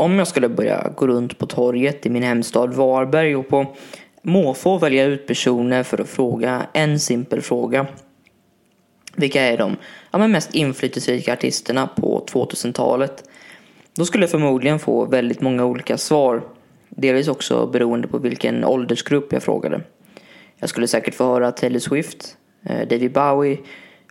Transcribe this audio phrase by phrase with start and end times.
[0.00, 3.66] om jag skulle börja gå runt på torget i min hemstad Varberg och på
[4.22, 7.86] måfå välja ut personer för att fråga en simpel fråga.
[9.16, 9.76] Vilka är de
[10.10, 13.24] ja, men mest inflytelserika artisterna på 2000-talet?
[13.94, 16.42] Då skulle jag förmodligen få väldigt många olika svar.
[16.88, 19.80] Delvis också beroende på vilken åldersgrupp jag frågade.
[20.58, 23.58] Jag skulle säkert få höra Taylor Swift, eh, David Bowie,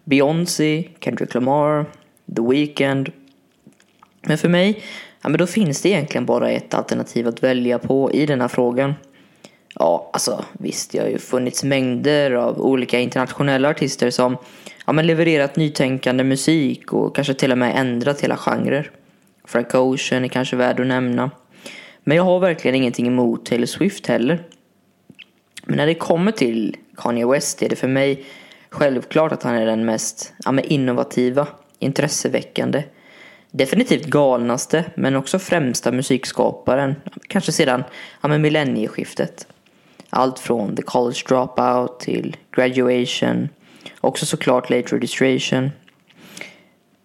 [0.04, 1.86] Beyoncé, Kendrick Lamar,
[2.36, 3.12] The Weeknd.
[4.22, 4.84] Men för mig,
[5.22, 8.48] ja, men då finns det egentligen bara ett alternativ att välja på i den här
[8.48, 8.94] frågan.
[9.76, 14.38] Ja, alltså visst, det har ju funnits mängder av olika internationella artister som
[14.86, 18.92] ja, men levererat nytänkande musik och kanske till och med ändrat hela genrer.
[19.46, 21.32] Frank Ocean är kanske värd att nämna.
[22.04, 24.44] Men jag har verkligen ingenting emot Taylor Swift heller.
[25.66, 28.26] Men när det kommer till Kanye West är det för mig
[28.70, 31.48] självklart att han är den mest ja, men innovativa,
[31.80, 32.84] intresseväckande,
[33.52, 36.96] definitivt galnaste men också främsta musikskaparen,
[37.28, 37.84] kanske sedan
[38.22, 39.48] ja, men millennieskiftet.
[40.10, 43.50] Allt från The College Dropout till Graduation,
[44.02, 45.72] också såklart Late Registration.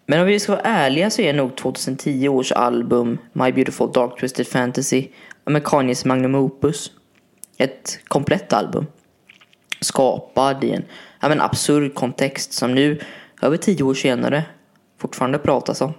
[0.05, 4.19] Men om vi ska vara ärliga så är nog 2010 års album My Beautiful Dark
[4.19, 5.07] Twisted Fantasy
[5.45, 6.91] med Kanyes Magnum Opus
[7.57, 8.85] ett komplett album.
[9.81, 10.83] Skapad i en
[11.19, 12.99] ja, men absurd kontext som nu,
[13.41, 14.43] över tio år senare,
[14.97, 15.93] fortfarande pratas om.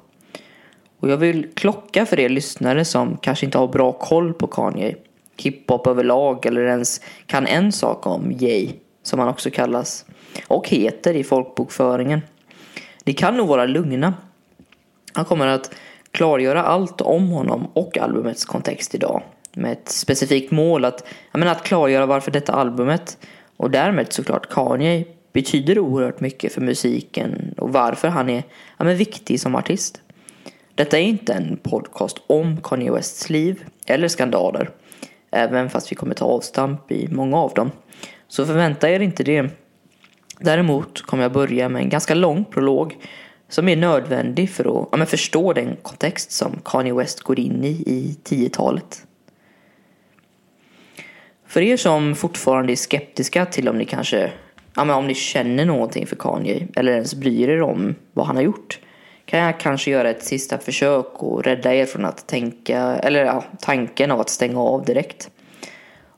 [1.00, 4.96] Och jag vill klocka för er lyssnare som kanske inte har bra koll på Kanye,
[5.36, 8.68] hiphop överlag eller ens kan en sak om Jay,
[9.02, 10.04] som han också kallas,
[10.46, 12.20] och heter i folkbokföringen.
[13.04, 14.14] Ni kan nog vara lugna.
[15.12, 15.74] Han kommer att
[16.10, 21.52] klargöra allt om honom och albumets kontext idag med ett specifikt mål att, jag menar,
[21.52, 23.18] att klargöra varför detta albumet
[23.56, 28.42] och därmed såklart Kanye betyder oerhört mycket för musiken och varför han är
[28.78, 30.00] ja, men viktig som artist.
[30.76, 34.70] Detta är inte en podcast om Kanye Wests liv eller skandaler,
[35.30, 37.70] även fast vi kommer ta avstamp i många av dem.
[38.28, 39.50] Så förvänta er inte det.
[40.38, 42.96] Däremot kommer jag börja med en ganska lång prolog
[43.48, 47.82] som är nödvändig för att ja, förstå den kontext som Kanye West går in i
[47.86, 49.06] i 10-talet.
[51.46, 54.32] För er som fortfarande är skeptiska till om ni kanske,
[54.74, 58.36] ja men om ni känner någonting för Kanye eller ens bryr er om vad han
[58.36, 58.78] har gjort
[59.26, 63.44] kan jag kanske göra ett sista försök och rädda er från att tänka, eller ja,
[63.60, 65.30] tanken av att stänga av direkt.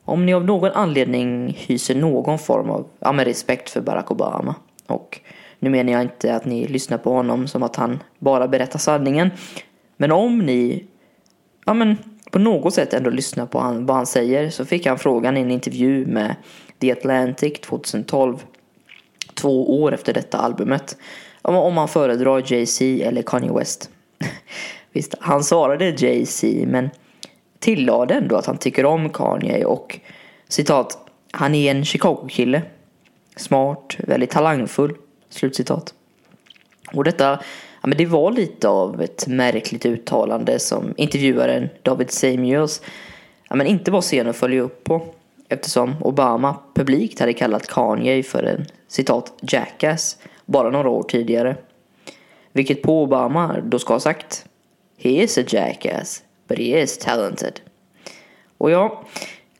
[0.03, 4.55] Om ni av någon anledning hyser någon form av ja, men respekt för Barack Obama
[4.87, 5.19] och
[5.59, 9.31] nu menar jag inte att ni lyssnar på honom som att han bara berättar sanningen.
[9.97, 10.85] Men om ni
[11.65, 11.97] ja, men
[12.31, 15.41] på något sätt ändå lyssnar på han, vad han säger så fick han frågan i
[15.41, 16.35] en intervju med
[16.79, 18.37] The Atlantic 2012,
[19.33, 20.97] två år efter detta albumet,
[21.41, 23.89] om han föredrar Jay-Z eller Kanye West.
[24.91, 26.89] Visst, han svarade Jay-Z men
[27.59, 29.99] tillade ändå att han tycker om Kanye och
[30.47, 30.97] citat,
[31.31, 32.61] han är en Chicago-kille.
[33.35, 34.95] Smart, väldigt talangfull.
[35.29, 35.93] Slutcitat.
[36.93, 37.39] Och detta
[37.81, 42.81] ja, men det var lite av ett märkligt uttalande som intervjuaren David Samuels
[43.49, 45.01] ja, men inte var sen att följa upp på.
[45.49, 50.17] Eftersom Obama publikt hade kallat Kanye för en citat jackass
[50.49, 51.55] bara några år tidigare.
[52.53, 54.45] Vilket på Obama då ska ha sagt
[54.97, 57.59] He is a jackass, but he is talented.
[58.57, 59.03] Och ja,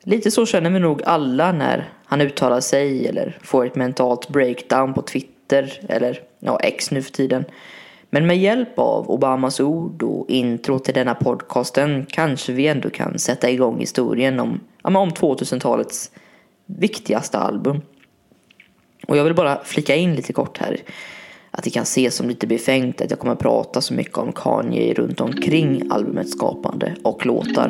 [0.03, 4.93] lite så känner vi nog alla när han uttalar sig eller får ett mentalt breakdown
[4.93, 7.45] på Twitter eller ja, X nu för tiden.
[8.09, 13.19] Men med hjälp av Obamas ord och intro till denna podcasten kanske vi ändå kan
[13.19, 16.11] sätta igång historien om, om 2000-talets
[16.65, 17.81] viktigaste album.
[19.09, 20.77] Och jag vill bara flika in lite kort här
[21.51, 24.93] att det kan ses som lite befängt att jag kommer prata så mycket om Kanye
[24.93, 27.69] runt omkring albumets skapande och låtar.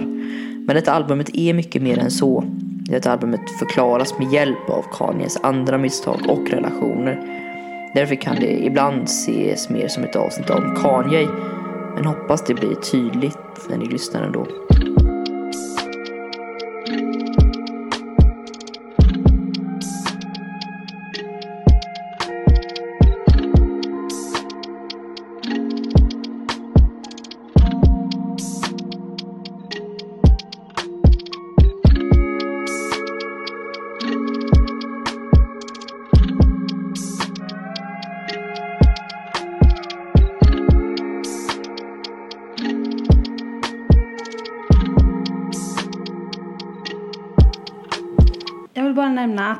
[0.66, 2.44] Men detta albumet är mycket mer än så.
[2.90, 7.40] Detta albumet förklaras med hjälp av Kanyes andra misstag och relationer
[7.94, 11.28] Därför kan det ibland ses mer som ett avsnitt om Kanye.
[11.96, 14.48] Men hoppas det blir tydligt när ni lyssnar ändå.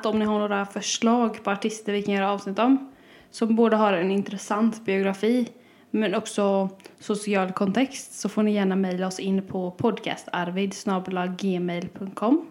[0.10, 2.92] Om ni har några förslag på artister vi kan göra avsnitt om
[3.32, 5.48] som både har en intressant biografi
[5.92, 6.70] men också
[7.00, 12.46] social kontext så får ni gärna mejla oss in på podcastarvid.gmail.com.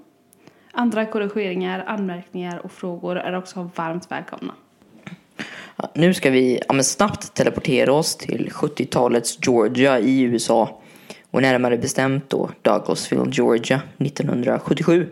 [0.72, 4.54] Andra korrigeringar, anmärkningar och frågor är också varmt välkomna.
[5.76, 10.80] Ja, nu ska vi ja, men snabbt teleportera oss till 70-talets Georgia i USA
[11.30, 15.06] och närmare bestämt då Douglasville, Georgia 1977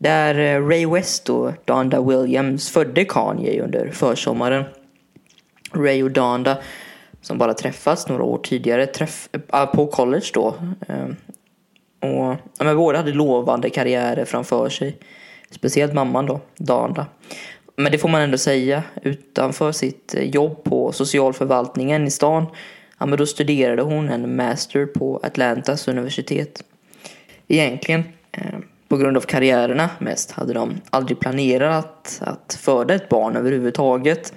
[0.00, 4.64] där eh, Ray West och Donda Williams födde Kanye under försommaren.
[5.72, 6.58] Ray och Donda
[7.20, 10.54] som bara träffats några år tidigare träff, eh, på college då.
[10.88, 11.04] Eh,
[12.00, 14.98] och ja, men båda hade lovande karriärer framför sig.
[15.50, 17.06] Speciellt mamman då, Donda.
[17.76, 22.46] Men det får man ändå säga, utanför sitt jobb på socialförvaltningen i stan,
[22.98, 26.64] ja men då studerade hon en master på Atlantas universitet.
[27.48, 28.58] Egentligen, eh,
[28.90, 34.32] på grund av karriärerna mest, hade de aldrig planerat att föda ett barn överhuvudtaget.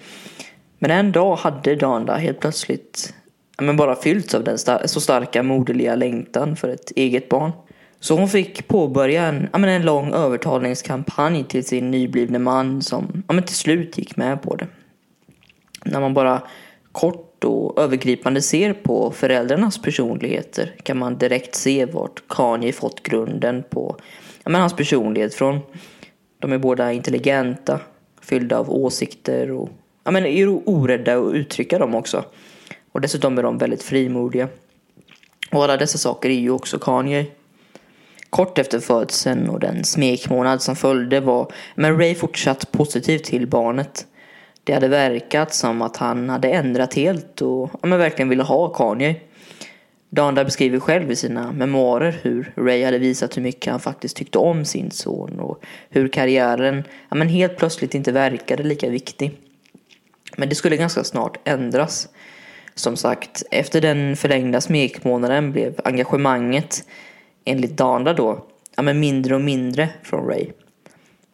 [0.79, 3.13] Men en dag hade Danda helt plötsligt
[3.57, 7.51] men bara fyllts av den star så starka moderliga längtan för ett eget barn.
[8.00, 13.44] Så hon fick påbörja en, men en lång övertalningskampanj till sin nyblivne man som men
[13.44, 14.67] till slut gick med på det.
[15.85, 16.41] När man bara
[16.91, 23.63] kort och övergripande ser på föräldrarnas personligheter kan man direkt se vart Kanye fått grunden
[23.69, 23.97] på
[24.44, 25.60] ja, men hans personlighet från.
[26.40, 27.80] De är båda intelligenta,
[28.22, 29.69] fyllda av åsikter och
[30.04, 32.25] ja, men är orädda att uttrycka dem också.
[32.92, 34.48] Och dessutom är de väldigt frimodiga.
[35.51, 37.25] Och alla dessa saker är ju också Kanye.
[38.30, 44.07] Kort efter födseln och den smekmånad som följde var men Ray fortsatt positiv till barnet.
[44.63, 48.74] Det hade verkat som att han hade ändrat helt och ja, men verkligen ville ha
[48.74, 49.16] Kanye.
[50.13, 54.38] Danda beskriver själv i sina memoarer hur Ray hade visat hur mycket han faktiskt tyckte
[54.38, 59.38] om sin son och hur karriären ja, men helt plötsligt inte verkade lika viktig.
[60.38, 62.10] Men det skulle ganska snart ändras.
[62.75, 66.83] Som sagt, efter den förlängda smekmånaden blev engagemanget
[67.45, 68.45] enligt Danda då,
[68.75, 70.48] ja, men mindre och mindre från Ray.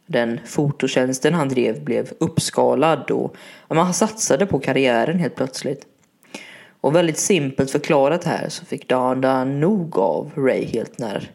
[0.06, 3.36] Den fototjänsten han drev blev uppskalad och
[3.68, 5.86] ja, han satsade på karriären helt plötsligt.
[6.82, 11.32] Och väldigt simpelt förklarat här så fick Danda nog av Ray helt när,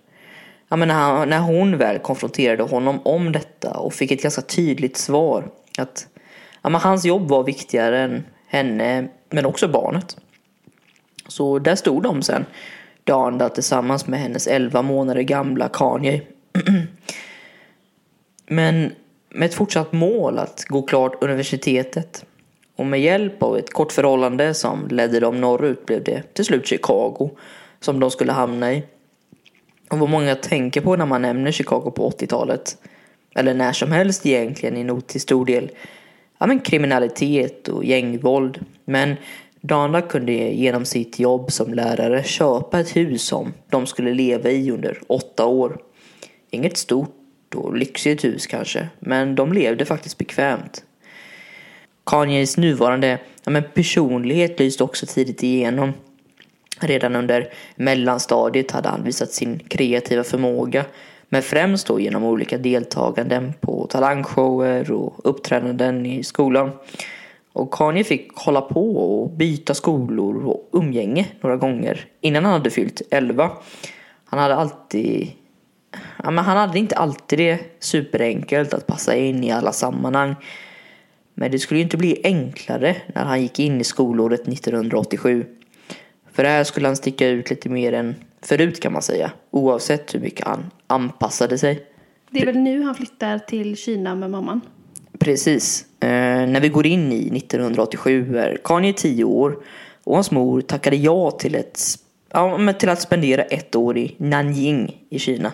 [0.68, 4.42] ja, men när, han, när hon väl konfronterade honom om detta och fick ett ganska
[4.42, 5.50] tydligt svar.
[5.78, 6.06] Att
[6.62, 10.16] ja, men hans jobb var viktigare än henne men också barnet.
[11.28, 12.46] Så där stod de sen
[13.04, 16.22] Danda tillsammans med hennes 11 månader gamla Kanye.
[18.46, 18.92] Men
[19.30, 22.24] med ett fortsatt mål att gå klart universitetet
[22.76, 26.66] och med hjälp av ett kort förhållande som ledde dem norrut blev det till slut
[26.66, 27.30] Chicago
[27.80, 28.82] som de skulle hamna i.
[29.90, 32.76] Och vad många tänker på när man nämner Chicago på 80-talet,
[33.34, 35.70] eller när som helst egentligen, är nog till stor del
[36.38, 38.64] ja, men kriminalitet och gängvåld.
[38.84, 39.16] Men
[39.60, 44.70] Dana kunde genom sitt jobb som lärare köpa ett hus som de skulle leva i
[44.70, 45.78] under åtta år.
[46.50, 50.84] Inget stort och lyxigt hus kanske, men de levde faktiskt bekvämt.
[52.06, 55.92] Kanyes nuvarande ja, men personlighet lyste också tidigt igenom.
[56.80, 60.84] Redan under mellanstadiet hade han visat sin kreativa förmåga,
[61.28, 66.70] men främst då genom olika deltaganden på talangshower och uppträdanden i skolan.
[67.52, 72.70] Och Kanye fick hålla på och byta skolor och umgänge några gånger innan han hade
[72.70, 73.50] fyllt 11.
[74.24, 75.30] Han hade alltid
[76.22, 80.34] ja, men han hade inte alltid det superenkelt att passa in i alla sammanhang.
[81.34, 85.46] Men det skulle ju inte bli enklare när han gick in i skolåret 1987.
[86.32, 89.32] För här skulle han sticka ut lite mer än förut kan man säga.
[89.50, 91.86] Oavsett hur mycket han anpassade sig.
[92.30, 94.60] Det är väl nu han flyttar till Kina med mamman?
[95.18, 95.86] Precis.
[96.00, 96.08] Eh,
[96.46, 99.58] när vi går in i 1987 är Kanye 10 år
[100.04, 101.80] och hans mor tackade ja till, ett,
[102.32, 105.52] ja, till att spendera ett år i Nanjing i Kina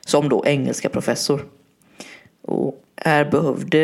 [0.00, 1.44] som då engelska professor.
[2.42, 3.78] Och här behövde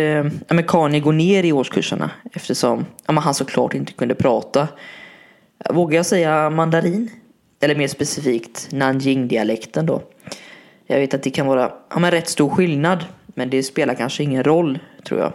[0.49, 4.69] ja, men Kanye gå ner i årskurserna eftersom ja, han såklart inte kunde prata.
[5.71, 7.11] Vågar jag säga mandarin?
[7.61, 10.03] Eller mer specifikt Nanjing-dialekten då.
[10.87, 14.23] Jag vet att det kan vara ja, men rätt stor skillnad men det spelar kanske
[14.23, 15.33] ingen roll tror jag.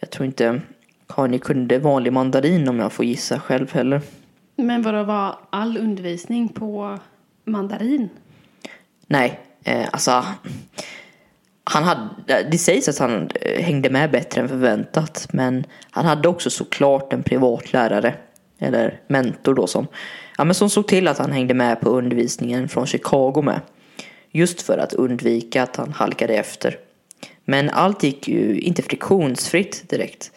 [0.00, 0.60] Jag tror inte
[1.08, 4.00] Kanye kunde vanlig mandarin om jag får gissa själv heller.
[4.56, 6.98] Men vad var all undervisning på
[7.44, 8.08] mandarin?
[9.06, 10.24] Nej, eh, alltså
[11.70, 16.28] han hade, det sägs att han eh, hängde med bättre än förväntat men han hade
[16.28, 18.14] också såklart en privat lärare
[18.58, 19.86] eller mentor då som,
[20.38, 23.60] ja, men som såg till att han hängde med på undervisningen från Chicago med.
[24.30, 26.78] Just för att undvika att han halkade efter.
[27.44, 30.30] Men allt gick ju inte friktionsfritt direkt.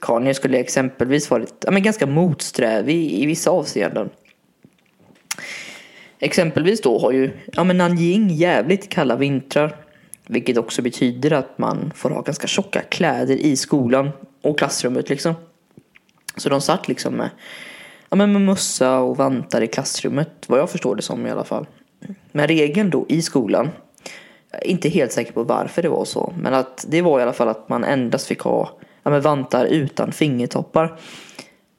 [0.00, 4.10] Kanye skulle exempelvis varit ja, men ganska motsträvig i, i vissa avseenden.
[6.18, 9.83] Exempelvis då har ju ja, men Nanjing jävligt kalla vintrar.
[10.26, 14.10] Vilket också betyder att man får ha ganska tjocka kläder i skolan
[14.42, 15.34] och klassrummet liksom.
[16.36, 17.30] Så de satt liksom med,
[18.08, 21.44] ja, men med mössa och vantar i klassrummet, vad jag förstår det som i alla
[21.44, 21.66] fall.
[22.32, 23.70] Men regeln då i skolan,
[24.50, 27.22] jag är inte helt säker på varför det var så, men att det var i
[27.22, 30.98] alla fall att man endast fick ha ja, men vantar utan fingertoppar.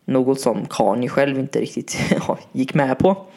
[0.06, 1.98] Något som Kanye själv inte riktigt
[2.52, 3.28] gick med på.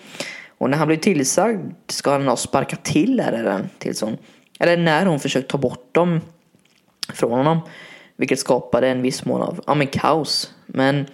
[0.59, 4.17] Och när han blev tillsagd ska han ha sparkat till läraren Tillson.
[4.59, 6.21] Eller när hon försökt ta bort dem
[7.13, 7.61] från honom.
[8.17, 10.55] Vilket skapade en viss mån av ja, men kaos.
[10.67, 11.07] Men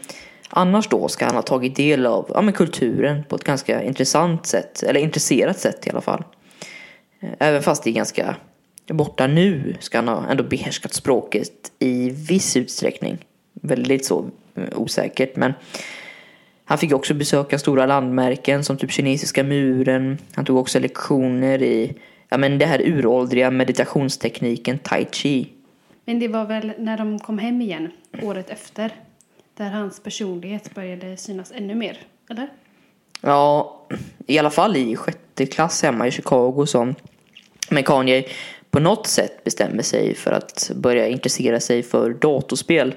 [0.49, 4.47] annars då ska han ha tagit del av ja, men kulturen på ett ganska intressant
[4.47, 4.83] sätt.
[4.83, 6.25] Eller intresserat sätt i alla fall.
[7.39, 8.37] Även fast det är ganska
[8.87, 13.19] borta nu ska han ha ändå behärskat språket i viss utsträckning.
[13.53, 15.53] Väldigt så eh, osäkert men
[16.65, 20.19] han fick också besöka stora landmärken som typ kinesiska muren.
[20.35, 21.97] Han tog också lektioner i
[22.35, 25.49] ja, men det här uråldriga meditationstekniken tai chi.
[26.05, 27.91] Men det var väl när de kom hem igen
[28.23, 28.93] året efter
[29.57, 31.99] där hans personlighet började synas ännu mer,
[32.31, 32.49] eller?
[33.21, 33.81] Ja,
[34.27, 36.95] i alla fall i sjätte klass hemma i Chicago som
[37.71, 38.25] med Kanye
[38.71, 42.95] på något sätt bestämmer sig för att börja intressera sig för datorspel.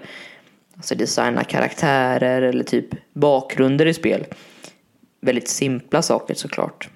[0.76, 4.26] Alltså designa karaktärer eller typ bakgrunder i spel.
[5.22, 6.90] Väldigt simpla saker såklart.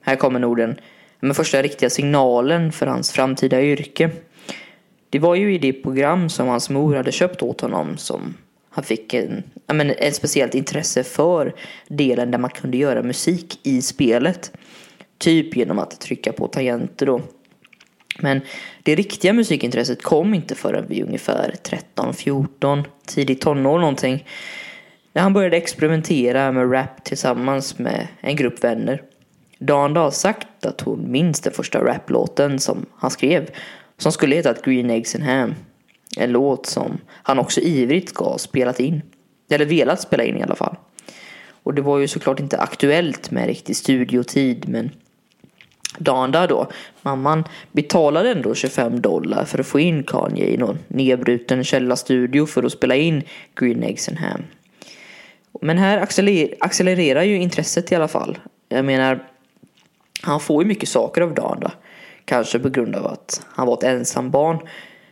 [0.00, 0.76] Här kommer nog den
[1.22, 4.10] men första riktiga signalen för hans framtida yrke.
[5.10, 8.34] Det var ju i det program som hans mor hade köpt åt honom som
[8.70, 11.54] han fick en, men ett speciellt intresse för
[11.88, 14.52] delen där man kunde göra musik i spelet.
[15.18, 17.20] Typ genom att trycka på tangenter då.
[18.18, 18.40] Men
[18.82, 24.26] det riktiga musikintresset kom inte förrän vid ungefär 13, 14, tidigt tonår någonting.
[25.12, 29.02] När han började experimentera med rap tillsammans med en grupp vänner.
[29.66, 33.50] Danda har sagt att hon minns den första raplåten som han skrev.
[33.98, 35.54] Som skulle heta Green Eggs and Ham.
[36.16, 39.02] En låt som han också ivrigt ska ha spelat in.
[39.50, 40.76] Eller velat spela in i alla fall.
[41.62, 44.90] Och det var ju såklart inte aktuellt med riktig studiotid men
[45.98, 46.66] Danda då,
[47.02, 52.62] mamman betalade ändå 25 dollar för att få in Kanye i någon nedbruten källarstudio för
[52.62, 53.22] att spela in
[53.54, 54.42] Green Eggs and Ham.
[55.60, 55.98] Men här
[56.60, 58.38] accelererar ju intresset i alla fall.
[58.68, 59.20] Jag menar,
[60.22, 61.72] han får ju mycket saker av Danda.
[62.24, 64.58] Kanske på grund av att han var ett ensambarn.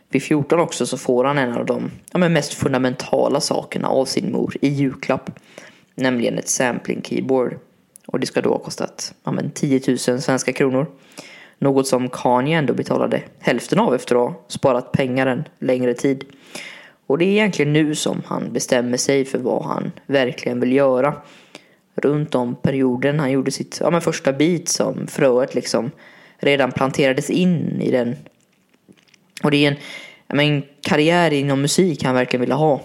[0.09, 4.31] Vid 14 också så får han en av de ja, mest fundamentala sakerna av sin
[4.31, 5.29] mor i julklapp.
[5.95, 7.57] Nämligen ett sampling keyboard.
[8.07, 10.87] Och det ska då ha kostat ja, men 10 000 svenska kronor.
[11.57, 16.25] Något som Kanye ändå betalade hälften av efter att ha sparat pengar en längre tid.
[17.07, 21.13] Och det är egentligen nu som han bestämmer sig för vad han verkligen vill göra.
[21.95, 25.91] Runt om perioden han gjorde sitt ja, men första bit som fröet liksom
[26.37, 28.15] redan planterades in i den.
[29.43, 29.77] Och det är en
[30.27, 32.81] ja, men, karriär inom musik han verkligen ville ha.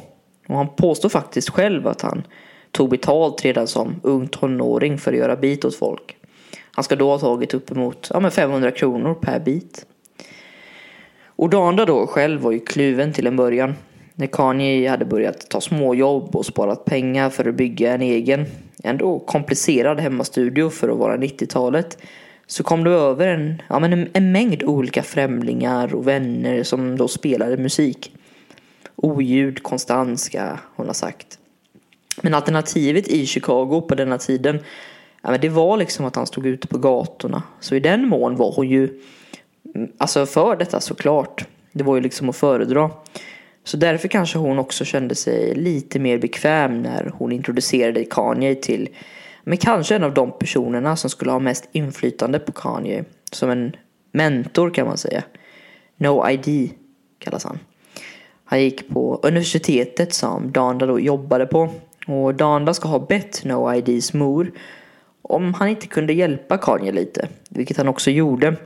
[0.47, 2.27] Och han påstår faktiskt själv att han
[2.71, 6.17] tog betalt redan som ung tonåring för att göra bit åt folk.
[6.73, 9.87] Han ska då ha tagit uppemot ja, 500 kronor per bit.
[11.25, 13.75] Och Danda då själv var ju kluven till en början.
[14.15, 18.47] När Kanye hade börjat ta småjobb och sparat pengar för att bygga en egen,
[18.87, 21.99] ändå komplicerad hemmastudio för att vara 90-talet,
[22.47, 26.97] så kom det över en, ja, men en, en mängd olika främlingar och vänner som
[26.97, 28.13] då spelade musik.
[28.97, 31.39] Oljud konstant ska hon ha sagt.
[32.23, 34.59] Men alternativet i Chicago på denna tiden,
[35.23, 37.43] ja, men det var liksom att han stod ute på gatorna.
[37.61, 39.01] Så i den mån var hon ju,
[39.75, 41.45] mm, alltså för detta såklart.
[41.73, 42.91] Det var ju liksom att föredra.
[43.67, 48.89] Så därför kanske hon också kände sig lite mer bekväm när hon introducerade Kanye till,
[49.45, 53.05] men kanske en av de personerna som skulle ha mest inflytande på Kanye.
[53.33, 53.77] Som en
[54.13, 55.23] mentor kan man säga.
[55.97, 56.71] No ID
[57.19, 57.59] kallas han.
[58.45, 61.71] Han gick på universitetet som Danda då jobbade på
[62.07, 64.53] och Danda ska ha bett No IDs mor
[65.23, 68.57] om han inte kunde hjälpa Kanye lite, vilket han också gjorde.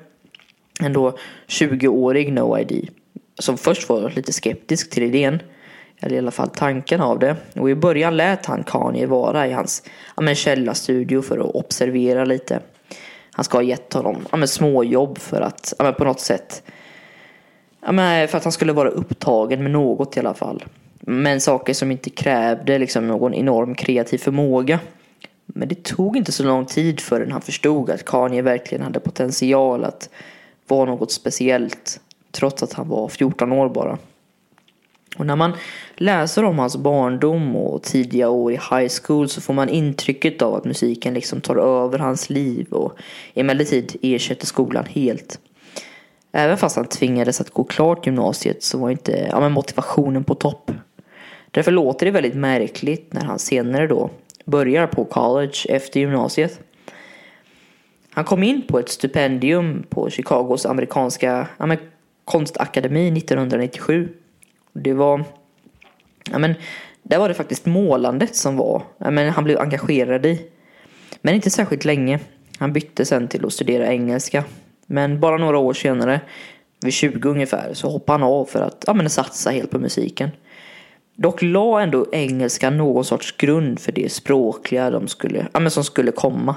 [0.81, 2.91] En då 20-årig No ID
[3.39, 5.43] som först var lite skeptisk till idén,
[6.01, 7.37] eller i alla fall tanken av det.
[7.55, 9.83] Och i början lät han Kanye vara i hans
[10.17, 12.61] ja, men källarstudio för att observera lite.
[13.33, 16.63] Han ska ha gett honom ja, men småjobb för att ja, men på något sätt
[17.81, 20.65] ja, men för att han skulle vara upptagen med något i alla fall.
[21.01, 24.79] Men saker som inte krävde liksom någon enorm kreativ förmåga.
[25.47, 29.85] Men det tog inte så lång tid förrän han förstod att Kanye verkligen hade potential
[29.85, 30.11] att
[30.69, 32.01] vara något speciellt.
[32.31, 33.99] Trots att han var 14 år bara.
[35.17, 35.53] Och när man
[35.97, 40.55] läser om hans barndom och tidiga år i high school så får man intrycket av
[40.55, 42.99] att musiken liksom tar över hans liv och
[43.35, 45.41] emellertid ersätter skolan helt.
[46.33, 50.35] Även fast han tvingades att gå klart gymnasiet så var inte ja, men motivationen på
[50.35, 50.71] topp.
[51.51, 54.11] Därför låter det väldigt märkligt när han senare då
[54.45, 56.61] börjar på college efter gymnasiet.
[58.11, 61.49] Han kom in på ett stipendium på Chicagos amerikanska
[62.31, 64.09] konstakademi 1997.
[64.73, 65.25] Det var,
[66.31, 66.55] ja men,
[67.03, 70.47] där var det faktiskt målandet som var, ja, men, han blev engagerad i.
[71.23, 72.19] Men inte särskilt länge.
[72.59, 74.45] Han bytte sen till att studera engelska.
[74.87, 76.21] Men bara några år senare,
[76.85, 80.31] vid 20 ungefär, så hoppade han av för att ja, men, satsa helt på musiken.
[81.17, 85.85] Dock la ändå engelska någon sorts grund för det språkliga de skulle, ja, men som
[85.85, 86.57] skulle komma.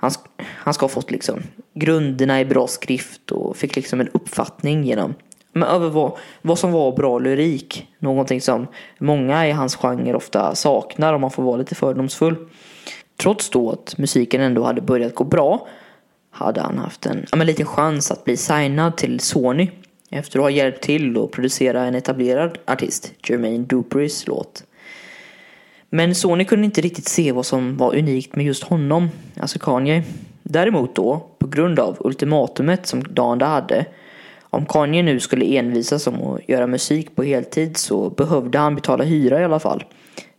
[0.00, 0.10] Han,
[0.44, 1.42] han ska ha fått liksom
[1.74, 5.14] grunderna i bra skrift och fick liksom en uppfattning genom
[5.52, 7.86] men över vad, vad som var bra lyrik.
[7.98, 8.66] Någonting som
[8.98, 12.36] många i hans genre ofta saknar om man får vara lite fördomsfull.
[13.16, 15.68] Trots då att musiken ändå hade börjat gå bra
[16.30, 19.70] hade han haft en ja, men liten chans att bli signad till Sony
[20.10, 24.64] efter att ha hjälpt till att producera en etablerad artist, Jermaine Duprys låt.
[25.90, 30.02] Men Sony kunde inte riktigt se vad som var unikt med just honom, alltså Kanye.
[30.42, 33.86] Däremot då, på grund av ultimatumet som Danda hade,
[34.40, 39.04] om Kanye nu skulle envisas om att göra musik på heltid så behövde han betala
[39.04, 39.84] hyra i alla fall.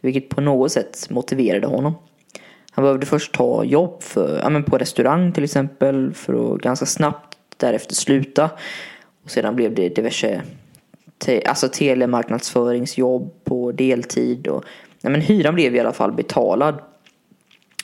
[0.02, 1.94] Vilket på något sätt motiverade honom.
[2.72, 6.86] Han behövde först ta jobb för, ja, men på restaurang till exempel för att ganska
[6.86, 8.50] snabbt därefter sluta.
[9.24, 10.42] Och sedan blev det diverse
[11.18, 14.48] te, alltså telemarknadsföringsjobb på deltid.
[14.48, 14.64] Och,
[15.04, 16.82] Nej, men hyran blev i alla fall betalad.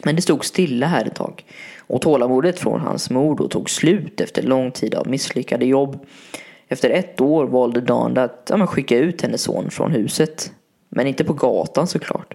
[0.03, 1.45] Men det stod stilla här ett tag.
[1.79, 6.05] Och tålamodet från hans mor då tog slut efter lång tid av misslyckade jobb.
[6.67, 10.51] Efter ett år valde Dan att ja, skicka ut hennes son från huset.
[10.89, 12.33] Men inte på gatan såklart.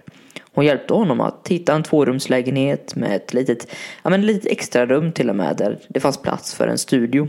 [0.53, 3.67] Hon hjälpte honom att hitta en tvårumslägenhet med ett litet,
[4.03, 7.27] ja, men litet extra rum till och med där det fanns plats för en studio.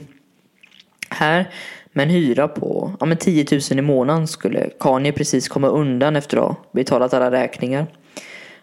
[1.10, 1.50] Här
[1.96, 6.16] med en hyra på ja, men 10 000 i månaden skulle Kanye precis komma undan
[6.16, 7.86] efter att ha betalat alla räkningar.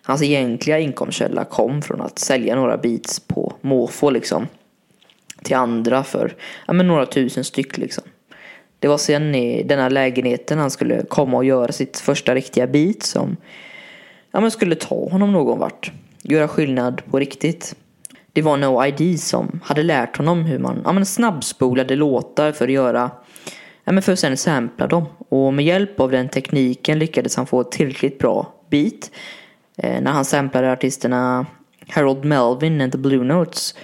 [0.04, 4.48] Hans egentliga inkomstkälla kom från att sälja några beats på måfå liksom.
[5.44, 6.36] Till andra för
[6.68, 8.04] ja, men några tusen styck liksom.
[8.80, 13.04] Det var sen i denna lägenheten han skulle komma och göra sitt första riktiga beat
[13.04, 13.38] som
[14.32, 15.92] ja, men skulle ta honom någon vart.
[16.22, 17.76] Göra skillnad på riktigt.
[18.34, 22.66] Det var No ID som hade lärt honom hur man ja, men snabbspolade låtar för
[22.66, 23.12] att göra
[23.84, 25.06] ja, men för att sen sampla dem.
[25.30, 29.12] Och med hjälp av den tekniken lyckades han få ett tillräckligt bra beat.
[29.78, 31.46] Eh, när han samplade artisterna
[31.90, 33.76] Harold Melvin and the Blue Notes.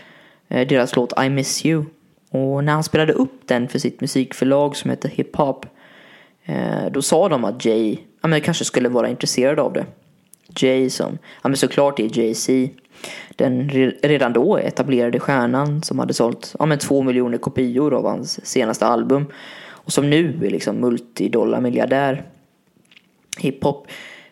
[0.47, 1.85] Eh, deras låt I Miss You.
[2.31, 5.65] Och när han spelade upp den för sitt musikförlag som heter Hip Hop.
[6.45, 9.85] Eh, då sa de att Jay ja, men kanske skulle vara intresserad av det.
[10.59, 12.69] Jay som, ja men såklart är Jay-Z.
[13.35, 13.69] Den
[14.03, 18.85] redan då etablerade stjärnan som hade sålt ja, men två miljoner kopior av hans senaste
[18.85, 19.25] album.
[19.87, 22.23] Och som nu är liksom multidollarmiljardär.
[23.37, 23.87] Hiphop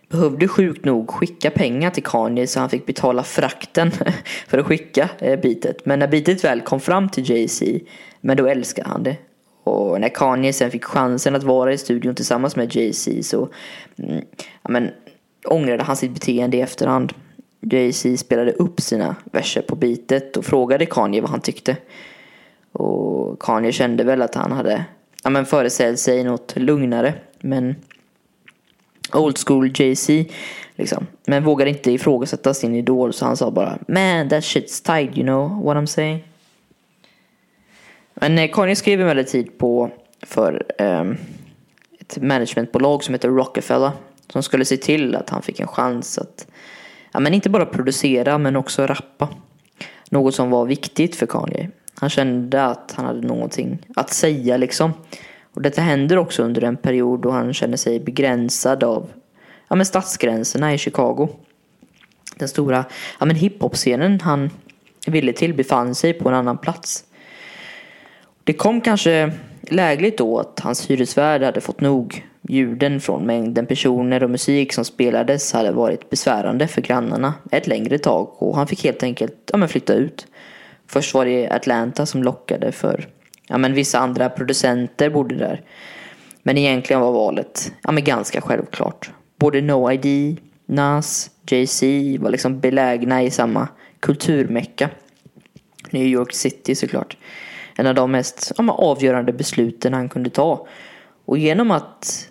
[0.09, 3.91] behövde sjukt nog skicka pengar till Kanye så han fick betala frakten
[4.47, 5.85] för att skicka eh, bitet.
[5.85, 7.79] Men när bitet väl kom fram till Jay-Z,
[8.21, 9.17] men då älskade han det.
[9.63, 13.49] Och när Kanye sen fick chansen att vara i studion tillsammans med Jay-Z så
[13.97, 14.25] mm,
[14.63, 14.89] ja, men,
[15.45, 17.13] ångrade han sitt beteende i efterhand.
[17.61, 21.77] Jay-Z spelade upp sina verser på bitet och frågade Kanye vad han tyckte.
[22.71, 24.85] Och Kanye kände väl att han hade
[25.25, 27.13] ja, men föreställt sig något lugnare.
[27.39, 27.75] Men
[29.13, 30.33] old school Jay-Z
[30.75, 31.07] liksom.
[31.25, 35.25] Men vågade inte ifrågasätta sin idol så han sa bara Man that shit's tight you
[35.25, 36.23] know what I'm saying.
[38.13, 41.17] Men eh, Kanye skrev emellertid på för um,
[41.99, 43.91] ett managementbolag som heter Rockefeller.
[44.29, 46.47] Som skulle se till att han fick en chans att
[47.11, 49.29] ja, men inte bara producera men också rappa.
[50.09, 51.69] Något som var viktigt för Kanye.
[51.99, 54.93] Han kände att han hade någonting att säga liksom.
[55.53, 59.09] Och detta händer också under en period då han känner sig begränsad av
[59.67, 61.29] ja, men stadsgränserna i Chicago.
[62.35, 62.85] Den stora
[63.19, 64.49] ja, men hiphop-scenen han
[65.07, 67.03] ville till befann sig på en annan plats.
[68.43, 69.31] Det kom kanske
[69.61, 72.25] lägligt då att hans hyresvärd hade fått nog.
[72.41, 77.97] Ljuden från mängden personer och musik som spelades hade varit besvärande för grannarna ett längre
[77.97, 80.27] tag och han fick helt enkelt ja, men flytta ut.
[80.87, 83.07] Först var det Atlanta som lockade för
[83.47, 85.61] ja, men vissa andra producenter bodde där.
[86.43, 89.11] Men egentligen var valet ja, men ganska självklart.
[89.39, 91.85] Både No ID, Nas, Jay-Z
[92.19, 93.67] var liksom belägna i samma
[93.99, 94.89] kulturmecka.
[95.89, 97.17] New York City såklart.
[97.75, 100.67] En av de mest ja, avgörande besluten han kunde ta.
[101.25, 102.27] Och genom att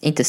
[0.00, 0.24] inte,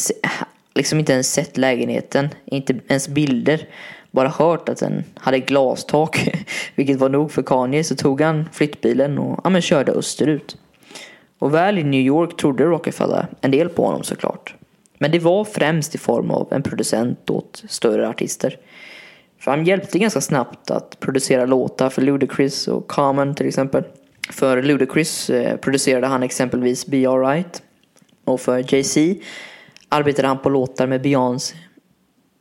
[0.75, 3.67] liksom inte ens sett lägenheten, inte ens bilder.
[4.11, 6.29] Bara hört att den hade glastak,
[6.75, 10.57] vilket var nog för Kanye, så tog han flyttbilen och ja, men körde österut.
[11.39, 14.55] Och väl i New York trodde Rockefeller en del på honom såklart.
[14.97, 18.57] Men det var främst i form av en producent åt större artister.
[19.39, 23.83] För han hjälpte ganska snabbt att producera låtar för Ludacris och Common till exempel.
[24.29, 27.61] För Ludacris eh, producerade han exempelvis Be Alright.
[28.25, 29.23] Och för Jay-Z
[29.89, 31.55] arbetade han på låtar med Beyoncé.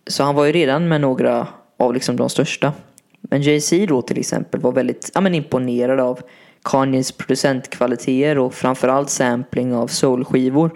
[0.07, 2.73] Så han var ju redan med några av liksom de största.
[3.21, 6.21] Men Jay-Z då till exempel var väldigt ja, men imponerad av
[6.65, 10.71] Kanyes producentkvaliteter och framförallt sampling av soulskivor.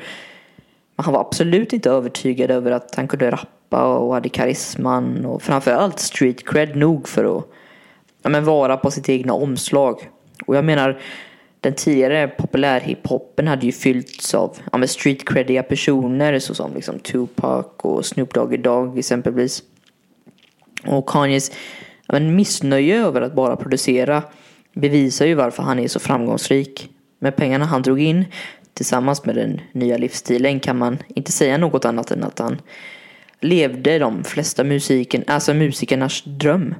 [0.97, 5.43] Men han var absolut inte övertygad över att han kunde rappa och hade karisman och
[5.43, 7.45] framförallt street cred nog för att
[8.23, 10.09] ja, men vara på sitt egna omslag.
[10.47, 11.01] Och jag menar,
[11.61, 18.35] den tidigare populärhiphopen hade ju fyllts av ja, streetcrediga personer såsom liksom Tupac och Snoop
[18.35, 19.62] Doggy Dogg exempelvis.
[20.87, 21.51] Och Kanyes
[22.07, 24.23] ja, men missnöje över att bara producera
[24.73, 26.88] bevisar ju varför han är så framgångsrik.
[27.18, 28.25] Med pengarna han drog in
[28.75, 32.61] tillsammans med den nya livsstilen kan man inte säga något annat än att han
[33.40, 36.75] levde de flesta musiken, alltså musikernas dröm.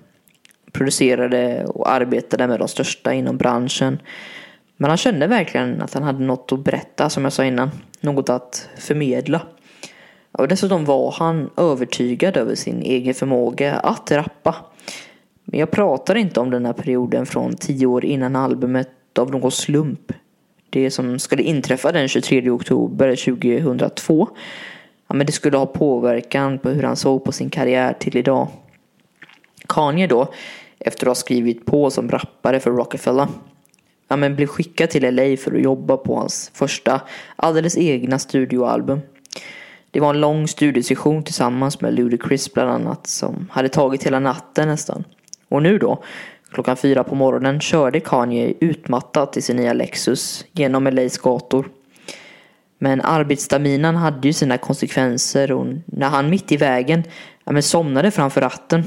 [0.73, 3.99] Producerade och arbetade med de största inom branschen.
[4.81, 7.71] Men han kände verkligen att han hade något att berätta som jag sa innan.
[8.01, 9.41] Något att förmedla.
[10.33, 14.57] Och dessutom var han övertygad över sin egen förmåga att rappa.
[15.45, 19.51] Men jag pratar inte om den här perioden från tio år innan albumet av någon
[19.51, 20.13] slump.
[20.71, 24.29] Det som skulle inträffa den 23 oktober 2002.
[25.09, 28.49] Ja, men det skulle ha påverkan på hur han såg på sin karriär till idag.
[29.69, 30.33] Kanye då,
[30.79, 33.27] efter att ha skrivit på som rappare för Rockefeller,
[34.11, 37.01] ja, men blev skickad till LA för att jobba på hans första
[37.37, 39.01] alldeles egna studioalbum.
[39.91, 44.69] Det var en lång studiesession tillsammans med Ludacris bland annat som hade tagit hela natten
[44.69, 45.05] nästan.
[45.49, 46.03] Och nu då,
[46.53, 51.69] klockan fyra på morgonen, körde Kanye utmattat i sin nya Lexus genom LAs gator.
[52.79, 57.03] Men arbetsstaminan hade ju sina konsekvenser och när han mitt i vägen
[57.45, 58.85] ja, men somnade framför ratten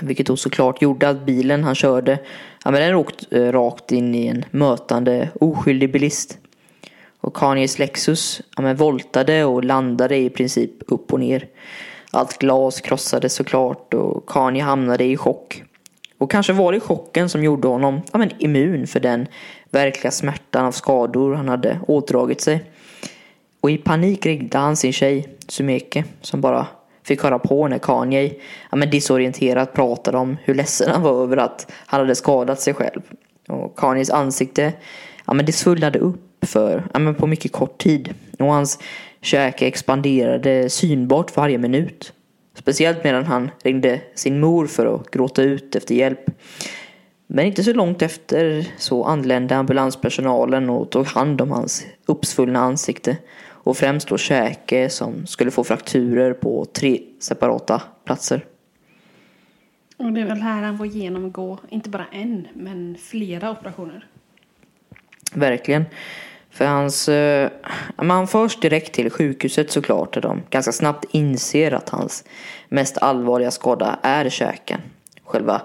[0.00, 2.18] vilket då såklart gjorde att bilen han körde
[2.64, 6.38] ja, men den åkte eh, rakt in i en mötande oskyldig bilist.
[7.20, 11.46] Och Kanyes Lexus ja, men voltade och landade i princip upp och ner.
[12.10, 15.62] Allt glas krossades såklart och Kanye hamnade i chock.
[16.18, 19.26] Och kanske var det chocken som gjorde honom ja, men immun för den
[19.70, 22.64] verkliga smärtan av skador han hade ådragit sig.
[23.60, 26.66] Och i panik ringde han sin tjej Sumeke som bara
[27.04, 28.34] fick höra på när Kanye
[28.70, 32.74] ja, men disorienterat pratade om hur ledsen han var över att han hade skadat sig
[32.74, 33.00] själv.
[33.48, 34.72] Och Kanyes ansikte
[35.26, 38.14] ja, men det svullnade upp för, ja, men på mycket kort tid.
[38.38, 38.78] Och hans
[39.20, 42.12] käke expanderade synbart för varje minut.
[42.54, 46.30] Speciellt medan han ringde sin mor för att gråta ut efter hjälp.
[47.26, 53.16] Men inte så långt efter så anlände ambulanspersonalen och tog hand om hans uppsvullna ansikte.
[53.64, 58.44] Och främst då käke som skulle få frakturer på tre separata platser.
[59.96, 64.06] Och det är väl här han får genomgå, inte bara en, men flera operationer.
[65.34, 65.84] Verkligen.
[66.50, 67.50] För hans, eh,
[67.96, 72.24] man förs direkt till sjukhuset såklart där de ganska snabbt inser att hans
[72.68, 74.80] mest allvarliga skada är käken.
[75.24, 75.62] Själva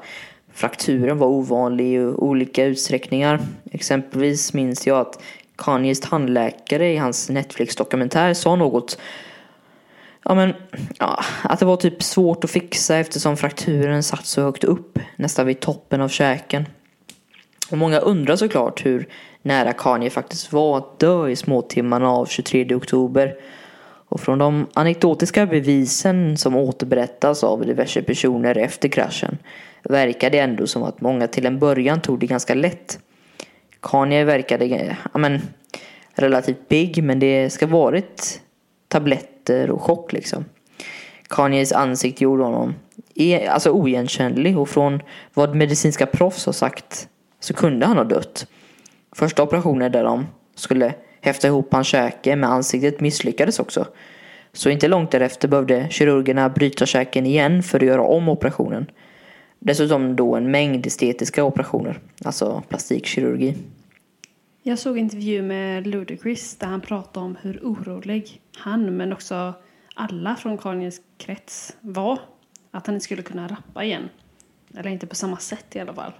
[0.54, 3.40] frakturen var ovanlig i olika utsträckningar.
[3.72, 5.22] Exempelvis minns jag att
[5.58, 8.98] Kanyes tandläkare i hans Netflix-dokumentär sa något
[10.30, 10.54] Ja men,
[11.00, 15.48] ja, att det var typ svårt att fixa eftersom frakturen satt så högt upp, nästan
[15.48, 16.66] vid toppen av käken.
[17.72, 19.08] Och många undrar såklart hur
[19.42, 23.36] nära Kanye faktiskt var att dö i småtimmarna av 23 oktober.
[24.10, 29.38] Och från de anekdotiska bevisen som återberättas av diverse personer efter kraschen
[29.84, 33.00] verkar det ändå som att många till en början tog det ganska lätt.
[33.82, 35.42] Kanye verkade ja, men,
[36.14, 38.42] relativt big men det ska varit
[38.88, 40.46] tabletter och chock liksom.
[41.30, 42.76] Kanyes ansikte gjorde honom
[43.16, 45.02] e-, alltså oigenkännlig och från
[45.34, 47.08] vad medicinska proffs har sagt
[47.40, 48.48] så kunde han ha dött.
[49.16, 53.86] Första operationen där de skulle häfta ihop hans käke med ansiktet misslyckades också.
[54.54, 58.92] Så inte långt därefter behövde kirurgerna bryta käken igen för att göra om operationen.
[59.60, 63.56] Dessutom då en mängd estetiska operationer, alltså plastikkirurgi.
[64.64, 69.54] Jag såg intervju med Ludacris där han pratade om hur orolig han, men också
[69.96, 72.20] alla från Kanyes krets var.
[72.72, 74.10] Att han inte skulle kunna rappa igen.
[74.78, 76.12] Eller inte på samma sätt i alla fall.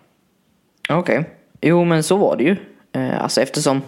[0.90, 1.20] Okej.
[1.20, 1.32] Okay.
[1.62, 2.56] Jo, men så var det ju.
[2.92, 3.82] Eh, alltså eftersom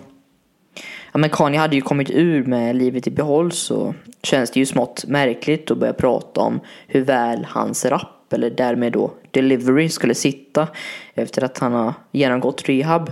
[1.12, 4.66] ja, men Kanye hade ju kommit ur med livet i behåll så känns det ju
[4.66, 10.16] smått märkligt att börja prata om hur väl hans rap eller därmed då delivery skulle
[10.16, 10.68] sitta
[11.14, 13.12] efter att han har genomgått rehab.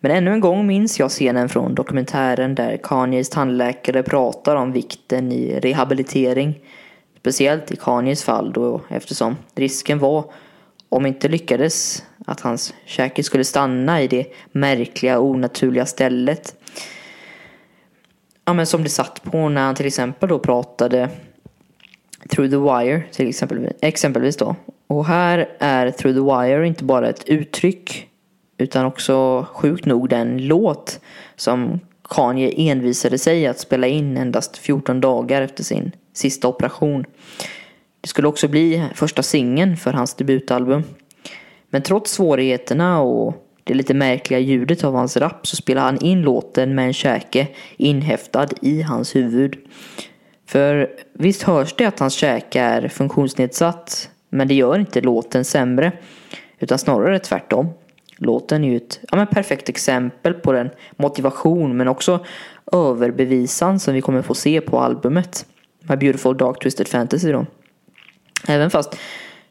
[0.00, 5.32] Men ännu en gång minns jag scenen från dokumentären där Kanyes tandläkare pratar om vikten
[5.32, 6.60] i rehabilitering.
[7.18, 10.24] Speciellt i Kanyes fall då eftersom risken var,
[10.88, 16.54] om inte lyckades, att hans käke skulle stanna i det märkliga onaturliga stället.
[18.44, 21.08] Ja men som det satt på när han till exempel då pratade
[22.28, 24.56] Through the Wire till exempel, exempelvis då.
[24.86, 28.08] Och här är Through the Wire inte bara ett uttryck
[28.58, 31.00] utan också sjukt nog den låt
[31.36, 37.04] som Kanye envisade sig att spela in endast 14 dagar efter sin sista operation.
[38.00, 40.82] Det skulle också bli första singeln för hans debutalbum.
[41.70, 46.22] Men trots svårigheterna och det lite märkliga ljudet av hans rap så spelar han in
[46.22, 49.56] låten med en käke inhäftad i hans huvud.
[50.52, 55.92] För visst hörs det att hans käke är funktionsnedsatt men det gör inte låten sämre
[56.58, 57.68] utan snarare tvärtom.
[58.16, 62.24] Låten är ju ett ja, men perfekt exempel på den motivation men också
[62.72, 65.46] överbevisan som vi kommer få se på albumet.
[65.80, 67.46] My Beautiful Dark Twisted Fantasy då.
[68.48, 68.96] Även fast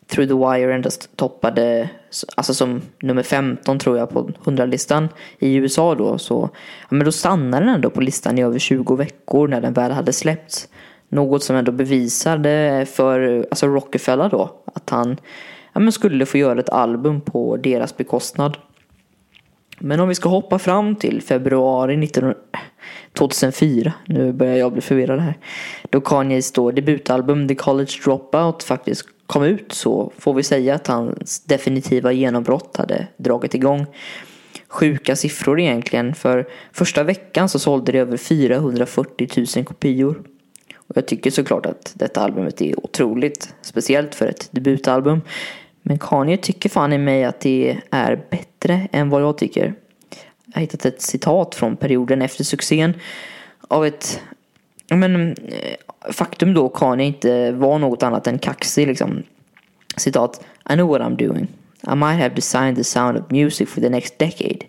[0.07, 1.89] Through the Wire endast toppade,
[2.35, 5.09] alltså som nummer 15 tror jag på 100-listan
[5.39, 6.49] i USA då, så
[6.81, 9.91] ja, men då stannade den ändå på listan i över 20 veckor när den väl
[9.91, 10.67] hade släppts.
[11.13, 15.17] Något som ändå bevisade för alltså Rockefeller då att han
[15.73, 18.57] ja, men skulle få göra ett album på deras bekostnad.
[19.79, 22.33] Men om vi ska hoppa fram till februari 19...
[23.13, 25.37] 2004, nu börjar jag bli förvirrad här.
[25.89, 30.87] Då Kanyes då debutalbum The College Dropout faktiskt kom ut så får vi säga att
[30.87, 33.85] hans definitiva genombrott hade dragit igång.
[34.67, 40.23] Sjuka siffror egentligen, för första veckan så sålde det över 440 000 kopior.
[40.91, 45.21] Och jag tycker såklart att detta albumet är otroligt, speciellt för ett debutalbum.
[45.81, 49.73] Men Kanye tycker fan i mig att det är bättre än vad jag tycker.
[50.45, 52.93] Jag har hittat ett citat från perioden efter succén
[53.67, 54.21] av ett
[54.89, 59.23] men, eh, faktum då Kanye inte var något annat än kaxig liksom.
[59.97, 60.45] Citat.
[60.69, 61.47] I know what I'm doing.
[61.83, 64.65] I might have designed the sound of music for the next decade.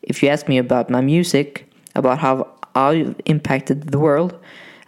[0.00, 4.34] If you ask me about my music, about how I've impacted the world,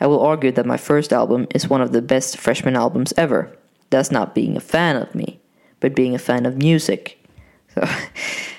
[0.00, 3.48] i will argue that my first album is one of the best freshman albums ever.
[3.90, 5.38] That's not being a fan of me,
[5.80, 7.00] but being a fan of music.
[7.74, 7.80] Så,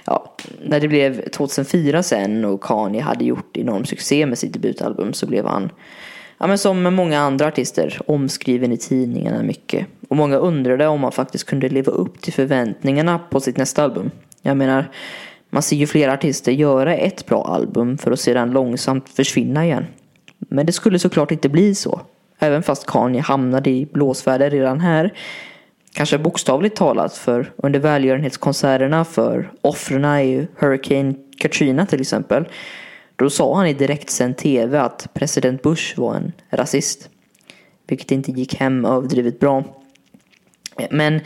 [0.06, 5.13] ja, när det blev 2004 sen och Kanye hade gjort enorm succé med sitt debutalbum
[5.13, 5.71] så blev han,
[6.38, 9.88] ja men som många andra artister, omskriven i tidningarna mycket.
[10.10, 14.12] Och många undrade om han faktiskt kunde leva upp till förväntningarna på sitt nästa album.
[14.41, 14.91] Jag menar,
[15.49, 19.86] man ser ju flera artister göra ett bra album för att sedan långsamt försvinna igen.
[20.39, 22.02] Men det skulle såklart inte bli så.
[22.39, 25.13] Även fast Kanye hamnade i blåsväder redan här.
[25.93, 32.47] Kanske bokstavligt talat för under välgörenhetskonserterna för offren i Hurricane Katrina till exempel.
[33.15, 37.10] Då sa han i direktsänd tv att president Bush var en rasist.
[37.88, 39.63] Vilket inte gick hem överdrivet bra.
[40.91, 41.19] Men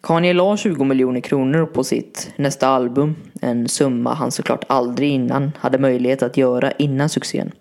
[0.00, 3.16] Kanye la 20 miljoner kronor på sitt nästa album.
[3.40, 7.52] En summa han såklart aldrig innan hade möjlighet att göra innan succén.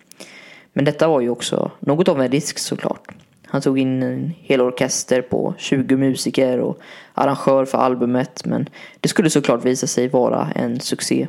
[0.74, 3.08] Men detta var ju också något av en risk såklart.
[3.46, 6.80] Han tog in en hel orkester på 20 musiker och
[7.14, 11.28] arrangör för albumet men det skulle såklart visa sig vara en succé.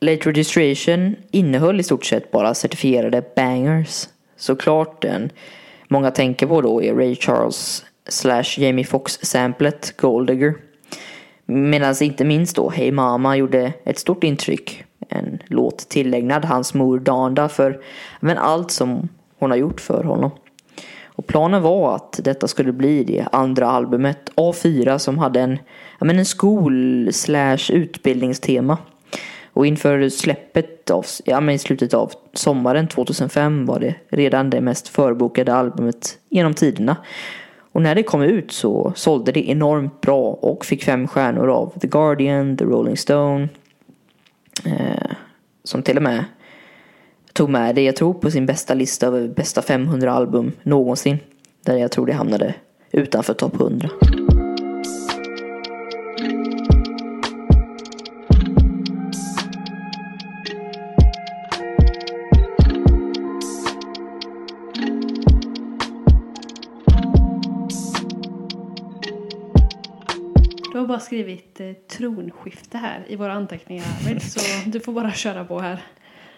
[0.00, 4.08] Late Registration innehöll i stort sett bara certifierade bangers.
[4.36, 5.30] Såklart den
[5.88, 10.54] många tänker på då är Ray Charles slash Jamie Foxx-samplet Gold
[11.46, 14.84] Medan inte minst då Hey Mama gjorde ett stort intryck.
[15.08, 17.80] En låt tillägnad hans mor Danda för
[18.20, 20.30] men allt som hon har gjort för honom.
[21.18, 25.58] Och planen var att detta skulle bli det andra albumet A4 som hade en,
[25.98, 28.78] ja, men en skol slash utbildningstema.
[29.52, 34.60] Och inför släppet av, ja, men i slutet av sommaren 2005 var det redan det
[34.60, 36.96] mest förbokade albumet genom tiderna.
[37.72, 41.78] Och när det kom ut så sålde det enormt bra och fick fem stjärnor av
[41.80, 43.48] The Guardian, The Rolling Stone.
[44.64, 45.12] Eh,
[45.64, 46.24] som till och med
[47.32, 51.18] tog med det, jag tror, på sin bästa lista över bästa 500 album någonsin.
[51.64, 52.54] Där jag tror det hamnade
[52.90, 53.88] utanför topp 100.
[70.88, 75.60] Bara skrivit eh, tronskifte här i våra anteckningar Arvid, så du får bara köra på
[75.60, 75.82] här.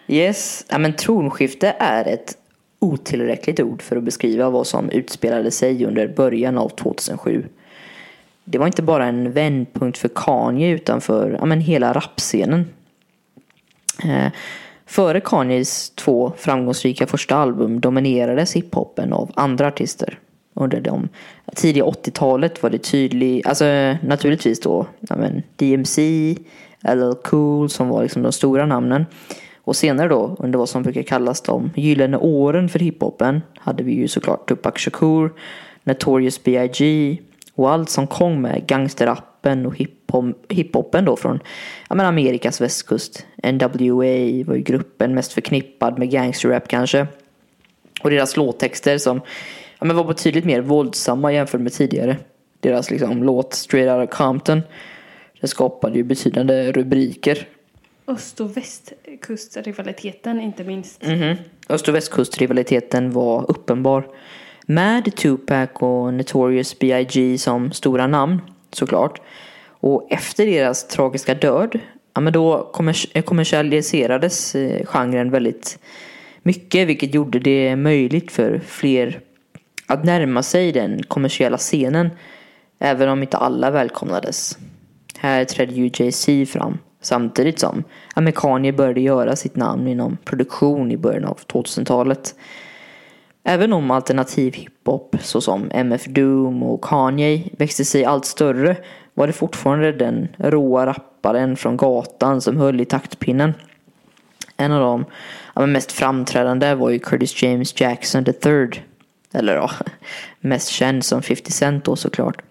[0.07, 2.37] Yes, ja, men tronskifte är ett
[2.79, 7.45] otillräckligt ord för att beskriva vad som utspelade sig under början av 2007.
[8.43, 12.65] Det var inte bara en vändpunkt för Kanye utan för ja, men hela rapscenen.
[14.03, 14.31] Eh,
[14.85, 20.19] före Kanyes två framgångsrika första album dominerades hiphopen av andra artister.
[20.61, 21.09] Under de
[21.55, 23.65] tidiga 80-talet var det tydligt, alltså
[24.01, 26.35] naturligtvis då ja, men DMC,
[26.81, 29.05] LL Cool som var liksom de stora namnen.
[29.63, 33.93] Och senare då, under vad som brukar kallas de gyllene åren för hiphopen, hade vi
[33.93, 35.31] ju såklart Tupac Shakur,
[35.83, 37.17] Notorious B.I.G.
[37.55, 39.75] och allt som kom med gangsterrappen och
[40.49, 41.39] hiphopen då från
[41.89, 43.25] ja, men Amerikas västkust.
[43.43, 47.07] NWA var ju gruppen mest förknippad med gangsterrap kanske.
[48.03, 49.21] Och deras låttexter som
[49.81, 52.17] ja, men var betydligt mer våldsamma jämfört med tidigare.
[52.59, 54.61] Deras liksom, låt Straight Outta Compton.
[55.41, 57.47] Det skapade ju betydande rubriker
[58.07, 61.03] Öst och västkustrivaliteten inte minst.
[61.03, 61.37] Mm -hmm.
[61.69, 64.07] Öst och västkustrivaliteten var uppenbar.
[64.65, 67.37] Med Tupac och Notorious B.I.G.
[67.37, 68.41] som stora namn
[68.71, 69.21] såklart.
[69.65, 71.79] Och efter deras tragiska död,
[72.13, 72.71] ja men då
[73.25, 75.79] kommersialiserades eh, genren väldigt
[76.43, 79.21] mycket vilket gjorde det möjligt för fler
[79.91, 82.09] att närma sig den kommersiella scenen.
[82.79, 84.57] Även om inte alla välkomnades.
[85.17, 87.83] Här trädde ju Jay-Z fram Samtidigt som
[88.15, 92.35] amerikaner började göra sitt namn inom produktion i början av 2000-talet.
[93.43, 98.75] Även om alternativ hiphop såsom MF Doom och Kanye växte sig allt större
[99.13, 103.53] var det fortfarande den råa rapparen från gatan som höll i taktpinnen.
[104.57, 105.05] En av
[105.53, 108.83] de mest framträdande var ju Curtis James Jackson III.
[109.33, 109.71] Eller ja,
[110.39, 112.41] mest känd som 50 Cent då såklart.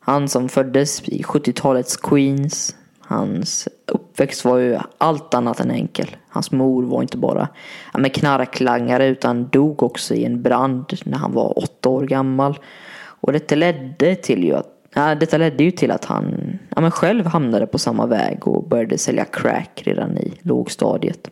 [0.00, 6.16] Han som föddes i 70-talets Queens, Hans uppväxt var ju allt annat än enkel.
[6.28, 7.48] Hans mor var inte bara
[7.92, 12.58] ja, med knarklangare utan dog också i en brand när han var åtta år gammal.
[12.96, 16.90] Och detta ledde till ju att Ja, detta ledde ju till att han ja, men
[16.90, 21.30] själv hamnade på samma väg och började sälja crack redan i lågstadiet.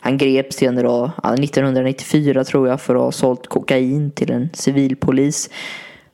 [0.00, 5.50] Han greps senare då, 1994 tror jag för att ha sålt kokain till en civilpolis.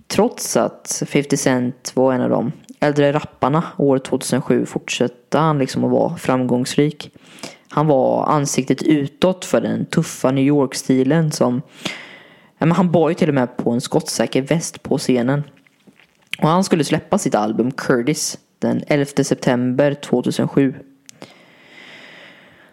[0.07, 5.85] Trots att 50 Cent var en av de äldre rapparna år 2007 fortsatte han liksom
[5.85, 7.11] att vara framgångsrik.
[7.69, 11.63] Han var ansiktet utåt för den tuffa New York-stilen som
[12.59, 15.43] ja, men han bar ju till och med på en skottsäker väst på scenen.
[16.43, 20.75] Och han skulle släppa sitt album Curtis den 11 september 2007.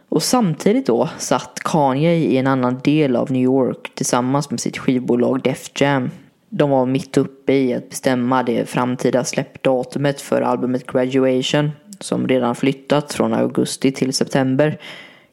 [0.09, 4.77] Och samtidigt då satt Kanye i en annan del av New York tillsammans med sitt
[4.77, 6.09] skivbolag Def Jam
[6.57, 12.55] de var mitt uppe i att bestämma det framtida släppdatumet för albumet Graduation som redan
[12.55, 14.79] flyttat från augusti till september.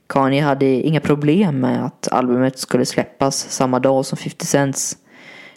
[0.06, 4.96] Kanye hade inga problem med att albumet skulle släppas samma dag som 50 Cents.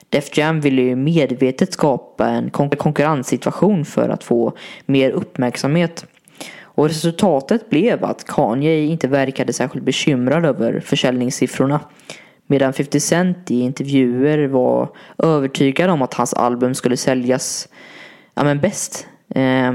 [0.10, 4.54] Def Jam ville ju medvetet skapa en konkurrenssituation för att få
[4.86, 6.06] mer uppmärksamhet.
[6.62, 11.80] Och resultatet blev att Kanye inte verkade särskilt bekymrad över försäljningssiffrorna.
[12.48, 17.68] Medan 50 Cent i intervjuer var övertygad om att hans album skulle säljas
[18.34, 19.08] ja, men bäst.
[19.30, 19.74] Eh,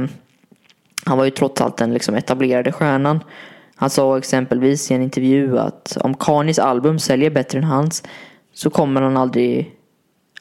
[1.07, 3.21] han var ju trots allt den liksom etablerade stjärnan.
[3.77, 8.03] Han sa exempelvis i en intervju att om Kanyes album säljer bättre än hans
[8.53, 9.75] så kommer han aldrig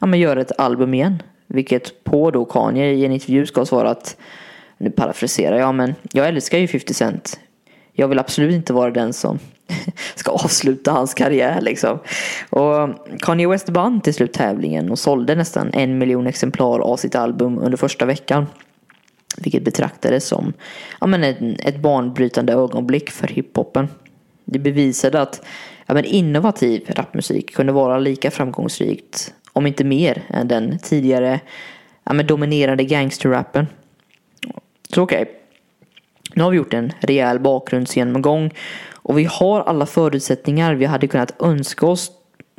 [0.00, 1.22] ja, men göra ett album igen.
[1.46, 4.16] Vilket på då Kanye i en intervju ska svara att
[4.78, 7.40] nu parafraserar jag men jag älskar ju 50 Cent.
[7.92, 9.38] Jag vill absolut inte vara den som
[10.14, 11.98] ska avsluta hans karriär liksom.
[12.50, 12.88] Och
[13.20, 17.58] Kanye West vann till slut tävlingen och sålde nästan en miljon exemplar av sitt album
[17.58, 18.46] under första veckan.
[19.36, 20.52] Vilket betraktades som
[21.00, 23.88] ja, men ett, ett banbrytande ögonblick för hiphopen.
[24.44, 25.42] Det bevisade att
[25.86, 31.40] ja, men innovativ rapmusik kunde vara lika framgångsrikt, om inte mer, än den tidigare
[32.04, 33.66] ja, men dominerande gangsterrappen.
[34.94, 35.22] Så okej.
[35.22, 35.34] Okay.
[36.34, 38.50] Nu har vi gjort en rejäl bakgrundsgenomgång
[38.92, 42.10] och vi har alla förutsättningar vi hade kunnat önska oss,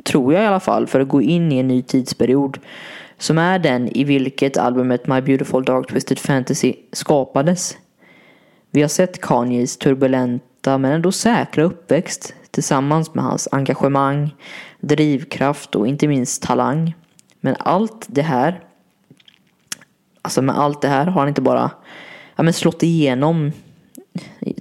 [0.04, 2.58] tror jag i alla fall, för att gå in i en ny tidsperiod.
[3.18, 7.76] Som är den i vilket albumet My Beautiful Dark Twisted Fantasy skapades.
[8.70, 14.34] Vi har sett Kanyes turbulenta men ändå säkra uppväxt tillsammans med hans engagemang,
[14.82, 16.94] drivkraft och inte minst talang.
[17.40, 18.60] Men allt det här,
[20.22, 21.70] alltså med allt det här har han inte bara
[22.36, 23.52] ja, men slått igenom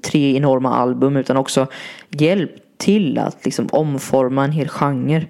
[0.02, 1.68] tre enorma album utan också
[2.10, 5.26] hjälpt till att liksom omforma en hel genre.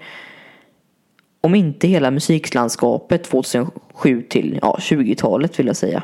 [1.42, 6.04] Om inte hela musiklandskapet 2007 till ja, 20-talet vill jag säga.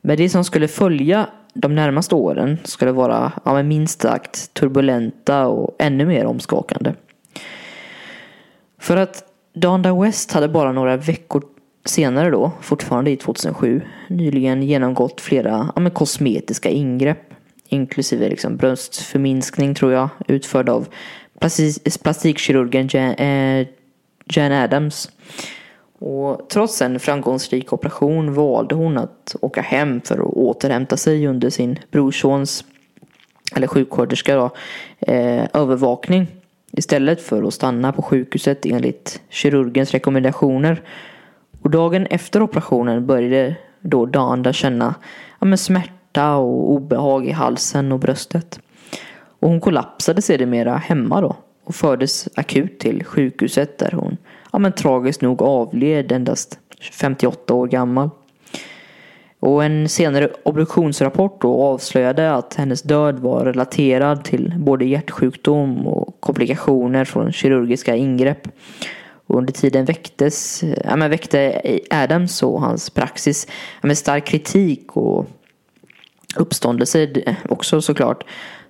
[0.00, 5.76] Men det som skulle följa de närmaste åren skulle vara ja, minst sagt turbulenta och
[5.78, 6.92] ännu mer omskakande.
[8.78, 9.24] För att
[9.54, 11.42] Donda West hade bara några veckor
[11.84, 17.34] senare då, fortfarande i 2007, nyligen genomgått flera ja, men kosmetiska ingrepp.
[17.68, 20.88] Inklusive liksom bröstförminskning tror jag, utförd av
[22.02, 23.66] plastikkirurgen Jan, eh,
[24.24, 25.10] Jan Adams.
[25.98, 31.50] Och trots en framgångsrik operation valde hon att åka hem för att återhämta sig under
[31.50, 32.64] sin brorsons,
[33.56, 34.50] eller sjuksköterska då,
[35.00, 36.26] eh, övervakning.
[36.72, 40.82] Istället för att stanna på sjukhuset enligt kirurgens rekommendationer.
[41.62, 44.94] Och dagen efter operationen började då Danda känna
[45.38, 48.60] ja, men smärta och obehag i halsen och bröstet.
[49.40, 54.16] Och hon kollapsade sedermera hemma då och fördes akut till sjukhuset där hon
[54.52, 56.58] ja, men tragiskt nog avled endast
[56.92, 58.10] 58 år gammal.
[59.40, 66.07] Och en senare obduktionsrapport då avslöjade att hennes död var relaterad till både hjärtsjukdom och
[66.28, 68.48] komplikationer från kirurgiska ingrepp.
[69.26, 73.46] Och under tiden väcktes, ja, men väckte Adams och hans praxis
[73.80, 75.26] ja, med stark kritik och
[76.36, 77.08] uppståndelse
[77.48, 78.24] också såklart.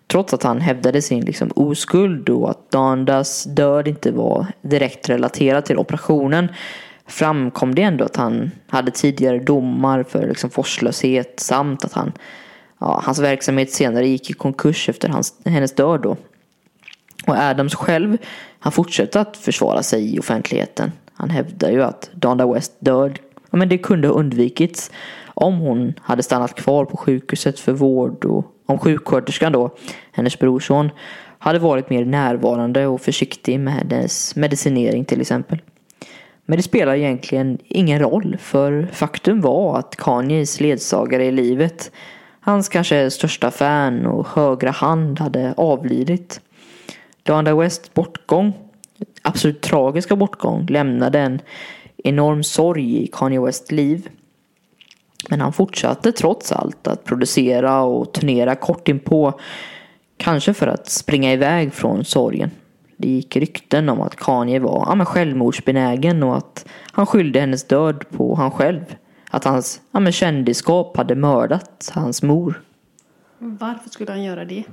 [0.06, 5.64] Trots att han hävdade sin liksom oskuld och att Dandas död inte var direkt relaterad
[5.64, 6.48] till operationen
[7.06, 12.12] framkom det ändå att han hade tidigare domar för liksom forslöshet samt att han,
[12.80, 16.00] ja, hans verksamhet senare gick i konkurs efter hans, hennes död.
[16.02, 16.16] Då.
[17.28, 18.18] Och Adams själv,
[18.58, 20.92] han fortsätter att försvara sig i offentligheten.
[21.14, 23.18] Han hävdar ju att Donda West död,
[23.50, 24.90] ja, men det kunde ha undvikits
[25.26, 29.70] om hon hade stannat kvar på sjukhuset för vård och om sjuksköterskan då,
[30.12, 30.90] hennes brorson,
[31.38, 35.62] hade varit mer närvarande och försiktig med hennes medicinering till exempel.
[36.46, 41.90] Men det spelar egentligen ingen roll för faktum var att Kanyes ledsagare i livet,
[42.40, 46.40] hans kanske största fan och högra hand hade avlidit.
[47.28, 48.52] Donda Wests bortgång,
[49.22, 51.40] absolut tragiska bortgång, lämnade en
[51.96, 54.08] enorm sorg i Kanye Wests liv.
[55.30, 59.40] Men han fortsatte trots allt att producera och turnera kort inpå.
[60.16, 62.50] Kanske för att springa iväg från sorgen.
[62.96, 67.64] Det gick rykten om att Kanye var ja, men självmordsbenägen och att han skyllde hennes
[67.64, 68.96] död på han själv.
[69.30, 72.62] Att hans ja, men kändisskap hade mördat hans mor.
[73.38, 74.64] Varför skulle han göra det?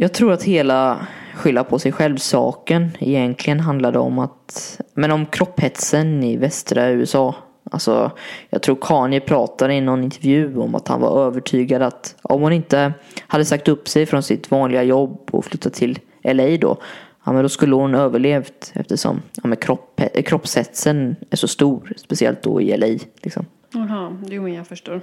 [0.00, 6.22] Jag tror att hela skylla på sig själv-saken egentligen handlade om att, men om kropphetsen
[6.22, 7.34] i västra USA.
[7.70, 8.10] Alltså,
[8.50, 12.52] jag tror Kanye pratade i någon intervju om att han var övertygad att om hon
[12.52, 16.76] inte hade sagt upp sig från sitt vanliga jobb och flyttat till LA då,
[17.24, 22.42] ja, men då skulle hon överlevt eftersom ja, men kropp, kroppshetsen är så stor, speciellt
[22.42, 22.98] då i LA.
[23.22, 23.44] Liksom.
[23.72, 25.00] Jaha, jo men jag förstår.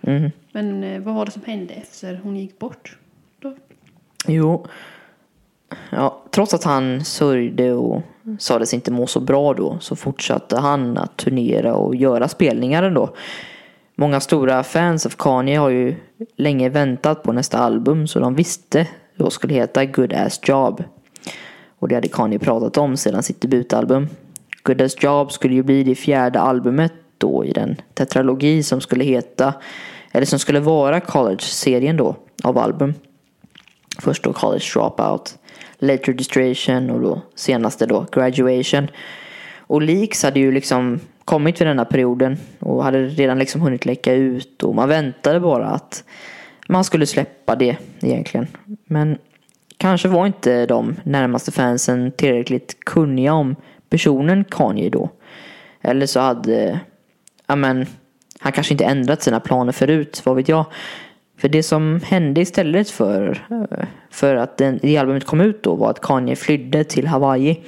[0.00, 0.30] Mm.
[0.52, 2.96] Men eh, vad var det som hände efter hon gick bort?
[4.26, 4.66] Jo,
[5.90, 8.02] ja, trots att han sörjde och
[8.38, 13.14] sades inte må så bra då så fortsatte han att turnera och göra spelningar ändå.
[13.96, 15.94] Många stora fans av Kanye har ju
[16.36, 20.84] länge väntat på nästa album så de visste då skulle heta Good Ass Job.
[21.78, 24.08] Och det hade Kanye pratat om sedan sitt debutalbum.
[24.62, 29.04] Good Ass Job skulle ju bli det fjärde albumet då i den tetralogi som skulle
[29.04, 29.54] heta,
[30.12, 32.94] eller som skulle vara college-serien då av album.
[33.98, 35.38] Först då College Dropout,
[35.78, 38.88] Late Registration och då senaste då Graduation.
[39.66, 44.12] Och Leaks hade ju liksom kommit vid denna perioden och hade redan liksom hunnit läcka
[44.12, 46.04] ut och man väntade bara att
[46.68, 48.46] man skulle släppa det egentligen.
[48.84, 49.18] Men
[49.76, 53.56] kanske var inte de närmaste fansen tillräckligt kunniga om
[53.90, 55.10] personen Kanye då.
[55.80, 56.80] Eller så hade,
[57.46, 57.86] ja men,
[58.38, 60.64] han kanske inte ändrat sina planer förut, vad vet jag.
[61.44, 63.46] För det som hände istället för,
[64.10, 67.60] för att den, det albumet kom ut då var att Kanye flydde till Hawaii.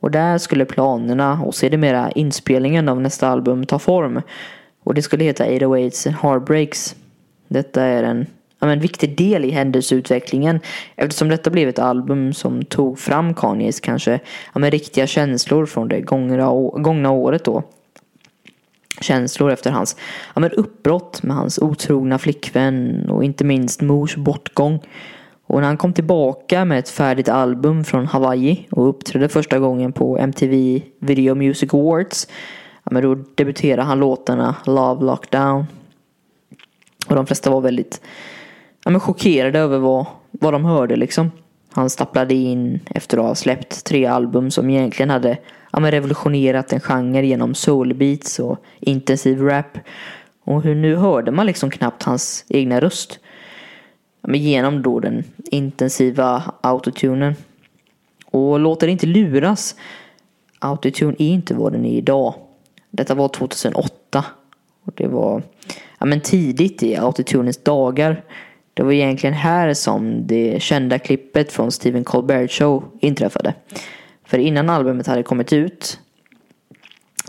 [0.00, 4.22] Och där skulle planerna och sedermera inspelningen av nästa album ta form.
[4.84, 6.96] Och det skulle heta 808s and Heartbreaks.
[7.48, 8.26] Detta är en
[8.60, 10.60] ja, en viktig del i händelseutvecklingen
[10.96, 14.20] eftersom detta blev ett album som tog fram Kanyes kanske
[14.54, 17.62] ja, riktiga känslor från det gångna, gångna året då
[19.00, 19.96] känslor efter hans
[20.34, 24.80] ja, men uppbrott med hans otrogna flickvän och inte minst mors bortgång.
[25.46, 29.92] Och när han kom tillbaka med ett färdigt album från Hawaii och uppträdde första gången
[29.92, 32.28] på MTV Video Music Awards
[32.84, 35.66] ja, men då debuterade han låtarna Love Lockdown.
[37.08, 38.00] Och de flesta var väldigt
[38.84, 41.30] ja, men chockerade över vad, vad de hörde liksom.
[41.72, 45.38] Han stapplade in efter att ha släppt tre album som egentligen hade
[45.76, 49.78] ja, men revolutionerat en genre genom soulbeats och intensiv rap.
[50.44, 53.18] Och hur nu hörde man liksom knappt hans egna röst.
[54.20, 57.34] Men genom då den intensiva autotunen.
[58.26, 59.76] Och låt er inte luras.
[60.58, 62.34] Autotune är inte vad den är idag.
[62.90, 64.24] Detta var 2008.
[64.84, 65.42] Och det var
[65.98, 68.24] ja, men tidigt i autotunens dagar.
[68.74, 73.54] Det var egentligen här som det kända klippet från Stephen Colbert Show inträffade.
[74.26, 76.00] För innan albumet hade kommit ut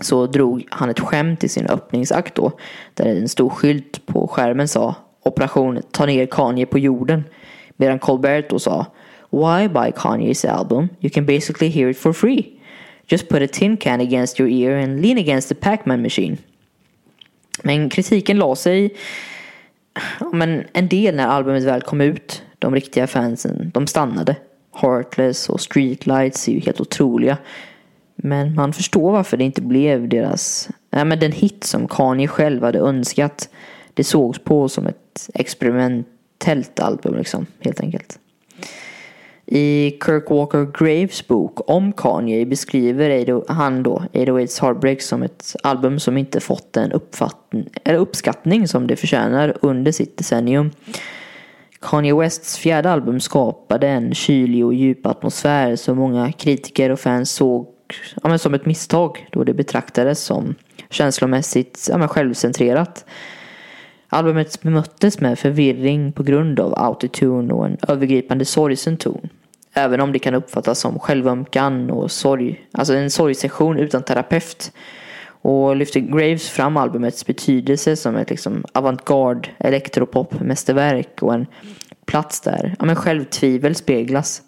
[0.00, 2.52] så drog han ett skämt i sin öppningsakt då.
[2.94, 7.24] Där en stor skylt på skärmen sa Operation ta ner Kanye på jorden.
[7.76, 8.86] Medan Colbert då sa
[9.30, 10.88] Why buy Kanye's album?
[11.00, 12.46] You can basically hear it for free.
[13.06, 16.36] Just put a tin can against your ear and lean against the Pac-Man machine.
[17.62, 18.94] Men kritiken la sig
[20.32, 22.42] men en del när albumet väl kom ut.
[22.58, 24.36] De riktiga fansen, de stannade.
[24.80, 27.38] Heartless och Streetlights är ju helt otroliga.
[28.16, 32.62] Men man förstår varför det inte blev deras, ja men den hit som Kanye själv
[32.62, 33.48] hade önskat.
[33.94, 38.18] Det sågs på som ett experimentellt album liksom, helt enkelt.
[39.50, 46.00] I Kirk Walker Graves bok om Kanye beskriver han då 808's Heartbreak som ett album
[46.00, 50.70] som inte fått den uppfattning, eller uppskattning som det förtjänar under sitt decennium.
[51.80, 57.30] Kanye Wests fjärde album skapade en kylig och djup atmosfär som många kritiker och fans
[57.30, 57.66] såg
[58.22, 60.54] ja, men som ett misstag då det betraktades som
[60.90, 63.04] känslomässigt ja, men självcentrerat.
[64.08, 69.28] Albumet bemöttes med förvirring på grund av autotune och en övergripande sorgsen ton.
[69.72, 74.72] Även om det kan uppfattas som självömkan och sorg, alltså en sorgsession utan terapeut.
[75.42, 81.46] Och lyfter Graves fram albumets betydelse som ett liksom avantgarde elektropopmästerverk och en
[82.06, 84.42] plats där ja, men självtvivel speglas.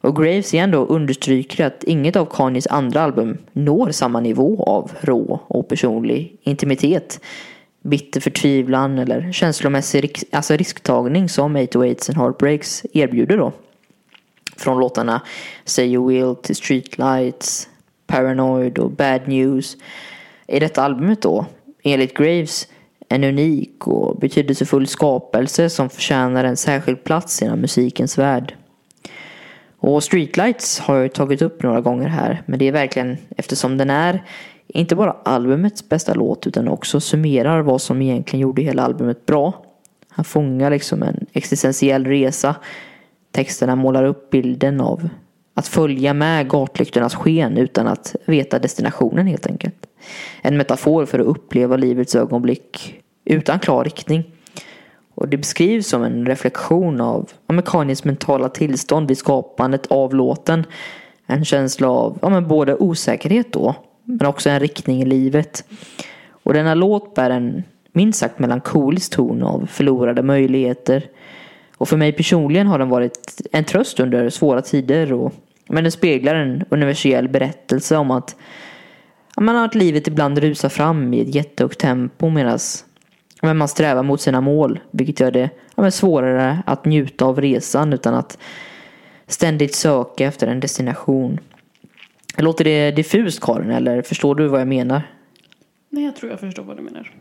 [0.00, 4.92] Och Graves igen då understryker att inget av Kanyes andra album når samma nivå av
[5.00, 7.20] rå och personlig intimitet,
[7.82, 13.52] bitter förtvivlan eller känslomässig alltså risktagning som 808s and Heartbreaks erbjuder då.
[14.56, 15.22] Från låtarna
[15.64, 17.68] Say You Will till Streetlights,
[18.08, 19.76] Paranoid och Bad News
[20.46, 21.46] är detta albumet då,
[21.82, 22.68] enligt Graves,
[23.08, 28.54] en unik och betydelsefull skapelse som förtjänar en särskild plats inom musikens värld.
[29.78, 33.90] Och Streetlights har jag tagit upp några gånger här, men det är verkligen eftersom den
[33.90, 34.24] är
[34.66, 39.64] inte bara albumets bästa låt utan också summerar vad som egentligen gjorde hela albumet bra.
[40.08, 42.56] Han fångar liksom en existentiell resa
[43.32, 45.08] Texterna målar upp bilden av
[45.58, 49.86] att följa med gatlyktornas sken utan att veta destinationen helt enkelt.
[50.42, 54.24] En metafor för att uppleva livets ögonblick utan klar riktning.
[55.14, 60.66] Och det beskrivs som en reflektion av amerikanens mentala tillstånd vid skapandet av låten.
[61.26, 65.64] En känsla av ja, men både osäkerhet då, men också en riktning i livet.
[66.30, 71.02] Och denna låt bär en minst sagt melankolisk ton av förlorade möjligheter,
[71.78, 75.12] och för mig personligen har den varit en tröst under svåra tider.
[75.12, 75.32] Och,
[75.68, 78.36] men den speglar en universell berättelse om att,
[79.36, 82.58] man att livet ibland rusar fram i ett jättehögt tempo medan
[83.42, 84.80] man strävar mot sina mål.
[84.90, 88.38] Vilket gör det ja, svårare att njuta av resan utan att
[89.26, 91.40] ständigt söka efter en destination.
[92.36, 95.02] Låter det diffust Karin eller förstår du vad jag menar?
[95.90, 97.12] Nej, jag tror jag förstår vad du menar.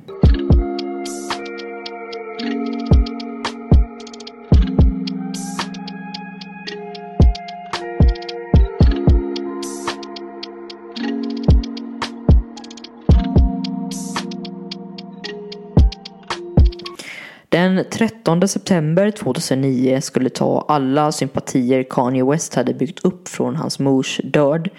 [17.50, 23.80] Den 13 september 2009 skulle ta alla sympatier Kanye West hade byggt upp från hans
[23.80, 24.70] mors död,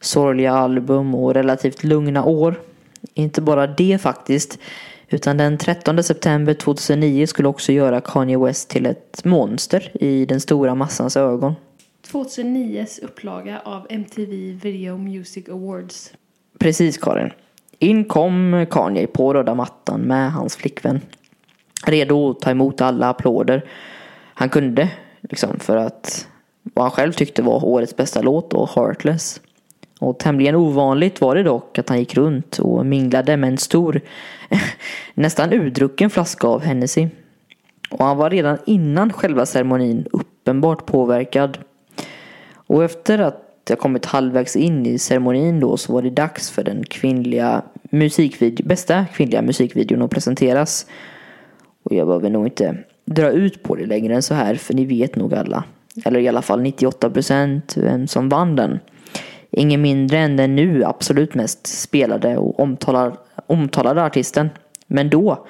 [0.00, 2.60] sorgliga album och relativt lugna år.
[3.14, 4.58] Inte bara det faktiskt,
[5.08, 10.40] utan den 13 september 2009 skulle också göra Kanye West till ett monster i den
[10.40, 11.54] stora massans ögon.
[12.12, 16.12] 2009s upplaga av MTV Video Music Awards.
[16.58, 17.30] Precis Karin.
[17.78, 21.00] In kom Kanye på röda mattan med hans flickvän
[21.86, 23.64] redo att ta emot alla applåder
[24.34, 24.88] han kunde.
[25.20, 26.28] Liksom, för att
[26.62, 29.40] vad han själv tyckte var årets bästa låt då, Heartless.
[30.00, 34.00] Och tämligen ovanligt var det dock att han gick runt och minglade med en stor,
[35.14, 37.08] nästan udrucken flaska av Hennessy.
[37.90, 41.58] Och han var redan innan själva ceremonin uppenbart påverkad.
[42.54, 46.64] Och efter att jag kommit halvvägs in i ceremonin då så var det dags för
[46.64, 50.86] den kvinnliga musikvideo, bästa kvinnliga musikvideon att presenteras.
[51.88, 54.84] Och jag behöver nog inte dra ut på det längre än så här för ni
[54.84, 55.64] vet nog alla.
[56.04, 58.78] Eller i alla fall 98% vem som vann den.
[59.50, 63.16] Ingen mindre än den nu absolut mest spelade och omtalade,
[63.46, 64.50] omtalade artisten
[64.86, 65.46] Men då,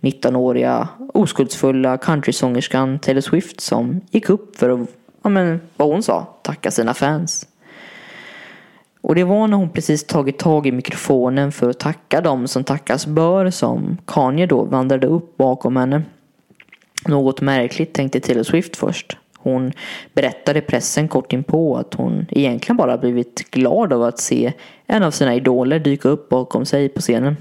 [0.00, 4.88] 19-åriga oskuldsfulla countrysångerskan Taylor Swift som gick upp för att,
[5.22, 7.46] ja men vad hon sa, tacka sina fans.
[9.00, 12.64] Och det var när hon precis tagit tag i mikrofonen för att tacka dem som
[12.64, 16.02] tackas bör som Kanye då vandrade upp bakom henne.
[17.08, 19.16] Något märkligt tänkte Taylor Swift först.
[19.38, 19.72] Hon
[20.14, 24.52] berättade i pressen kort inpå att hon egentligen bara blivit glad av att se
[24.86, 27.36] en av sina idoler dyka upp bakom sig på scenen.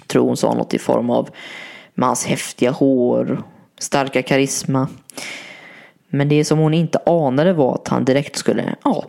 [0.00, 1.28] Jag tror hon sa något i form av
[1.94, 3.42] med hans häftiga hår,
[3.78, 4.88] starka karisma.
[6.08, 9.04] Men det som hon inte anade var att han direkt skulle, ja,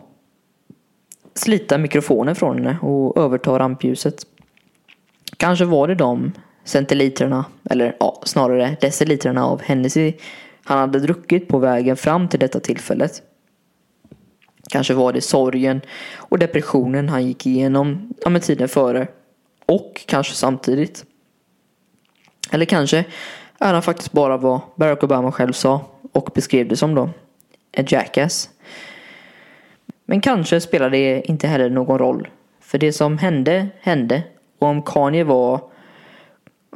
[1.38, 4.26] slita mikrofonen från henne och överta rampljuset.
[5.36, 6.32] Kanske var det de
[6.64, 10.12] centiliterna, eller ja, snarare deciliterna av Hennessy
[10.64, 13.22] han hade druckit på vägen fram till detta tillfället.
[14.68, 15.80] Kanske var det sorgen
[16.14, 19.08] och depressionen han gick igenom ja, med tiden före.
[19.66, 21.04] Och kanske samtidigt.
[22.50, 23.04] Eller kanske
[23.58, 25.80] är han faktiskt bara vad Barack Obama själv sa
[26.12, 27.10] och beskrev det som då.
[27.72, 28.50] En jackass.
[30.06, 32.28] Men kanske spelar det inte heller någon roll.
[32.60, 34.22] För det som hände, hände.
[34.58, 35.60] Och om Kanye var,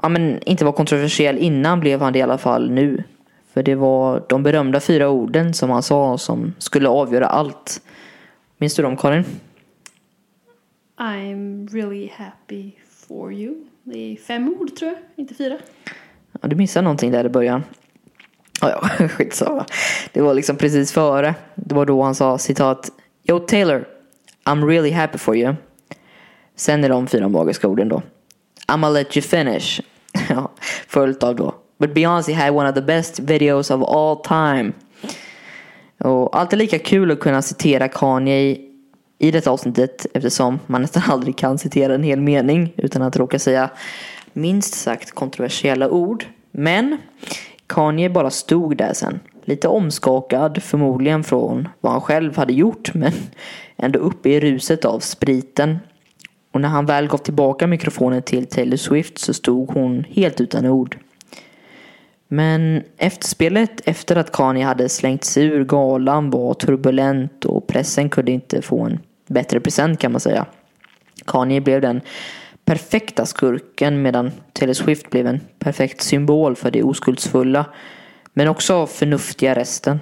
[0.02, 3.04] ja men inte var kontroversiell innan blev han det i alla fall nu.
[3.52, 7.82] För det var de berömda fyra orden som han sa som skulle avgöra allt.
[8.58, 9.24] Minns du dem Karin?
[10.98, 12.72] I'm really happy
[13.08, 13.54] for you.
[13.82, 15.58] Det är fem ord tror jag, inte fyra.
[16.40, 17.62] Ja, du missade någonting där i början.
[18.60, 19.64] Ja, ja, skitsamma.
[20.12, 21.34] Det var liksom precis före.
[21.54, 22.90] Det var då han sa citat.
[23.22, 23.84] Yo Taylor,
[24.44, 25.54] I'm really happy for you.
[26.56, 28.02] Sen är de fyra magiska orden då.
[28.68, 29.80] I'ma let you finish.
[30.88, 31.54] Följt av då.
[31.78, 34.72] But Beyoncé had one of the best videos of all time.
[35.98, 38.56] Och allt är lika kul att kunna citera Kanye
[39.18, 43.38] i detta avsnittet eftersom man nästan aldrig kan citera en hel mening utan att råka
[43.38, 43.70] säga
[44.32, 46.24] minst sagt kontroversiella ord.
[46.50, 46.98] Men
[47.66, 49.20] Kanye bara stod där sen.
[49.50, 53.12] Lite omskakad, förmodligen från vad han själv hade gjort men
[53.76, 55.78] ändå uppe i ruset av spriten.
[56.52, 60.66] Och när han väl gav tillbaka mikrofonen till Taylor Swift så stod hon helt utan
[60.66, 60.98] ord.
[62.28, 68.32] Men efterspelet efter att Kanye hade slängt sig ur galan var turbulent och pressen kunde
[68.32, 70.46] inte få en bättre present kan man säga.
[71.26, 72.00] Kanye blev den
[72.64, 77.66] perfekta skurken medan Taylor Swift blev en perfekt symbol för det oskuldsfulla
[78.32, 80.00] men också förnuftiga resten.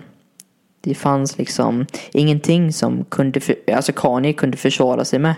[0.80, 5.34] Det fanns liksom ingenting som kunde, för, alltså Kanye kunde försvara sig med.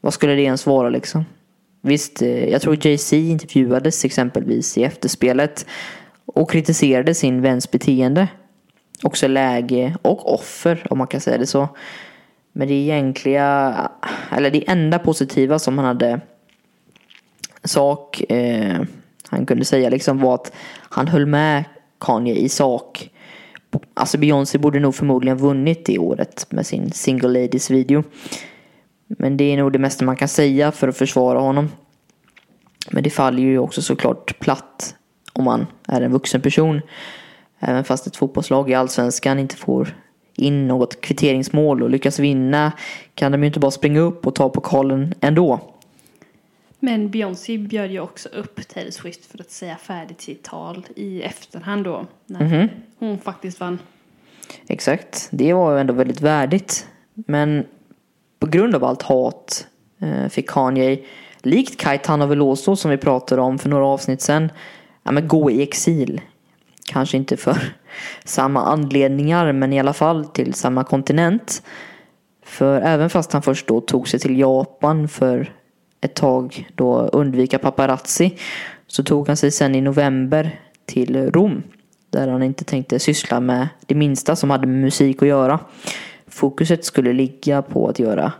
[0.00, 1.24] Vad skulle det ens vara liksom?
[1.82, 5.66] Visst, eh, jag tror Jay-Z intervjuades exempelvis i efterspelet
[6.26, 8.28] och kritiserade sin väns beteende.
[9.02, 11.68] Också läge och offer om man kan säga det så.
[12.52, 13.90] Men det egentliga,
[14.30, 16.20] eller det enda positiva som han hade
[17.64, 18.80] sak eh,
[19.28, 20.52] han kunde säga liksom var att
[20.88, 21.64] han höll med
[21.98, 23.10] Kanye i sak.
[23.94, 28.02] Alltså Beyoncé borde nog förmodligen vunnit det året med sin Single Ladies video.
[29.06, 31.68] Men det är nog det mesta man kan säga för att försvara honom.
[32.90, 34.94] Men det faller ju också såklart platt
[35.32, 36.80] om man är en vuxen person.
[37.60, 39.96] Även fast ett fotbollslag i allsvenskan inte får
[40.36, 42.72] in något kvitteringsmål och lyckas vinna
[43.14, 45.75] kan de ju inte bara springa upp och ta pokalen ändå.
[46.78, 51.22] Men Beyoncé bjöd ju också upp Taylor Swift för att säga färdigt sitt tal i
[51.22, 52.06] efterhand då.
[52.26, 52.68] När mm -hmm.
[52.98, 53.78] hon faktiskt vann.
[54.68, 56.86] Exakt, det var ändå väldigt värdigt.
[57.14, 57.64] Men
[58.38, 59.66] på grund av allt hat
[59.98, 60.98] eh, fick Kanye,
[61.42, 64.52] likt Caetano Veloso som vi pratade om för några avsnitt sedan,
[65.02, 66.20] ja, men gå i exil.
[66.84, 67.58] Kanske inte för
[68.24, 71.62] samma anledningar men i alla fall till samma kontinent.
[72.42, 75.52] För även fast han först då tog sig till Japan för
[76.00, 78.38] ett tag då undvika paparazzi
[78.86, 81.62] så tog han sig sen i november till Rom.
[82.10, 85.60] Där han inte tänkte syssla med det minsta som hade med musik att göra.
[86.26, 88.32] Fokuset skulle ligga på att göra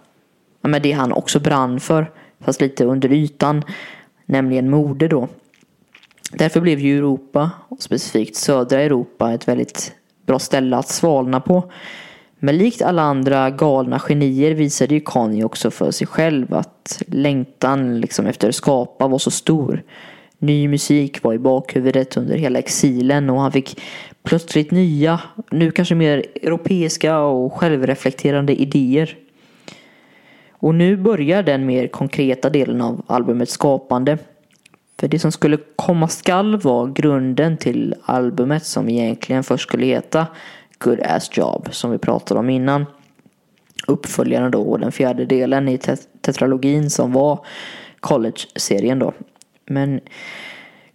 [0.61, 2.11] ja, med det han också brann för.
[2.41, 3.63] Fast lite under ytan.
[4.27, 5.29] Nämligen mode då.
[6.33, 9.93] Därför blev ju Europa, och specifikt södra Europa, ett väldigt
[10.27, 11.71] bra ställe att svalna på.
[12.47, 18.01] Men likt alla andra galna genier visade ju Kanye också för sig själv att längtan
[18.01, 19.83] liksom efter att skapa var så stor.
[20.39, 23.81] Ny musik var i bakhuvudet under hela exilen och han fick
[24.23, 25.21] plötsligt nya,
[25.51, 29.17] nu kanske mer europeiska och självreflekterande idéer.
[30.51, 34.19] Och nu börjar den mer konkreta delen av albumets skapande.
[35.01, 40.27] För det som skulle komma skall var grunden till albumet som egentligen först skulle heta
[40.79, 42.87] Good Ass Job som vi pratade om innan.
[43.87, 47.47] Uppföljaren då och den fjärde delen i tet tetralogin som var
[48.01, 49.13] college-serien då.
[49.67, 50.01] Men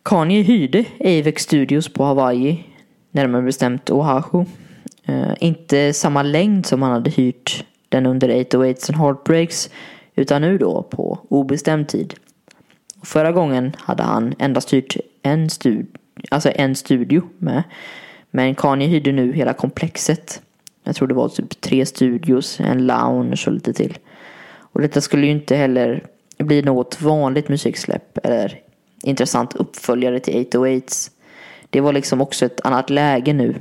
[0.04, 2.64] Kanye hyrde Avex Studios på Hawaii,
[3.12, 4.46] närmare bestämt Oahu.
[5.06, 9.70] Eh, inte samma längd som han hade hyrt den under 808s and Heartbreaks
[10.16, 12.14] utan nu då på obestämd tid.
[13.04, 15.88] Förra gången hade han endast hyrt en, stud
[16.32, 17.64] alltså en studio med.
[18.32, 20.42] Men Kanye hyrde nu hela komplexet.
[20.84, 23.98] Jag tror det var typ tre studios, en lounge och lite till.
[24.58, 26.04] Och detta skulle ju inte heller
[26.38, 28.60] bli något vanligt musiksläpp eller
[29.04, 31.12] intressant uppföljare till 808s.
[31.70, 33.56] Det var liksom också ett annat läge nu.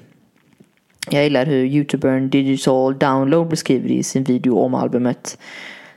[1.11, 5.39] Jag gillar hur youtubern Digital Download beskriver i sin video om albumet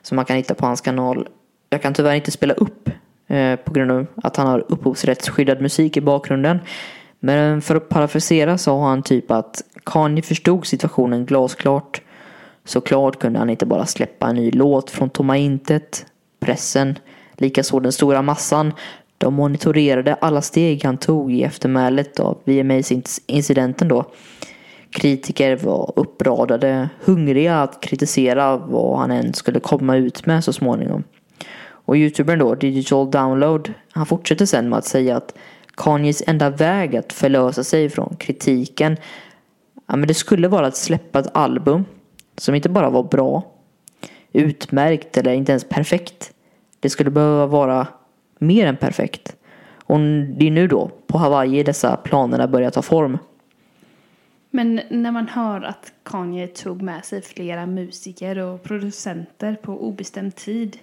[0.02, 1.28] som man kan hitta på hans kanal.
[1.70, 2.90] Jag kan tyvärr inte spela upp
[3.28, 6.60] eh, på grund av att han har upphovsrättsskyddad musik i bakgrunden.
[7.26, 12.02] Men för att parafrasera sa han typ att Kanye förstod situationen glasklart.
[12.66, 16.06] Såklart kunde han inte bara släppa en ny låt från tomma intet.
[16.40, 17.00] Pressen,
[17.38, 18.74] likaså den stora massan,
[19.18, 24.06] de monitorerade alla steg han tog i eftermälet av VMAs-incidenten då.
[24.92, 31.04] Kritiker var uppradade, hungriga att kritisera vad han än skulle komma ut med så småningom.
[31.86, 35.34] Och youtubern då, Digital Download, han fortsätter sen med att säga att
[35.76, 38.98] Kanyes enda väg att förlösa sig från kritiken,
[39.88, 41.86] ja men det skulle vara att släppa ett album
[42.38, 43.44] som inte bara var bra,
[44.34, 46.34] utmärkt eller inte ens perfekt.
[46.80, 47.88] Det skulle behöva vara
[48.38, 49.36] mer än perfekt.
[49.86, 53.18] Och det är nu då, på Hawaii, dessa planerna börjar ta form.
[54.50, 60.36] Men när man hör att Kanye tog med sig flera musiker och producenter på obestämd
[60.36, 60.78] tid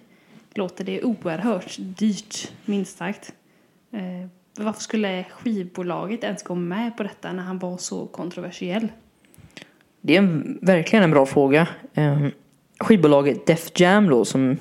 [0.55, 3.33] låter det oerhört dyrt, minst sagt.
[3.93, 4.29] Eh,
[4.59, 8.89] varför skulle skivbolaget ens gå med på detta när han var så kontroversiell?
[10.01, 11.69] Det är en, verkligen en bra fråga.
[11.95, 12.31] Ehm,
[12.81, 14.57] skivbolaget Def Jam då, som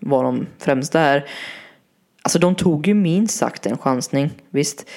[0.00, 1.28] var de främsta här,
[2.22, 4.30] alltså de tog ju minst sagt en chansning.
[4.50, 4.90] Visst,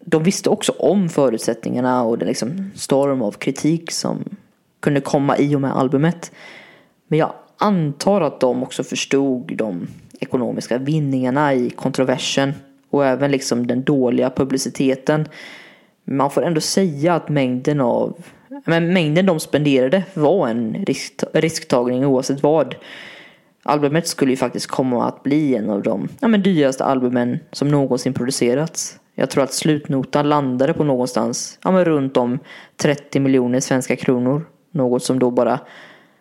[0.00, 4.24] de visste också om förutsättningarna och den liksom storm av kritik som
[4.80, 6.32] kunde komma i och med albumet.
[7.08, 9.86] Men jag antar att de också förstod de
[10.20, 12.54] ekonomiska vinningarna i kontroversen
[12.92, 15.28] och även liksom den dåliga publiciteten.
[16.04, 18.22] Man får ändå säga att mängden av
[18.64, 22.74] men mängden de spenderade var en risk, risktagning oavsett vad.
[23.62, 27.68] Albumet skulle ju faktiskt komma att bli en av de ja, men dyraste albumen som
[27.68, 28.98] någonsin producerats.
[29.14, 32.38] Jag tror att slutnotan landade på någonstans ja, men runt om
[32.76, 34.46] 30 miljoner svenska kronor.
[34.70, 35.60] Något som då bara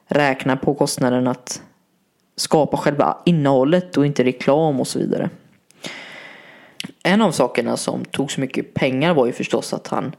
[0.08, 1.62] räknar på kostnaden att
[2.36, 5.30] skapa själva innehållet och inte reklam och så vidare.
[7.04, 10.16] En av sakerna som tog så mycket pengar var ju förstås att han,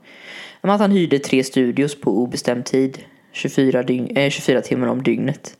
[0.61, 2.99] att han hyrde tre studios på obestämd tid.
[3.33, 5.57] 24, dygn, äh, 24 timmar om dygnet.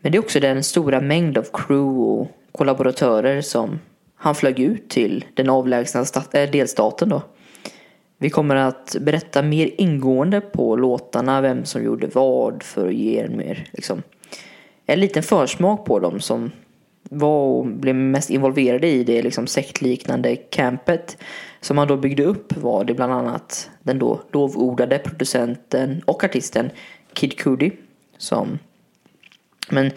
[0.00, 3.80] Men det är också den stora mängd av crew och kollaboratörer som
[4.16, 7.22] han flög ut till den avlägsna äh, delstaten då.
[8.18, 13.18] Vi kommer att berätta mer ingående på låtarna, vem som gjorde vad för att ge
[13.18, 14.02] en mer, liksom,
[14.86, 16.50] en liten försmak på dem som
[17.12, 21.18] var och blev mest involverade i det liksom sektliknande campet
[21.60, 26.70] som han då byggde upp var det bland annat den då lovordade producenten och artisten
[27.12, 27.72] Kid Cudi
[28.18, 28.58] som
[29.68, 29.90] men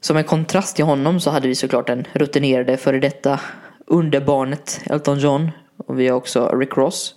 [0.00, 3.40] som en kontrast till honom så hade vi såklart den rutinerade före detta
[3.86, 7.14] underbarnet Elton John och vi har också Rick Ross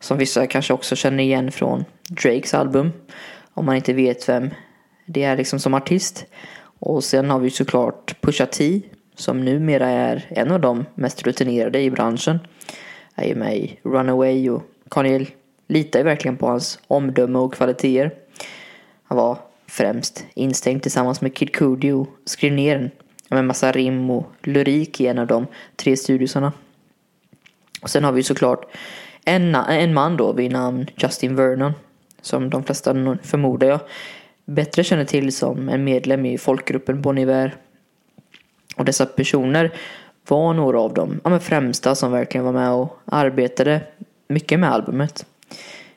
[0.00, 2.92] som vissa kanske också känner igen från Drakes album
[3.54, 4.50] om man inte vet vem
[5.12, 6.26] det är liksom som artist.
[6.80, 8.80] Och sen har vi såklart Pusha T
[9.14, 12.38] som numera är en av de mest rutinerade i branschen.
[13.14, 15.26] Är ju med i Runaway och Cornel
[15.66, 18.14] litar ju verkligen på hans omdöme och kvaliteter.
[19.02, 22.90] Han var främst instängd tillsammans med Kid Cudi och skrev ner
[23.28, 26.52] en massa rim och lyrik i en av de tre studiosarna.
[27.82, 28.66] Och sen har vi såklart
[29.24, 31.72] en, en man då vid namn Justin Vernon
[32.20, 33.80] som de flesta förmodar jag
[34.50, 37.56] bättre känner till som en medlem i folkgruppen Bon Iver.
[38.76, 39.72] Och dessa personer
[40.28, 43.80] var några av de ja, främsta som verkligen var med och arbetade
[44.28, 45.26] mycket med albumet.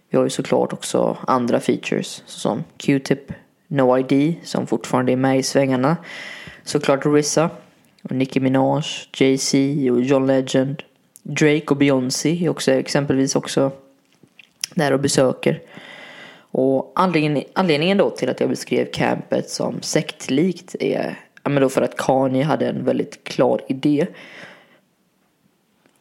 [0.10, 3.32] Vi har ju såklart också andra features som Q-Tip,
[3.68, 5.97] No ID som fortfarande är med i svängarna.
[6.64, 7.49] Såklart Rissa
[8.04, 8.84] och Nicki Minaj,
[9.14, 9.58] Jay-Z
[9.91, 10.84] och John Legend.
[11.24, 13.72] Drake och Beyoncé är också exempelvis också
[14.76, 15.62] där och besöker.
[16.56, 21.70] Och anledningen, anledningen då till att jag beskrev campet som sektlikt är ja, men då
[21.70, 24.08] för att Kanye hade en väldigt klar idé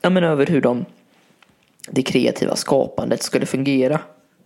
[0.02, 0.84] ja, men över hur de,
[1.90, 4.00] det kreativa skapandet skulle fungera.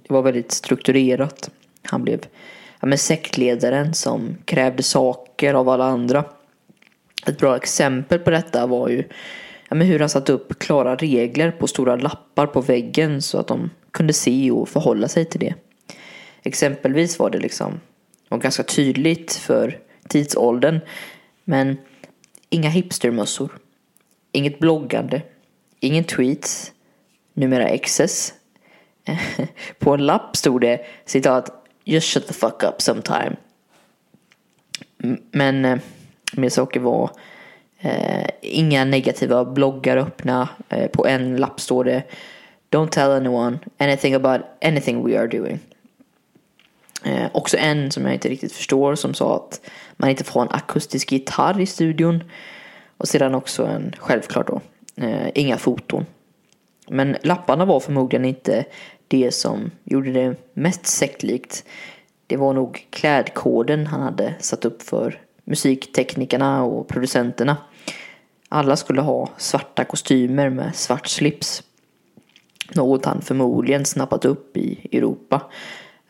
[0.09, 1.51] Det var väldigt strukturerat.
[1.83, 2.27] Han blev
[2.81, 6.25] ja, men sektledaren som krävde saker av alla andra.
[7.27, 9.05] Ett bra exempel på detta var ju
[9.69, 13.47] ja, men hur han satte upp klara regler på stora lappar på väggen så att
[13.47, 15.55] de kunde se och förhålla sig till det.
[16.47, 17.81] Exempelvis var det liksom
[18.29, 19.79] var ganska tydligt för
[20.09, 20.81] tidsåldern
[21.45, 21.77] men
[22.49, 23.59] inga hipstermössor,
[24.33, 25.23] inget bloggande,
[25.81, 26.73] ingen tweets,
[27.35, 28.35] numera excess.
[29.79, 33.37] på en lapp stod det citat Just shut the fuck up sometime.
[35.31, 35.79] Men eh,
[36.33, 37.11] med saker var
[37.79, 40.49] eh, inga negativa bloggar öppna.
[40.69, 42.03] Eh, på en lapp står det
[42.71, 45.59] Don't tell anyone anything about anything we are doing.
[47.07, 50.51] Eh, också en som jag inte riktigt förstår som sa att man inte får en
[50.51, 52.25] akustisk gitarr i studion.
[52.97, 54.61] Och sedan också en, självklart då,
[54.97, 56.07] eh, inga foton.
[56.89, 58.65] Men lapparna var förmodligen inte
[59.09, 61.65] det som gjorde det mest sektlikt.
[62.27, 67.57] Det var nog klädkoden han hade satt upp för musikteknikerna och producenterna.
[68.49, 71.63] Alla skulle ha svarta kostymer med svart slips.
[72.75, 75.43] Något han förmodligen snappat upp i Europa.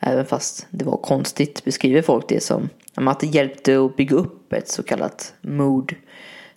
[0.07, 4.52] Även fast det var konstigt beskriver folk det som att det hjälpte att bygga upp
[4.52, 5.94] ett så kallat mood.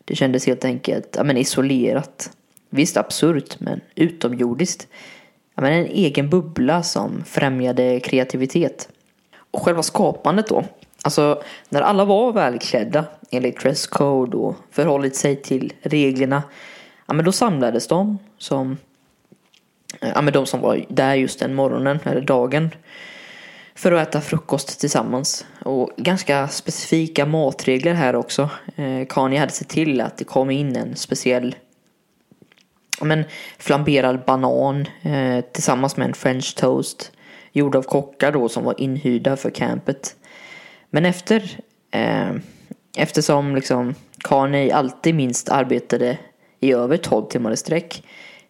[0.06, 2.32] Det kändes helt enkelt ja, men isolerat.
[2.70, 4.88] Visst absurt men utomjordiskt.
[5.56, 8.90] Ja, men en egen bubbla som främjade kreativitet.
[9.52, 10.64] Och själva skapandet då.
[11.04, 16.44] Alltså när alla var välklädda enligt dresscode och förhållit sig till reglerna.
[17.06, 18.78] Ja men då samlades de som
[20.00, 22.70] ja, men de som var där just den morgonen eller dagen
[23.80, 25.46] för att äta frukost tillsammans.
[25.66, 28.50] Och ganska specifika matregler här också.
[28.76, 31.56] Eh, Kanye hade sett till att det kom in en speciell
[33.02, 33.24] men,
[33.58, 37.12] flamberad banan eh, tillsammans med en french toast
[37.52, 40.16] gjord av kockar då som var inhyrda för campet.
[40.90, 41.60] Men efter
[41.92, 42.32] eh,
[42.98, 46.18] eftersom liksom Kanye alltid minst arbetade
[46.60, 48.04] i över 12 timmar i sträck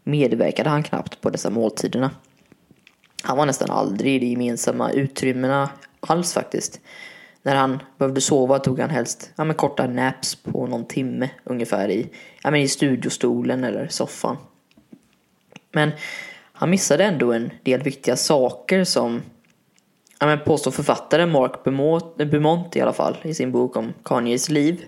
[0.04, 2.12] medverkade han knappt på dessa måltiderna.
[3.24, 6.80] Han var nästan aldrig i de gemensamma utrymmena alls faktiskt.
[7.42, 11.90] När han behövde sova tog han helst ja, men korta naps på någon timme ungefär
[11.90, 12.10] i,
[12.44, 14.38] ja, men i studiostolen eller soffan.
[15.72, 15.92] Men
[16.54, 19.22] han missade ändå en del viktiga saker som
[20.20, 21.64] ja, men påstår författaren Mark
[22.18, 24.86] Bumont i alla fall i sin bok om Kanyes liv.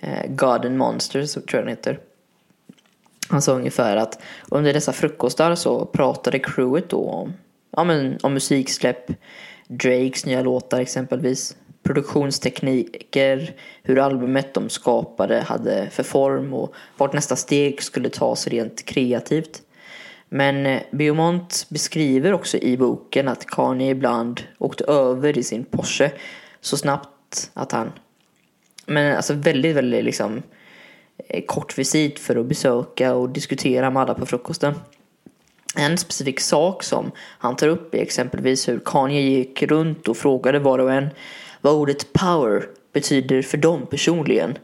[0.00, 2.00] Eh, God and Monsters tror jag den heter.
[3.30, 7.34] Han sa ungefär att under dessa frukostar så pratade crewet då om,
[7.76, 9.10] ja, men, om musiksläpp,
[9.68, 17.36] Drakes nya låtar exempelvis, produktionstekniker, hur albumet de skapade hade för form och vart nästa
[17.36, 19.62] steg skulle tas rent kreativt.
[20.28, 26.10] Men eh, Beaumont beskriver också i boken att Kanye ibland åkte över i sin Porsche
[26.60, 27.92] så snabbt att han,
[28.86, 30.59] men alltså väldigt, väldigt liksom Eh,
[31.28, 34.74] Eh, kort visit för att besöka och diskutera med alla på frukosten.
[35.76, 40.58] En specifik sak som han tar upp är exempelvis hur Kanye gick runt och frågade
[40.58, 41.08] var och en
[41.60, 44.58] vad ordet power betyder för dem personligen.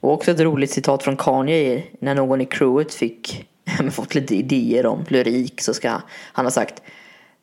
[0.00, 3.48] Och också ett roligt citat från Kanye när någon i crewet fick
[3.92, 6.00] fått lite idéer om lyrik så ska
[6.32, 6.82] han ha sagt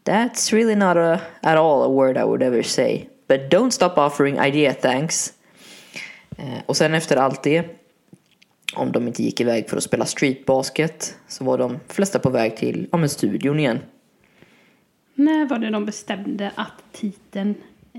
[0.06, 3.06] That's really not a, at all a word I would ever say.
[3.28, 5.34] But don't stop offering idea thanks.
[6.38, 7.83] Eh, och sen efter allt det
[8.76, 12.58] om de inte gick iväg för att spela streetbasket så var de flesta på väg
[12.58, 13.80] till ja, men studion igen.
[15.16, 17.56] När var det de bestämde att titeln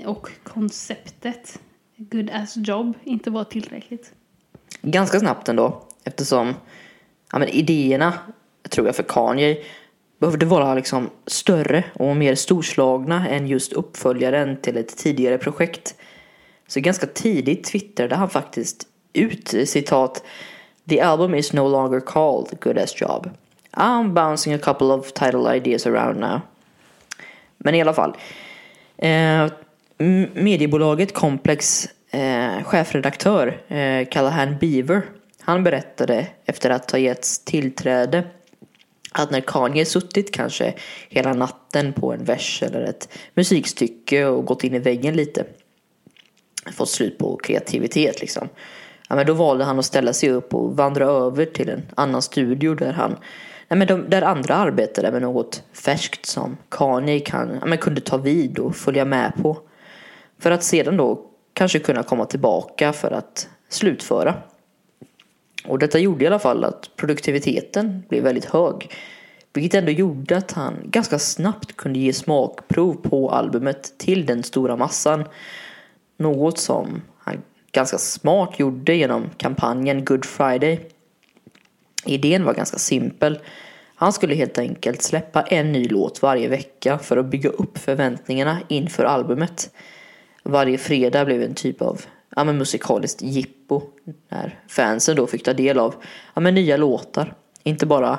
[0.07, 1.61] och konceptet
[1.97, 4.12] Good as job inte var tillräckligt?
[4.83, 6.55] Ganska snabbt ändå eftersom
[7.33, 8.18] ja, men idéerna
[8.68, 9.57] tror jag för Kanye
[10.18, 15.95] behövde vara liksom större och mer storslagna än just uppföljaren till ett tidigare projekt.
[16.66, 20.25] Så ganska tidigt twittrade han faktiskt ut citat
[20.89, 23.30] The album is no longer called Good As Job.
[23.76, 26.41] I'm bouncing a couple of title ideas around now.
[27.59, 28.16] Men i alla fall.
[28.97, 29.51] Eh,
[30.35, 35.03] mediebolaget Complex eh, chefredaktör eh, Callahan Beaver.
[35.41, 38.24] Han berättade efter att ha getts tillträde
[39.12, 40.74] att när Kanye suttit kanske
[41.09, 45.45] hela natten på en vers eller ett musikstycke och gått in i väggen lite.
[46.72, 48.49] Fått slut på kreativitet liksom
[49.15, 52.23] ja, men då valde han att ställa sig upp och vandra över till en annan
[52.23, 53.17] studio där han
[53.69, 58.01] ja, men de, där andra arbetade med något färskt som Kanye kan, ja, men kunde
[58.01, 59.59] ta vid och följa med på.
[60.39, 64.35] För att sedan då kanske kunna komma tillbaka för att slutföra.
[65.67, 68.91] Och detta gjorde i alla fall att produktiviteten blev väldigt hög.
[69.53, 74.77] Vilket ändå gjorde att han ganska snabbt kunde ge smakprov på albumet till den stora
[74.77, 75.25] massan.
[76.17, 77.03] Något som
[77.75, 80.81] ganska smart gjorde genom kampanjen Good Friday.
[82.07, 83.39] Idén var ganska simpel.
[83.95, 88.59] Han skulle helt enkelt släppa en ny låt varje vecka för att bygga upp förväntningarna
[88.68, 89.70] inför albumet.
[90.43, 92.01] Varje fredag blev en typ av
[92.37, 93.83] ja, men musikaliskt jippo
[94.29, 95.95] när fansen då fick ta del av
[96.35, 97.35] ja, men nya låtar.
[97.62, 98.18] Inte bara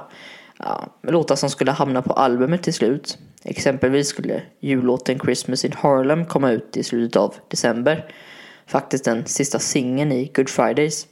[0.60, 3.18] ja, låtar som skulle hamna på albumet till slut.
[3.44, 8.06] Exempelvis skulle jullåten Christmas in Harlem komma ut i slutet av december.
[8.68, 11.08] Faktiskt den sista singeln i Good Fridays.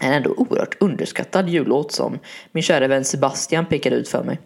[0.00, 2.18] En ändå oerhört underskattad jullåt som
[2.52, 4.38] min kära vän Sebastian pekade ut för mig.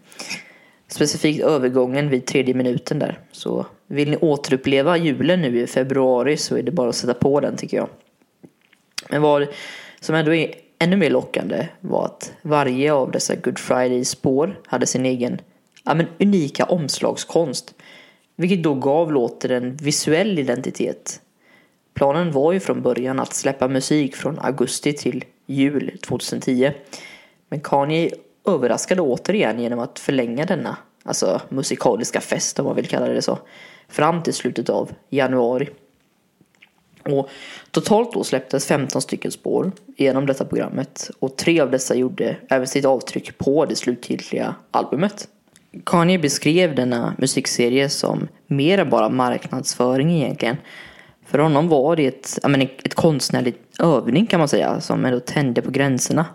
[0.87, 3.19] Specifikt övergången vid tredje minuten där.
[3.31, 7.39] Så vill ni återuppleva julen nu i februari så är det bara att sätta på
[7.39, 7.89] den tycker jag.
[9.09, 9.47] Men vad
[9.99, 15.05] som ändå är ännu mer lockande var att varje av dessa Good Friday-spår hade sin
[15.05, 15.41] egen
[15.85, 17.75] ja, men unika omslagskonst.
[18.35, 21.21] Vilket då gav låten en visuell identitet.
[21.99, 26.71] Planen var ju från början att släppa musik från augusti till jul 2010.
[27.49, 28.11] Men Kanye
[28.47, 33.39] överraskade återigen genom att förlänga denna, alltså musikaliska fest om man vill kalla det så,
[33.87, 35.69] fram till slutet av januari.
[37.03, 37.29] Och
[37.71, 42.67] totalt då släpptes 15 stycken spår genom detta programmet och tre av dessa gjorde även
[42.67, 45.27] sitt avtryck på det slutgiltiga albumet.
[45.85, 50.57] Kanye beskrev denna musikserie som mer än bara marknadsföring egentligen.
[51.29, 55.61] För honom var det ett, menar, ett konstnärligt övning kan man säga som ändå tände
[55.61, 56.25] på gränserna.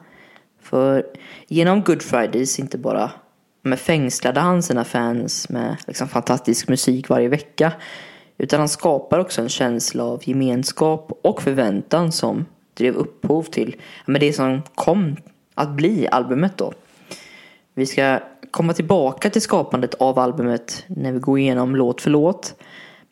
[0.63, 1.07] För
[1.49, 3.11] genom Good Fridays inte bara
[3.63, 7.73] men fängslade han sina fans med liksom fantastisk musik varje vecka.
[8.39, 13.77] Utan han skapar också en känsla av gemenskap och förväntan som drev upphov till
[14.07, 15.17] men det som kom
[15.55, 16.73] att bli albumet då.
[17.75, 18.19] Vi ska
[18.51, 22.55] komma tillbaka till skapandet av albumet när vi går igenom låt för låt.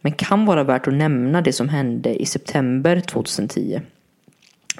[0.03, 3.81] Men kan vara värt att nämna det som hände i september 2010.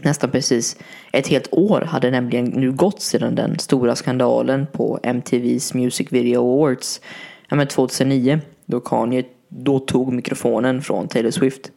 [0.01, 0.77] Nästan precis
[1.13, 6.41] ett helt år hade nämligen nu gått sedan den stora skandalen på MTVs Music Video
[6.41, 7.01] Awards
[7.49, 11.71] ja, 2009 då Kanye då tog mikrofonen från Taylor Swift.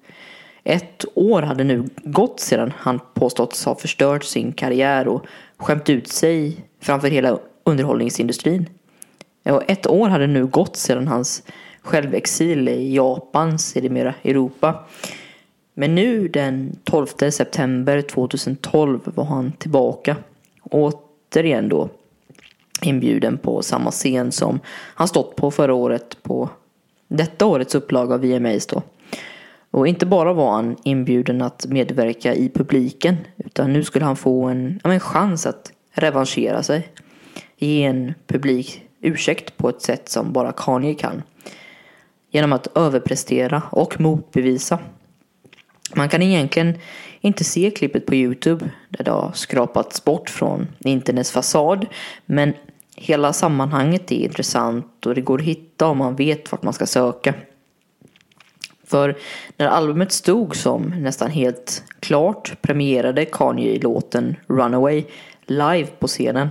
[0.64, 5.26] Ett år hade nu gått sedan han påståtts ha förstört sin karriär och
[5.58, 8.70] skämt ut sig framför hela underhållningsindustrin.
[9.44, 11.44] Och ett år hade nu gått sedan hans
[11.86, 14.86] självexil i Japan, sedermera Europa.
[15.74, 20.16] Men nu den 12 september 2012 var han tillbaka.
[20.64, 21.90] Återigen då
[22.82, 26.50] inbjuden på samma scen som han stått på förra året på
[27.08, 28.82] detta årets upplaga av VMAs då.
[29.72, 34.44] Och inte bara var han inbjuden att medverka i publiken utan nu skulle han få
[34.44, 36.90] en, en chans att revanschera sig.
[37.58, 41.22] Ge en publik ursäkt på ett sätt som bara Kanye kan.
[42.36, 44.80] Genom att överprestera och motbevisa.
[45.96, 46.78] Man kan egentligen
[47.22, 51.86] inte se klippet på Youtube där det har skrapats bort från internets fasad.
[52.26, 52.54] Men
[52.96, 56.86] hela sammanhanget är intressant och det går att hitta om man vet vart man ska
[56.86, 57.34] söka.
[58.86, 59.18] För
[59.58, 65.04] när albumet stod som nästan helt klart premierade Kanye låten Runaway
[65.46, 66.50] live på scenen.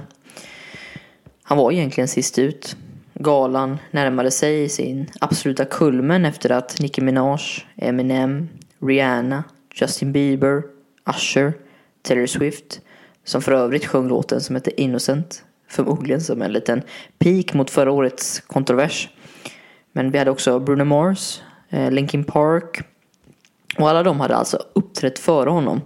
[1.42, 2.76] Han var egentligen sist ut.
[3.14, 7.40] Galan närmade sig sin absoluta kulmen efter att Nicki Minaj,
[7.76, 8.48] Eminem,
[8.78, 9.44] Rihanna,
[9.74, 10.62] Justin Bieber,
[11.06, 11.52] Usher,
[12.02, 12.80] Taylor Swift,
[13.24, 16.82] som för övrigt sjöng låten som heter Innocent, förmodligen som en liten
[17.18, 19.08] peak mot förra årets kontrovers.
[19.92, 22.82] Men vi hade också Bruno Mars, eh, Linkin Park
[23.78, 25.80] och alla de hade alltså uppträtt före honom.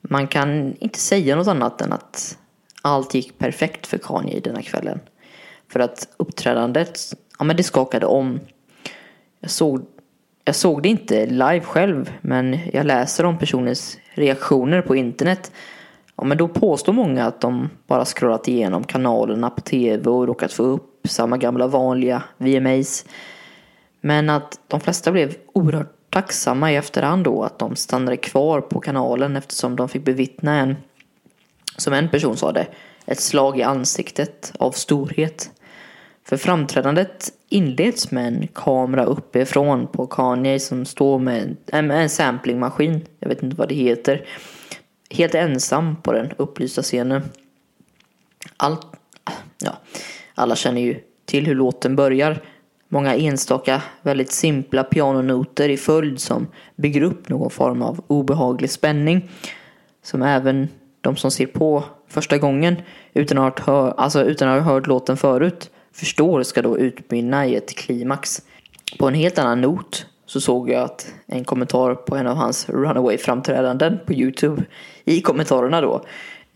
[0.00, 2.38] Man kan inte säga något annat än att
[2.82, 5.00] allt gick perfekt för Kanye denna kvällen.
[5.74, 7.00] För att uppträdandet,
[7.38, 8.40] ja men det skakade om.
[9.40, 9.86] Jag såg,
[10.44, 15.52] jag såg det inte live själv, men jag läser om personens reaktioner på internet.
[16.16, 20.52] Ja men då påstår många att de bara scrollat igenom kanalerna på tv och råkat
[20.52, 23.04] få upp samma gamla vanliga VMAs.
[24.00, 28.80] Men att de flesta blev oerhört tacksamma i efterhand då att de stannade kvar på
[28.80, 30.76] kanalen eftersom de fick bevittna en,
[31.76, 32.66] som en person sa det,
[33.06, 35.50] ett slag i ansiktet av storhet.
[36.24, 43.06] För framträdandet inleds med en kamera uppifrån på Kanye som står med en, en samplingmaskin,
[43.20, 44.26] jag vet inte vad det heter,
[45.10, 47.22] helt ensam på den upplysta scenen.
[48.56, 48.86] Allt,
[49.58, 49.72] ja,
[50.34, 52.42] alla känner ju till hur låten börjar.
[52.88, 56.46] Många enstaka väldigt simpla pianonoter i följd som
[56.76, 59.30] bygger upp någon form av obehaglig spänning.
[60.02, 60.68] Som även
[61.00, 62.76] de som ser på första gången
[63.14, 67.56] utan att, ha, alltså utan att ha hört låten förut förstår ska då utmynna i
[67.56, 68.42] ett klimax.
[68.98, 72.68] På en helt annan not så såg jag att en kommentar på en av hans
[72.68, 74.64] Runaway-framträdanden på Youtube
[75.04, 76.04] i kommentarerna då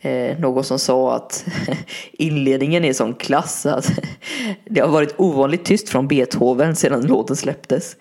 [0.01, 1.47] eh, någon som sa att
[2.13, 3.93] inledningen är sån klass att
[4.65, 7.97] det har varit ovanligt tyst från Beethoven sedan låten släpptes.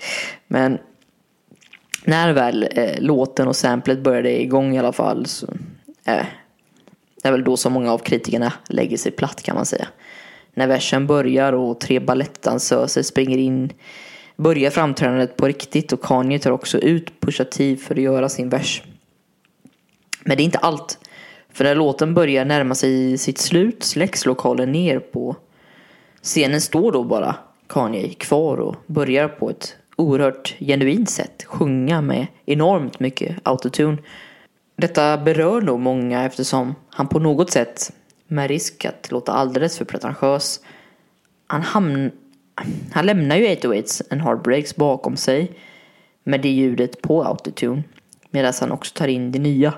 [0.48, 0.78] Men
[2.04, 5.48] när väl eh, låten och samplet började igång i alla fall så
[6.06, 6.26] eh,
[7.24, 9.88] det är väl då som många av kritikerna lägger sig platt kan man säga.
[10.58, 13.74] När versen börjar och tre balettdansöser springer in
[14.36, 18.50] börjar framträdandet på riktigt och Kanye tar också ut Pusha T för att göra sin
[18.50, 18.84] vers.
[20.24, 21.00] Men det är inte allt.
[21.54, 25.36] För när låten börjar närma sig sitt slut släcks lokalen ner på
[26.22, 27.36] scenen står då bara
[27.68, 33.98] Kanye kvar och börjar på ett oerhört genuint sätt sjunga med enormt mycket autotune.
[34.78, 37.94] Detta berör nog många eftersom han på något sätt,
[38.28, 40.60] med risk att låta alldeles för pretentiös,
[41.48, 42.12] han, hamn,
[42.92, 45.52] han lämnar ju 808s and Heartbreaks bakom sig
[46.24, 47.84] med det ljudet på autotune
[48.30, 49.74] medan han också tar in det nya.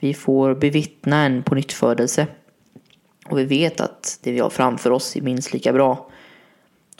[0.00, 2.26] Vi får bevittna en pånyttfödelse
[3.26, 6.10] och vi vet att det vi har framför oss är minst lika bra.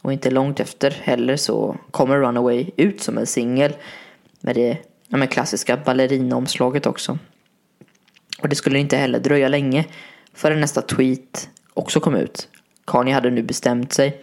[0.02, 3.72] Och inte långt efter heller så kommer Runaway ut som en singel
[4.40, 7.18] med det ja, med klassiska ballerinaomslaget också.
[8.42, 9.84] Och det skulle inte heller dröja länge
[10.38, 12.48] förrän nästa tweet också kom ut.
[12.84, 14.22] Kanye hade nu bestämt sig.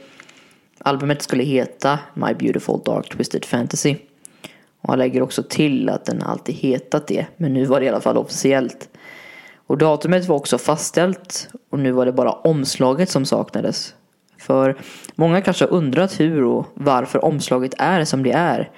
[0.80, 3.96] Albumet skulle heta My Beautiful Dark Twisted Fantasy.
[4.82, 7.90] Och han lägger också till att den alltid hetat det, men nu var det i
[7.90, 8.90] alla fall officiellt.
[9.68, 13.94] Och datumet var också fastställt och nu var det bara omslaget som saknades.
[14.38, 14.78] För
[15.16, 18.70] många kanske har undrat hur och varför omslaget är som det är.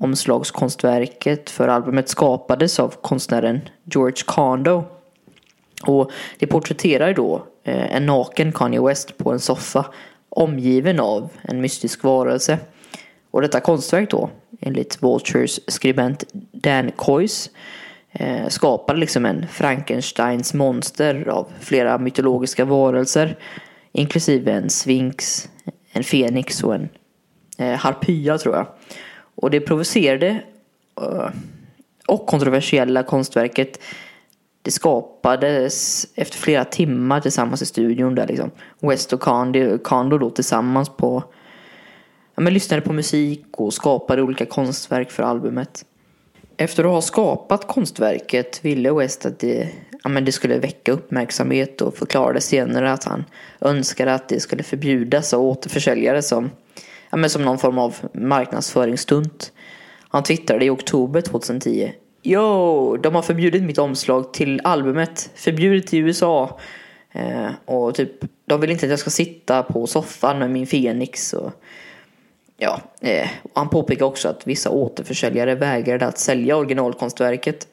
[0.00, 4.95] Omslagskonstverket för albumet skapades av konstnären George Kondo
[5.82, 9.86] och det porträtterar då eh, en naken Kanye West på en soffa
[10.28, 12.58] omgiven av en mystisk varelse.
[13.30, 17.50] Och detta konstverk då, enligt Vultures skribent Dan Coys,
[18.12, 23.36] eh, skapar liksom en Frankensteins monster av flera mytologiska varelser
[23.92, 25.48] inklusive en sfinx,
[25.92, 26.88] en fenix och en
[27.58, 28.66] eh, harpya tror jag.
[29.34, 30.42] Och det provocerade
[32.06, 33.80] och kontroversiella konstverket
[34.66, 38.50] det skapades efter flera timmar tillsammans i studion där liksom
[38.80, 39.22] West och
[39.84, 41.24] Kando då tillsammans på
[42.34, 45.84] ja, men lyssnade på musik och skapade olika konstverk för albumet.
[46.56, 49.68] Efter att ha skapat konstverket ville West att det,
[50.02, 53.24] ja, men det skulle väcka uppmärksamhet och förklarade senare att han
[53.60, 56.50] önskade att det skulle förbjudas av återförsäljare som,
[57.10, 59.52] ja, men som någon form av marknadsföringsstunt.
[60.08, 61.92] Han twittrade i oktober 2010
[62.26, 65.30] Yo, de har förbjudit mitt omslag till albumet.
[65.34, 66.58] Förbjudet i USA.
[67.12, 68.10] Eh, och typ,
[68.44, 71.32] de vill inte att jag ska sitta på soffan med min Fenix.
[71.32, 71.52] Och,
[72.56, 77.68] ja, eh, och han påpekar också att vissa återförsäljare vägrade att sälja originalkonstverket.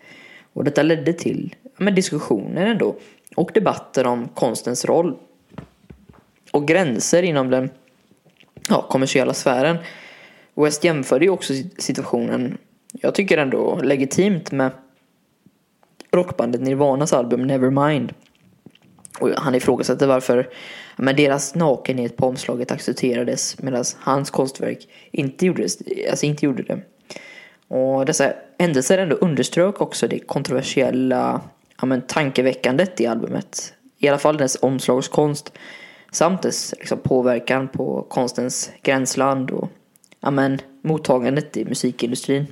[0.53, 2.95] Och detta ledde till men diskussioner ändå.
[3.35, 5.17] Och debatter om konstens roll.
[6.51, 7.69] Och gränser inom den
[8.69, 9.77] ja, kommersiella sfären.
[10.55, 12.57] West jämförde ju också situationen
[13.03, 14.71] jag tycker ändå legitimt med
[16.11, 18.13] rockbandet Nirvanas album Nevermind.
[19.19, 20.49] Och han ifrågasätter varför
[20.97, 25.77] men deras nakenhet på omslaget accepterades medan hans konstverk inte, gjordes,
[26.09, 26.79] alltså inte gjorde det.
[27.67, 31.41] Och dessa händelser ändå underströk också det kontroversiella
[31.81, 33.73] ja, men, tankeväckandet i albumet.
[33.97, 35.51] I alla fall dess omslagskonst
[36.11, 39.69] samt dess liksom, påverkan på konstens gränsland och
[40.19, 42.45] ja, men, mottagandet i musikindustrin.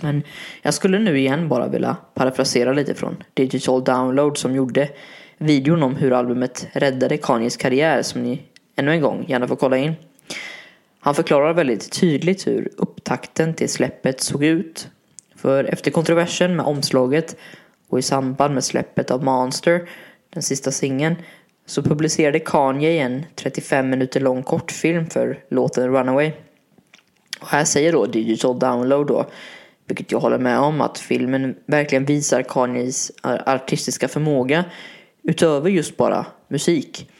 [0.00, 0.22] Men
[0.62, 4.88] jag skulle nu igen bara vilja parafrasera lite från Digital Download som gjorde
[5.38, 8.42] videon om hur albumet räddade Kanyes karriär som ni
[8.76, 9.92] ännu en gång gärna får kolla in.
[11.00, 14.88] Han förklarar väldigt tydligt hur upptakten till släppet såg ut.
[15.36, 17.36] För efter kontroversen med omslaget
[17.88, 19.88] och i samband med släppet av Monster,
[20.30, 21.16] den sista singeln,
[21.66, 26.32] så publicerade Kanye en 35 minuter lång kortfilm för låten Runaway.
[27.40, 29.26] Och här säger då Digital Download då
[29.86, 34.64] vilket jag håller med om, att filmen verkligen visar Kanyes artistiska förmåga
[35.22, 37.10] utöver just bara musik.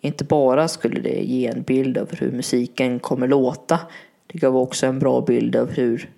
[0.00, 3.80] Inte bara skulle det ge en bild av hur musiken kommer låta,
[4.26, 6.10] det gav också en bra bild av hur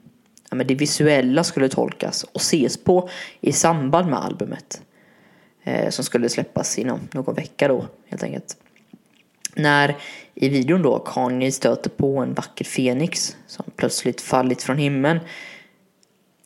[0.51, 3.09] ja, men det visuella skulle tolkas och ses på
[3.41, 4.83] i samband med albumet.
[5.65, 8.57] Eh, som skulle släppas inom någon vecka då, helt enkelt.
[9.55, 9.97] När
[10.35, 15.21] i videon då Kanye stöter på en vacker fenix som plötsligt fallit från himlen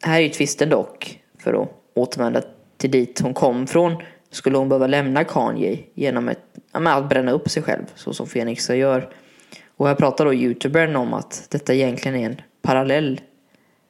[0.02, 2.42] här är ju tvisten dock, för att återvända
[2.76, 6.38] till dit hon kom från, skulle hon behöva lämna Kanye genom ett,
[6.72, 9.08] att bränna upp sig själv, så som Fenix gör.
[9.76, 13.20] Och här pratar då youtubern om att detta egentligen är en parallell,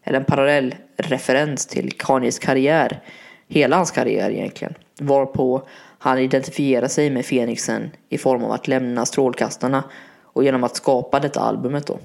[0.03, 3.01] eller en parallell referens till Kanyes karriär.
[3.49, 4.75] Hela hans karriär egentligen.
[5.01, 5.67] Varpå
[5.99, 9.85] han identifierar sig med Fenixen i form av att lämna strålkastarna
[10.23, 11.99] och genom att skapa detta albumet då.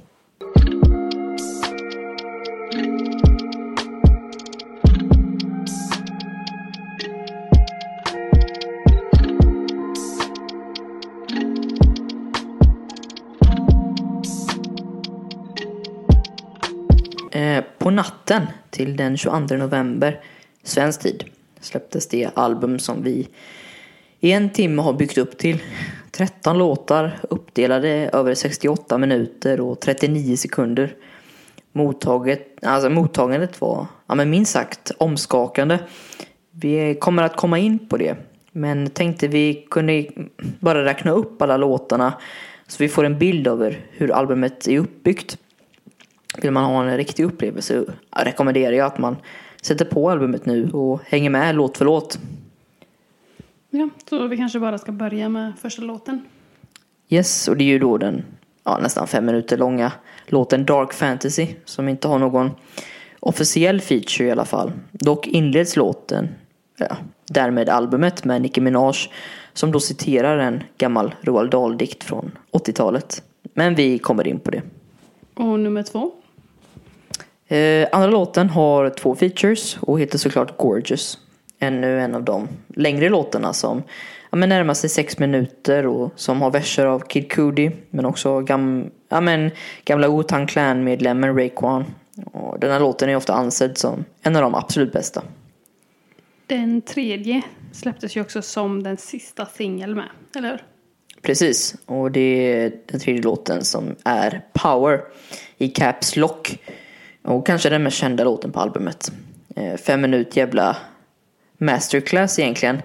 [17.88, 20.20] På natten till den 22 november
[20.64, 21.24] svensk tid
[21.60, 23.28] släpptes det album som vi
[24.20, 25.64] i en timme har byggt upp till
[26.12, 30.96] 13 låtar uppdelade över 68 minuter och 39 sekunder.
[31.72, 35.80] Mottaget, alltså mottagandet var ja, men minst sagt omskakande.
[36.52, 38.16] Vi kommer att komma in på det.
[38.52, 40.08] Men tänkte vi kunde
[40.60, 42.14] bara räkna upp alla låtarna
[42.68, 45.38] så vi får en bild över hur albumet är uppbyggt.
[46.42, 49.16] Vill man ha en riktig upplevelse rekommenderar jag att man
[49.62, 52.20] sätter på albumet nu och hänger med låt för låt.
[53.70, 56.26] Ja, så vi kanske bara ska börja med första låten.
[57.10, 58.24] Yes, och det är ju då den
[58.64, 59.92] ja, nästan fem minuter långa
[60.26, 62.52] låten Dark Fantasy som inte har någon
[63.20, 64.72] officiell feature i alla fall.
[64.92, 66.30] Dock inleds låten,
[66.78, 68.96] ja, därmed albumet med Nicki Minaj
[69.54, 73.24] som då citerar en gammal Roald Dahl-dikt från 80-talet.
[73.54, 74.62] Men vi kommer in på det.
[75.34, 76.12] Och nummer två?
[77.48, 81.18] Eh, andra låten har två features och heter såklart Gorgeous.
[81.60, 83.84] Ännu en av de längre låtarna som
[84.30, 88.42] ja, men närmar sig sex minuter och som har verser av Kid Cudi men också
[88.42, 89.52] gam, ja, men,
[89.86, 91.86] gamla Wu-Tang Clan-medlemmen Raekwon.
[92.26, 95.24] Och den här låten är ofta ansedd som en av de absolut bästa.
[96.48, 97.42] Den tredje
[97.72, 100.64] släpptes ju också som den sista singel med, eller hur?
[101.22, 102.20] Precis, och det
[102.54, 105.02] är den tredje låten som är Power
[105.58, 106.60] i Caps Lock.
[107.28, 109.12] Och kanske den mest kända låten på albumet.
[109.56, 110.78] Eh, fem minut jävla
[111.58, 112.82] masterclass egentligen.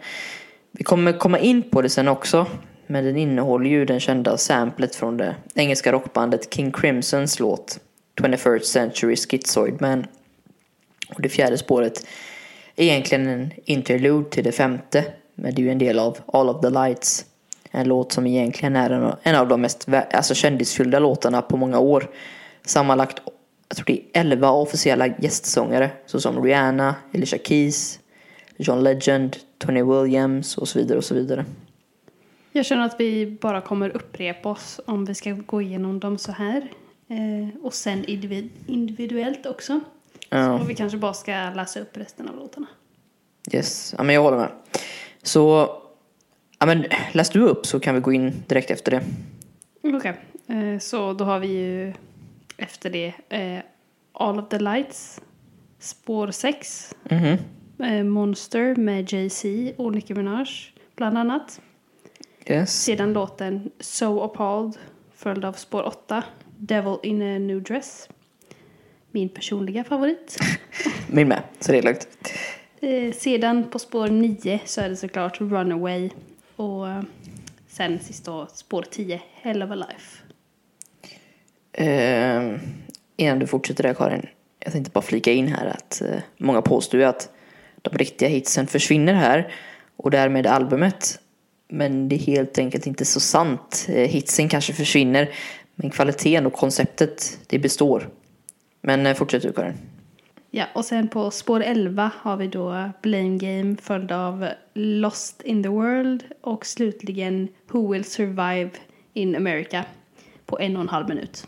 [0.72, 2.46] Vi kommer komma in på det sen också.
[2.86, 7.78] Men den innehåller ju den kända samplet från det engelska rockbandet King Crimsons låt
[8.20, 10.06] 21st Century Schizoid Man.
[11.14, 12.06] Och det fjärde spåret
[12.76, 15.04] är egentligen en interlude till det femte.
[15.34, 17.24] Men det är ju en del av All of the Lights.
[17.70, 22.10] En låt som egentligen är en av de mest alltså kändisfyllda låtarna på många år.
[22.64, 23.22] Sammanlagt
[23.72, 28.00] jag tror det är 11 officiella gästsångare såsom Rihanna, Alicia Keys,
[28.56, 31.44] John Legend, Tony Williams och så vidare och så vidare.
[32.52, 36.32] Jag känner att vi bara kommer upprepa oss om vi ska gå igenom dem så
[36.32, 36.70] här.
[37.08, 38.04] Eh, och sen
[38.66, 39.80] individuellt också.
[40.28, 40.58] Ja.
[40.58, 42.66] Så vi kanske bara ska läsa upp resten av låtarna.
[43.52, 44.50] Yes, ja, men jag håller med.
[45.22, 45.68] Så,
[46.58, 49.02] ja, men läs du upp så kan vi gå in direkt efter det.
[49.82, 50.14] Okej,
[50.46, 50.72] okay.
[50.74, 51.92] eh, så då har vi ju
[52.56, 53.58] efter det eh,
[54.12, 55.20] All of the Lights,
[55.78, 56.94] spår 6.
[57.10, 57.98] Mm -hmm.
[57.98, 60.46] eh, Monster med Jay-Z och Nicki Minaj
[60.96, 61.60] bland annat.
[62.46, 62.82] Yes.
[62.82, 64.78] Sedan låten So Appalled
[65.14, 66.24] följd av spår 8
[66.56, 68.08] Devil in a New Dress.
[69.10, 70.38] Min personliga favorit.
[71.08, 72.32] Min med, så det är lugnt.
[72.80, 76.10] Eh, sedan på spår 9 så är det såklart Runaway
[76.56, 77.02] och eh,
[77.68, 80.22] sen sist då spår 10 Hell of a Life.
[81.72, 82.42] Eh,
[83.16, 84.26] innan du fortsätter där Karin.
[84.64, 87.30] Jag tänkte bara flika in här att eh, många påstår ju att
[87.82, 89.54] de riktiga hitsen försvinner här
[89.96, 91.18] och därmed albumet.
[91.68, 93.86] Men det är helt enkelt inte så sant.
[93.88, 95.30] Eh, hitsen kanske försvinner
[95.74, 98.08] men kvaliteten och konceptet det består.
[98.80, 99.74] Men eh, fortsätt du Karin.
[100.50, 105.62] Ja, och sen på spår 11 har vi då Blame Game följd av Lost in
[105.62, 108.70] the World och slutligen Who Will Survive
[109.14, 109.84] in America
[110.52, 111.46] på en och en halv minut.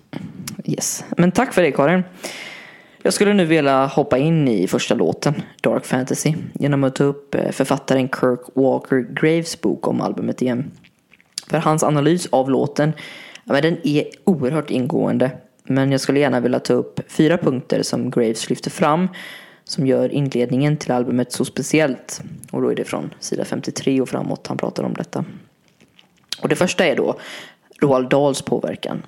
[0.65, 2.03] Yes, men tack för det Karin.
[3.03, 7.35] Jag skulle nu vilja hoppa in i första låten, Dark Fantasy, genom att ta upp
[7.35, 10.71] eh, författaren Kirk Walker Graves bok om albumet igen.
[11.51, 12.93] För hans analys av låten,
[13.45, 15.31] ja, men den är oerhört ingående.
[15.65, 19.09] Men jag skulle gärna vilja ta upp fyra punkter som Graves lyfter fram
[19.65, 22.23] som gör inledningen till albumet så speciellt.
[22.51, 25.25] Och då är det från sida 53 och framåt han pratar om detta.
[26.43, 27.19] Och det första är då
[27.81, 29.03] Roald Dahls påverkan.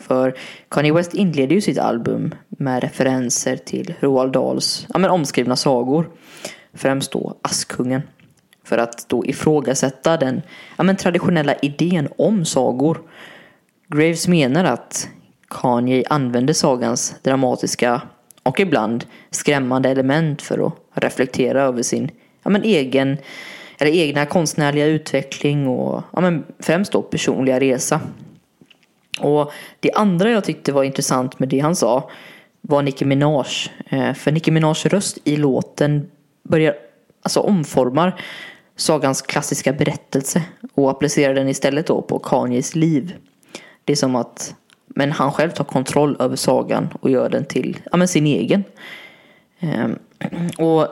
[0.00, 0.34] För
[0.68, 6.10] Kanye West inleder ju sitt album med referenser till Roald Dahls ja, men omskrivna sagor.
[6.74, 8.02] Främst då Askungen.
[8.64, 10.42] För att då ifrågasätta den
[10.76, 13.02] ja, men traditionella idén om sagor.
[13.88, 15.08] Graves menar att
[15.48, 18.02] Kanye använder sagans dramatiska
[18.42, 22.10] och ibland skrämmande element för att reflektera över sin
[22.42, 23.16] ja, men egen,
[23.78, 28.00] eller egna konstnärliga utveckling och ja, men främst då personliga resa.
[29.20, 32.10] Och det andra jag tyckte var intressant med det han sa
[32.60, 33.46] var Nicki Minaj.
[33.88, 36.10] Eh, för Nicki Minajs röst i låten
[36.42, 36.74] börjar,
[37.22, 38.20] alltså omformar
[38.76, 40.42] sagans klassiska berättelse
[40.74, 43.14] och applicerar den istället då på Kanyes liv.
[43.84, 44.54] Det är som att
[44.86, 48.64] men han själv tar kontroll över sagan och gör den till ja, men sin egen.
[49.60, 49.98] Ehm,
[50.58, 50.86] och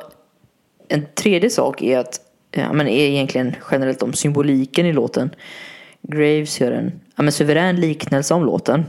[0.88, 2.20] en tredje sak är att
[2.60, 5.30] ja, men är egentligen generellt om symboliken i låten.
[6.02, 8.84] Graves gör en ja, men suverän liknelse om låten.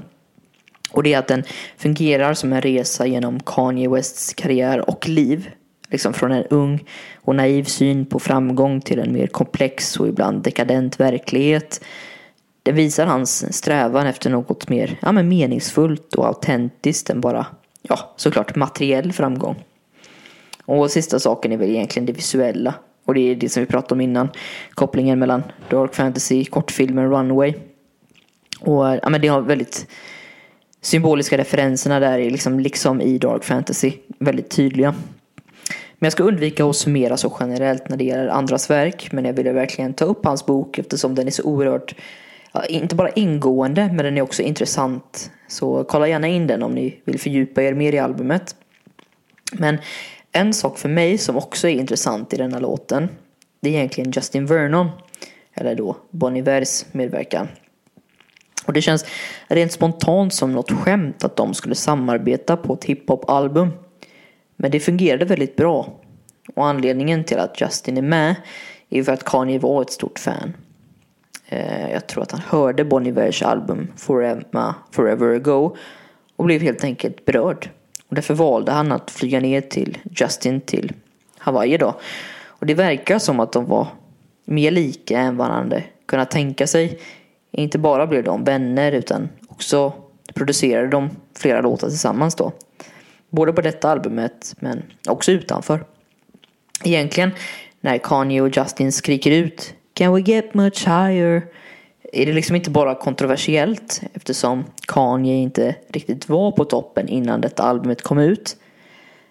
[0.92, 1.44] Och det är att den
[1.78, 5.50] fungerar som en resa genom Kanye Wests karriär och liv.
[5.90, 6.84] Liksom från en ung
[7.16, 11.82] och naiv syn på framgång till en mer komplex och ibland dekadent verklighet.
[12.64, 17.46] Den visar hans strävan efter något mer ja, men meningsfullt och autentiskt än bara,
[17.82, 19.64] ja, såklart materiell framgång.
[20.66, 22.74] Och sista saken är väl egentligen det visuella.
[23.08, 24.30] Och det är det som vi pratade om innan.
[24.74, 27.54] Kopplingen mellan Dark Fantasy, kortfilmen Runway.
[28.60, 29.88] Och ja, men det har väldigt
[30.82, 34.92] symboliska referenserna där är liksom, liksom i Dark Fantasy väldigt tydliga.
[36.00, 39.12] Men jag ska undvika att summera så generellt när det gäller andras verk.
[39.12, 41.96] Men jag ville verkligen ta upp hans bok eftersom den är så oerhört,
[42.70, 45.32] inte bara ingående, men den är också intressant.
[45.48, 48.56] Så kolla gärna in den om ni vill fördjupa er mer i albumet.
[49.52, 49.78] Men
[50.38, 53.10] en sak för mig som också är intressant i denna låten,
[53.60, 54.90] det är egentligen Justin Vernon.
[55.54, 57.48] Eller då Bon Ivers medverkan.
[58.66, 59.06] Och det känns
[59.48, 63.70] rent spontant som något skämt att de skulle samarbeta på ett hiphop-album.
[64.56, 66.00] Men det fungerade väldigt bra.
[66.56, 68.36] Och anledningen till att Justin är med
[68.90, 70.54] är för att Kanye var ett stort fan.
[71.50, 75.76] Eh, jag tror att han hörde Bon Ivers album Forever, Forever Ago
[76.36, 77.70] och blev helt enkelt berörd.
[78.10, 80.94] Och därför valde han att flyga ner till Justin till
[81.38, 82.00] Hawaii då.
[82.46, 83.88] Och det verkar som att de var
[84.46, 87.00] mer lika än vad han hade kunnat tänka sig.
[87.52, 89.94] Inte bara blev de vänner utan också
[90.34, 92.52] producerade de flera låtar tillsammans då.
[93.30, 95.86] Både på detta albumet men också utanför.
[96.84, 97.32] Egentligen
[97.82, 101.42] när Kanye och Justin skriker ut Can we get much higher?
[102.14, 107.64] Är det liksom inte bara kontroversiellt eftersom Kanye inte riktigt var på toppen innan detta
[107.64, 108.58] albumet kom ut.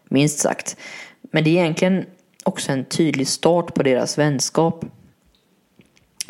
[0.08, 0.76] Minst sagt.
[1.22, 2.06] Men det är egentligen
[2.44, 4.84] också en tydlig start på deras vänskap.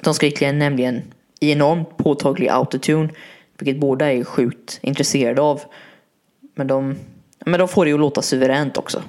[0.03, 1.03] De skriker nämligen
[1.41, 3.09] i enormt påtaglig autotune,
[3.59, 5.61] vilket båda är sjukt intresserade av.
[6.55, 6.97] Men de,
[7.47, 9.03] men de får det ju att låta suveränt också.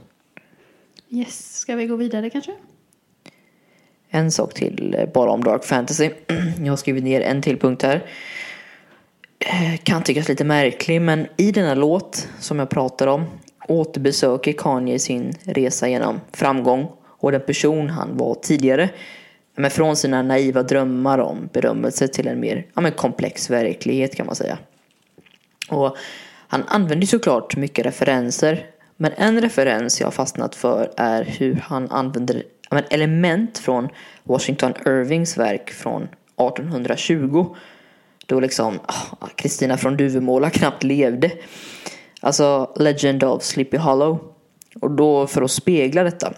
[1.09, 2.51] Yes, ska vi gå vidare kanske?
[4.10, 6.10] En sak till eh, bara om Dark Fantasy.
[6.64, 8.04] Jag har skrivit ner en till punkt här.
[9.40, 13.26] Eh, kan tyckas lite märklig men i denna låt som jag pratar om
[13.68, 16.88] återbesöker Kanye sin resa genom framgång
[17.20, 18.90] och den person han var tidigare.
[19.56, 24.26] Men från sina naiva drömmar om berömmelse till en mer ja, men komplex verklighet kan
[24.26, 24.58] man säga.
[25.70, 25.98] Och
[26.48, 28.66] han använder såklart mycket referenser.
[28.98, 33.89] Men en referens jag har fastnat för är hur han använder men element från
[34.23, 37.56] Washington Irvings verk från 1820.
[38.26, 41.31] Då liksom ah, Kristina oh, från Duvemåla knappt levde.
[42.22, 44.34] Alltså Legend of Sleepy Hollow.
[44.81, 46.34] Och då för att spegla detta.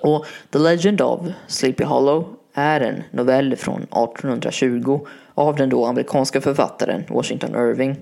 [0.00, 6.40] Och The Legend of Sleepy Hollow är en novell från 1820 av den då amerikanska
[6.40, 7.96] författaren Washington Irving.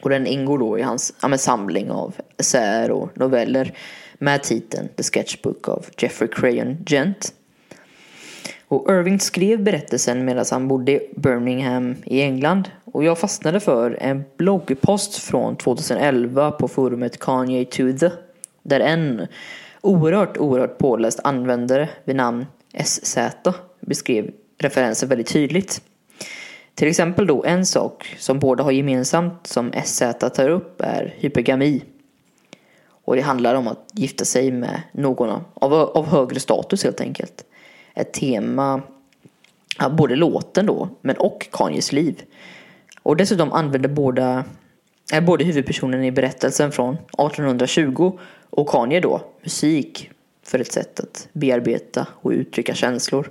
[0.00, 3.72] Och den ingår då i hans ja, samling av essäer och noveller
[4.18, 7.34] med titeln The Sketchbook of Jeffrey Crayon Gent.
[8.68, 12.70] Och Irving skrev berättelsen medan han bodde i Birmingham i England.
[12.84, 18.10] Och jag fastnade för en bloggpost från 2011 på forumet Kanye to the.
[18.62, 19.26] Där en
[19.80, 22.46] oerhört, oerhört påläst användare vid namn
[22.84, 23.18] SZ
[23.80, 25.82] beskrev referensen väldigt tydligt.
[26.74, 30.02] Till exempel då en sak som båda har gemensamt som SZ
[30.34, 31.82] tar upp är hypergami.
[33.04, 37.44] Och det handlar om att gifta sig med någon av, av högre status helt enkelt.
[37.94, 38.82] Ett tema,
[39.78, 42.22] ja, både låten då, men och Kanyes liv.
[43.02, 44.44] Och dessutom använder båda,
[45.12, 48.18] är både huvudpersonen i berättelsen från 1820
[48.50, 50.10] och Kanye då musik
[50.42, 53.30] för ett sätt att bearbeta och uttrycka känslor.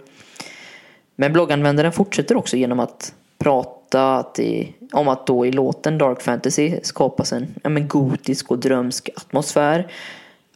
[1.15, 6.21] Men blogganvändaren fortsätter också genom att prata att i, om att då i låten Dark
[6.21, 9.87] Fantasy skapas en ja, men gotisk och drömsk atmosfär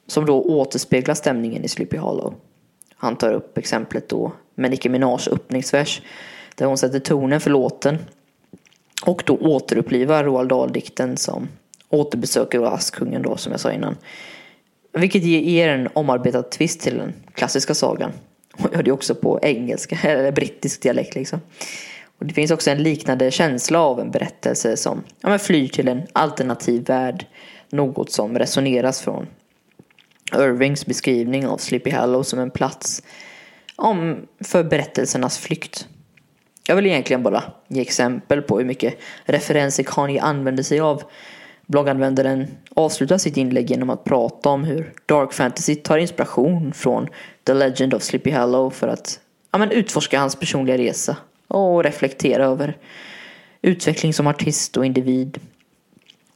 [0.08, 2.34] som då återspeglar stämningen i Sleepy Hollow.
[2.96, 6.02] Han tar upp exemplet då med Nicki Minajs öppningsvers
[6.56, 7.98] där hon sätter tonen för låten
[9.06, 11.48] och då återupplivar Roald Dahl-dikten som
[11.90, 13.98] återbesöker Askungen då som jag sa innan.
[14.94, 18.12] Vilket ger en omarbetad twist till den klassiska sagan.
[18.54, 21.40] Och gör det också på engelska, eller brittisk dialekt liksom.
[22.20, 25.88] Och det finns också en liknande känsla av en berättelse som ja, men flyr till
[25.88, 27.26] en alternativ värld
[27.70, 29.28] något som resoneras från
[30.34, 33.04] Irvings beskrivning av Sleepy Hollow som en plats
[33.76, 35.88] om, för berättelsernas flykt.
[36.68, 41.04] Jag vill egentligen bara ge exempel på hur mycket referenser Kanye använder sig av.
[41.66, 47.08] Blogganvändaren avslutar sitt inlägg genom att prata om hur Dark Fantasy tar inspiration från
[47.44, 49.20] The Legend of Sleepy Hollow för att
[49.52, 51.18] ja, men utforska hans personliga resa
[51.48, 52.78] och reflektera över
[53.62, 55.40] utveckling som artist och individ.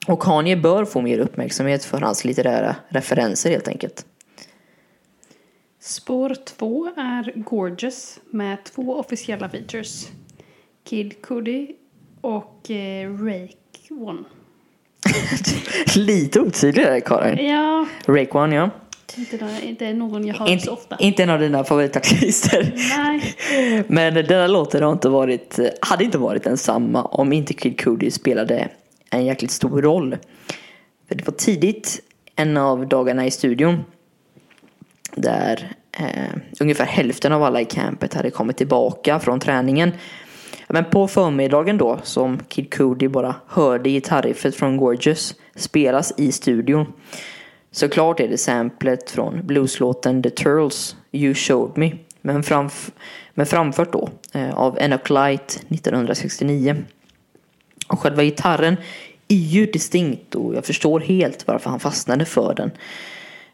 [0.08, 4.06] Och Kanye bör få mer uppmärksamhet för hans litterära referenser helt enkelt.
[5.80, 10.08] Spår 2 är Gorgeous med två officiella features.
[10.84, 11.76] Kid Cudi
[12.22, 14.24] och eh, Rake One.
[15.96, 17.46] Lite otydlig där Karin.
[17.46, 18.70] Ja, Rake One ja.
[19.18, 20.98] Inte, inte någon jag hör Inte, så ofta.
[21.00, 22.74] inte en av dina favoritartister.
[22.98, 23.36] Nej.
[23.88, 28.12] Men den här låten har inte varit, hade inte varit densamma om inte Kid Cudi
[28.12, 28.68] spelade
[29.10, 30.18] en jäkligt stor roll.
[31.08, 32.00] För det var tidigt
[32.36, 33.84] en av dagarna i studion
[35.16, 39.92] där eh, ungefär hälften av alla i campet hade kommit tillbaka från träningen.
[40.68, 46.86] Men på förmiddagen då, som Kid Cudi bara hörde gitarriffet från Gorgeous spelas i studion.
[47.72, 51.91] Såklart är det samplet från blueslåten The Turtles, You Showed Me.
[52.22, 52.91] Men, framf-
[53.34, 56.76] men framfört då eh, av Enoch Light 1969.
[57.88, 58.77] Och själva gitarren
[59.27, 62.72] är ju distinkt och jag förstår helt varför han fastnade för den.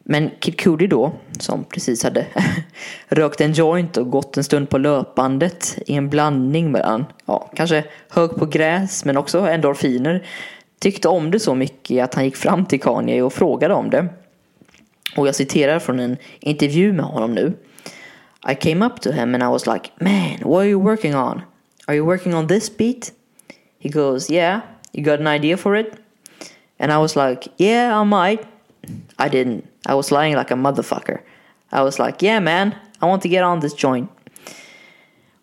[0.10, 2.26] Men Kid Cudi då, som precis hade
[3.07, 7.84] rökt en joint och gått en stund på löpandet i en blandning mellan, ja, kanske
[8.10, 10.26] hög på gräs men också endorfiner,
[10.80, 14.08] tyckte om det så mycket att han gick fram till Kanye och frågade om det.
[15.16, 17.54] Och jag citerar från en intervju med honom nu.
[18.52, 21.41] I came up to him and I was like, man, what are you working on?
[21.88, 23.12] Are you working on this beat?
[23.80, 25.94] He goes, yeah, you got an idea for it?
[26.80, 28.45] And I was like, yeah, I might.
[29.20, 29.64] I didn't.
[29.86, 31.20] I was lying like a motherfucker.
[31.72, 34.10] I was like, yeah man, I want to get on this joint.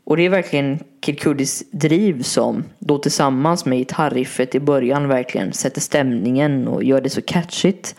[0.04, 5.52] Och det är verkligen Kid Cudis driv som då tillsammans med gitarriffet i början verkligen
[5.52, 7.96] sätter stämningen och gör det så catchigt.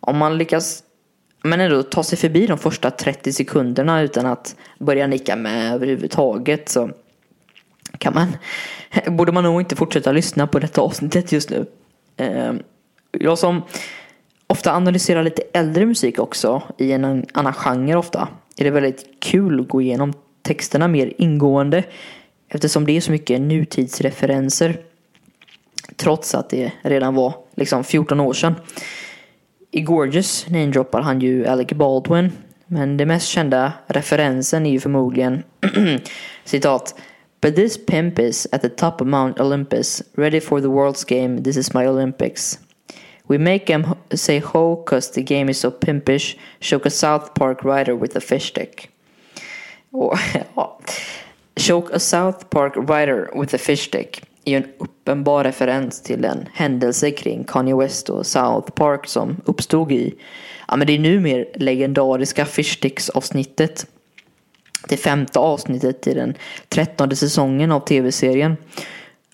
[0.00, 0.82] Om man lyckas
[1.42, 6.68] men ändå ta sig förbi de första 30 sekunderna utan att börja nicka med överhuvudtaget
[6.68, 6.90] så
[7.98, 8.36] kan man,
[9.16, 11.66] borde man nog inte fortsätta lyssna på detta avsnittet just nu.
[12.16, 12.62] Ehm,
[13.12, 13.62] jag som
[14.46, 19.60] ofta analyserar lite äldre musik också i en annan genre ofta är det väldigt kul
[19.60, 21.84] att gå igenom texterna mer ingående
[22.56, 24.80] eftersom det är så mycket nutidsreferenser
[25.96, 28.54] trots att det redan var liksom 14 år sedan.
[29.70, 32.32] I Gorgeous namedroppar han ju Alec Baldwin
[32.66, 35.42] men den mest kända referensen är ju förmodligen
[36.44, 36.94] citat
[37.40, 41.42] But this pimp is at the top of Mount Olympus ready for the world's game
[41.42, 42.58] this is my Olympics
[43.28, 47.64] We make him say ho cause the game is so pimpish shook a South Park
[47.64, 48.90] rider with a fish stick
[49.96, 50.18] och,
[50.54, 50.78] ja.
[51.60, 56.24] Choke a South Park Writer with a fish stick är ju en uppenbar referens till
[56.24, 60.14] en händelse kring Kanye West och South Park som uppstod i
[60.68, 63.86] ja, men det är numera legendariska Fishsticks avsnittet.
[64.88, 66.34] Det femte avsnittet i den
[66.68, 68.56] trettonde säsongen av tv-serien.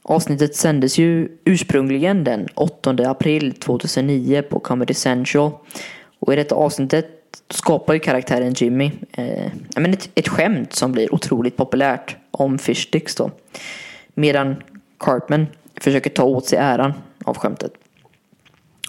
[0.03, 5.51] Avsnittet sändes ju ursprungligen den 8 april 2009 på Comedy Central.
[6.19, 7.22] Och i detta avsnittet
[7.55, 13.15] skapar ju karaktären Jimmy eh, men ett, ett skämt som blir otroligt populärt om Fishsticks
[13.15, 13.31] då.
[14.15, 14.57] Medan
[14.99, 15.47] Cartman
[15.81, 16.93] försöker ta åt sig äran
[17.25, 17.73] av skämtet.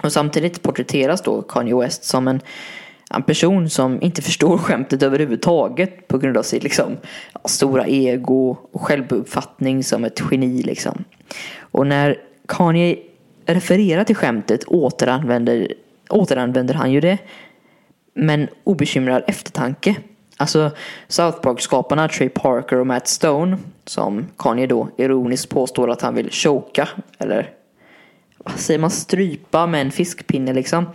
[0.04, 2.42] Och samtidigt porträtteras då Kanye West som en,
[3.10, 6.98] en person som inte förstår skämtet överhuvudtaget på grund av sitt liksom,
[7.46, 10.64] stora ego och självuppfattning som ett geni.
[10.64, 11.04] Liksom.
[11.60, 12.18] Och när
[12.48, 12.98] Kanye
[13.46, 15.74] refererar till skämtet återanvänder,
[16.10, 17.18] återanvänder han ju det
[18.14, 19.96] men obekymrad eftertanke.
[20.38, 20.72] Alltså
[21.08, 26.32] South Park-skaparna Trey Parker och Matt Stone som Kanye då ironiskt påstår att han vill
[26.32, 27.50] choka eller
[28.38, 30.86] vad säger man strypa med en fiskpinne liksom.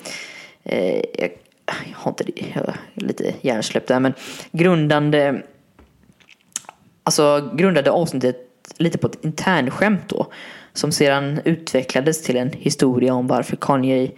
[0.63, 1.31] Eh, jag,
[1.67, 4.15] jag har inte det, jag är lite hjärnsläpp där men
[4.53, 5.43] grundande
[7.03, 8.37] alltså grundade avsnittet
[8.77, 10.33] lite på ett internskämt då
[10.73, 14.11] som sedan utvecklades till en historia om varför Kanye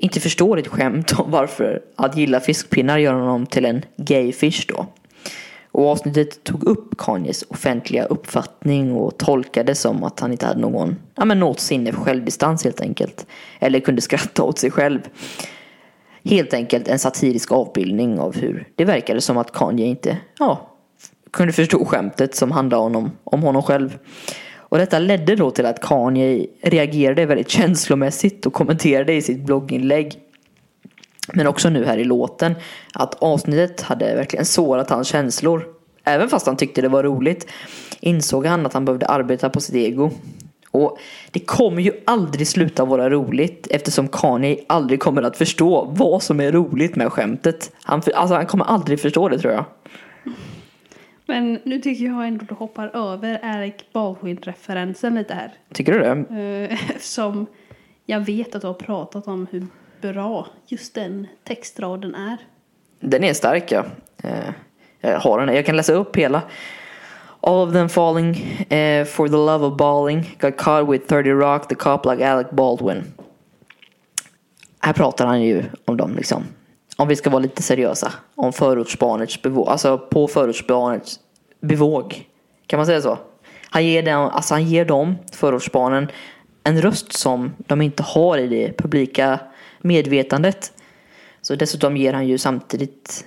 [0.00, 4.86] inte förstår ett skämt om varför att gilla fiskpinnar gör honom till en gayfish då.
[5.72, 10.96] Och avsnittet tog upp Kanyes offentliga uppfattning och tolkade som att han inte hade någon,
[11.14, 13.26] ja men något sinne för självdistans helt enkelt.
[13.58, 15.00] Eller kunde skratta åt sig själv.
[16.24, 20.70] Helt enkelt en satirisk avbildning av hur det verkade som att Kanye inte, ja,
[21.30, 23.98] kunde förstå skämtet som handlade om, om honom själv.
[24.68, 30.18] Och detta ledde då till att Kanye reagerade väldigt känslomässigt och kommenterade i sitt blogginlägg.
[31.34, 32.54] Men också nu här i låten
[32.92, 35.64] att avsnittet hade verkligen sårat hans känslor.
[36.04, 37.46] Även fast han tyckte det var roligt
[38.00, 40.10] insåg han att han behövde arbeta på sitt ego.
[40.70, 40.98] Och
[41.30, 46.40] det kommer ju aldrig sluta vara roligt eftersom Kanye aldrig kommer att förstå vad som
[46.40, 47.72] är roligt med skämtet.
[47.82, 49.64] Han, alltså, han kommer aldrig förstå det tror jag.
[51.28, 55.52] Men nu tycker jag ändå du hoppar över Eric Baldwin-referensen lite här.
[55.72, 56.10] Tycker du det?
[56.40, 57.46] Eh, Eftersom
[58.06, 59.66] jag vet att du har pratat om hur
[60.00, 62.36] bra just den textraden är.
[63.00, 63.84] Den är stark ja.
[64.22, 64.52] Eh,
[65.00, 65.56] Jag har den.
[65.56, 66.42] Jag kan läsa upp hela.
[67.40, 68.36] All of them falling
[68.68, 70.36] eh, for the love of balling.
[70.40, 73.04] Got caught with 30 rock, the cop like Alec Baldwin.
[74.80, 76.44] Här pratar han ju om dem liksom.
[77.00, 78.12] Om vi ska vara lite seriösa.
[78.34, 79.68] Om förortsbarnets bevåg.
[79.68, 81.20] Alltså på förortsbarnets
[81.60, 82.28] bevåg.
[82.66, 83.18] Kan man säga så?
[83.70, 86.08] Han ger dem, alltså han ger dem, förortsbarnen,
[86.64, 89.40] en röst som de inte har i det publika
[89.80, 90.72] medvetandet.
[91.42, 93.26] Så dessutom ger han ju samtidigt,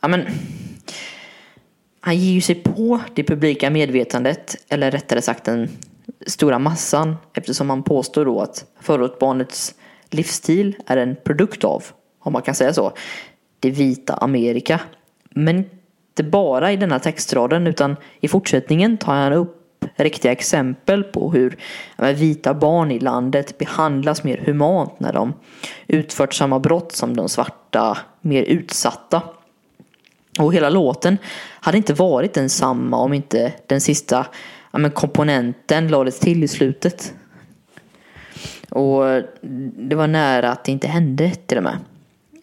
[0.00, 0.26] ja men,
[2.00, 5.68] han ger ju sig på det publika medvetandet, eller rättare sagt den
[6.26, 9.74] stora massan, eftersom han påstår då att förortsbarnets
[10.10, 11.84] livsstil är en produkt av,
[12.20, 12.92] om man kan säga så,
[13.60, 14.80] det vita Amerika.
[15.30, 15.64] Men
[16.10, 19.56] inte bara i denna textraden, utan i fortsättningen tar han upp
[19.96, 21.56] riktiga exempel på hur
[22.14, 25.32] vita barn i landet behandlas mer humant när de
[25.86, 29.22] utfört samma brott som de svarta mer utsatta.
[30.38, 31.18] Och hela låten
[31.60, 34.26] hade inte varit densamma om inte den sista
[34.70, 37.14] ja, men komponenten lades till i slutet.
[38.70, 39.04] Och
[39.76, 41.78] det var nära att det inte hände till och med.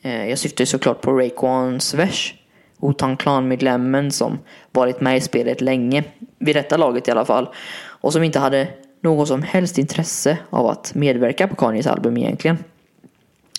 [0.08, 2.36] Eh, jag syftar ju såklart på Raekwons vers.
[2.78, 4.40] Wu-Tang Clan-medlemmen som
[4.72, 6.04] varit med i spelet länge.
[6.40, 7.50] Vid detta laget i alla fall.
[7.86, 8.68] Och som inte hade
[9.02, 12.58] något som helst intresse av att medverka på Kanyes album egentligen.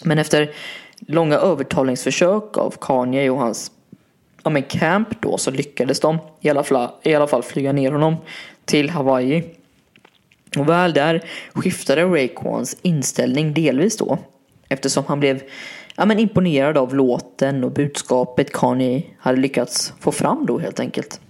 [0.04, 0.50] Men efter
[0.98, 3.70] långa övertalningsförsök av Kanye och hans
[4.42, 7.92] ja, men camp då så lyckades de i alla, fall, i alla fall flyga ner
[7.92, 8.16] honom
[8.64, 9.44] till Hawaii.
[10.58, 14.18] Och väl där skiftade Raekwons inställning delvis då.
[14.68, 15.42] Eftersom han blev
[15.98, 21.20] ja, men imponerad av låten och budskapet Kanye hade lyckats få fram då helt enkelt.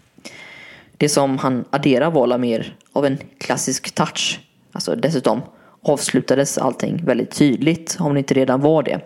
[0.97, 4.41] Det som han adderar var la mer av en klassisk touch.
[4.73, 5.41] Alltså dessutom
[5.83, 9.01] avslutades allting väldigt tydligt om det inte redan var det.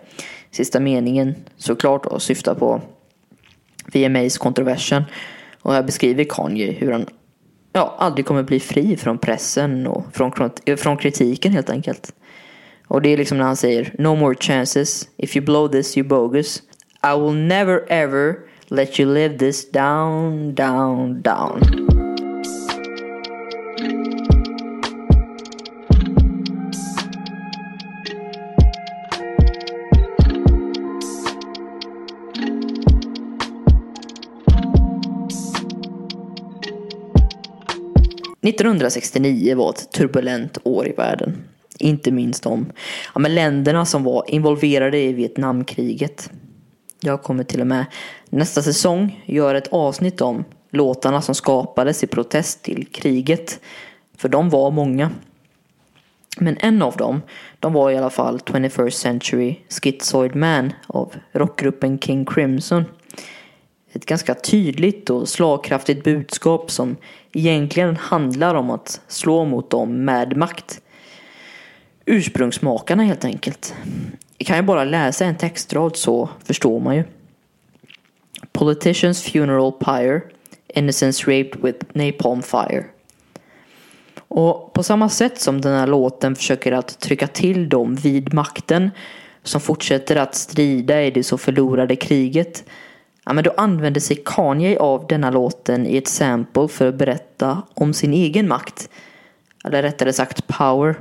[0.51, 2.81] Sista meningen såklart då syftar på
[3.93, 5.03] VMAs kontroversen.
[5.61, 7.05] Och här beskriver Kanye hur han
[7.73, 10.31] ja, aldrig kommer bli fri från pressen och från,
[10.77, 12.13] från kritiken helt enkelt.
[12.93, 16.07] Och det är liksom när han säger No more chances, if you blow this you
[16.07, 16.63] bogus.
[17.03, 18.35] I will never ever
[18.67, 21.61] let you live this down, down, down.
[38.41, 41.52] –1969 var ett turbulent år i världen.
[41.83, 42.71] Inte minst om
[43.13, 46.31] ja, men länderna som var involverade i Vietnamkriget.
[46.99, 47.85] Jag kommer till och med
[48.29, 53.59] nästa säsong göra ett avsnitt om låtarna som skapades i protest till kriget.
[54.17, 55.11] För de var många.
[56.37, 57.21] Men en av dem,
[57.59, 62.83] de var i alla fall 21st Century Schizoid Man av rockgruppen King Crimson.
[63.93, 66.95] Ett ganska tydligt och slagkraftigt budskap som
[67.33, 70.79] egentligen handlar om att slå mot dem med makt
[72.05, 73.75] ursprungsmakarna helt enkelt.
[74.37, 77.03] Kan ju bara läsa en textrad så förstår man ju.
[78.51, 80.21] Politicians funeral pyre,
[80.67, 82.85] innocence raped with napalm fire.
[84.27, 88.91] Och på samma sätt som den här låten försöker att trycka till dem vid makten
[89.43, 92.63] som fortsätter att strida i det så förlorade kriget.
[93.25, 97.61] Ja, men då använder sig Kanye av denna låten i ett sample för att berätta
[97.73, 98.89] om sin egen makt.
[99.65, 100.95] Eller rättare sagt power.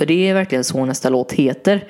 [0.00, 1.84] För det är verkligen så nästa låt heter.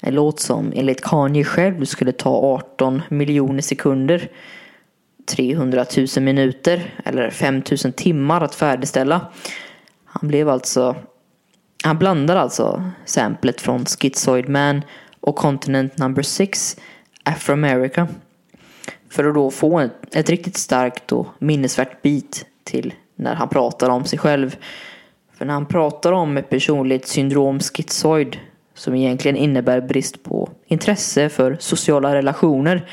[0.00, 4.28] En låt som enligt Kanye själv skulle ta 18 miljoner sekunder.
[5.26, 9.20] 300 000 minuter eller 5 000 timmar att färdigställa.
[10.04, 10.96] Han blev alltså
[11.82, 14.82] han blandar alltså samplet från Schizoid Man
[15.20, 16.76] och Continent Number 6
[17.24, 18.08] Afro-America.
[19.10, 23.90] För att då få ett, ett riktigt starkt och minnesvärt beat till när han pratar
[23.90, 24.56] om sig själv.
[25.44, 28.38] För när han pratar om ett personlighetssyndrom schizoid
[28.74, 32.88] som egentligen innebär brist på intresse för sociala relationer.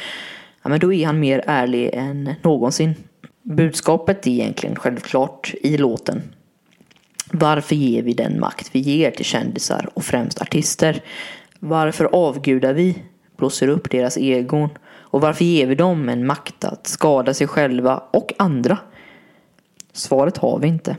[0.63, 2.95] Ja, men då är han mer ärlig än någonsin.
[3.41, 6.21] Budskapet är egentligen självklart i låten.
[7.31, 11.03] Varför ger vi den makt vi ger till kändisar och främst artister?
[11.59, 12.95] Varför avgudar vi,
[13.37, 14.69] blåser upp deras egon?
[14.87, 18.77] Och varför ger vi dem en makt att skada sig själva och andra?
[19.93, 20.95] Svaret har vi inte.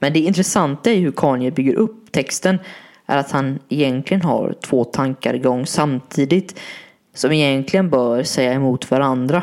[0.00, 2.58] Men det intressanta i hur Kanye bygger upp texten
[3.06, 6.60] är att han egentligen har två tankar igång samtidigt
[7.14, 9.42] som egentligen bör säga emot varandra.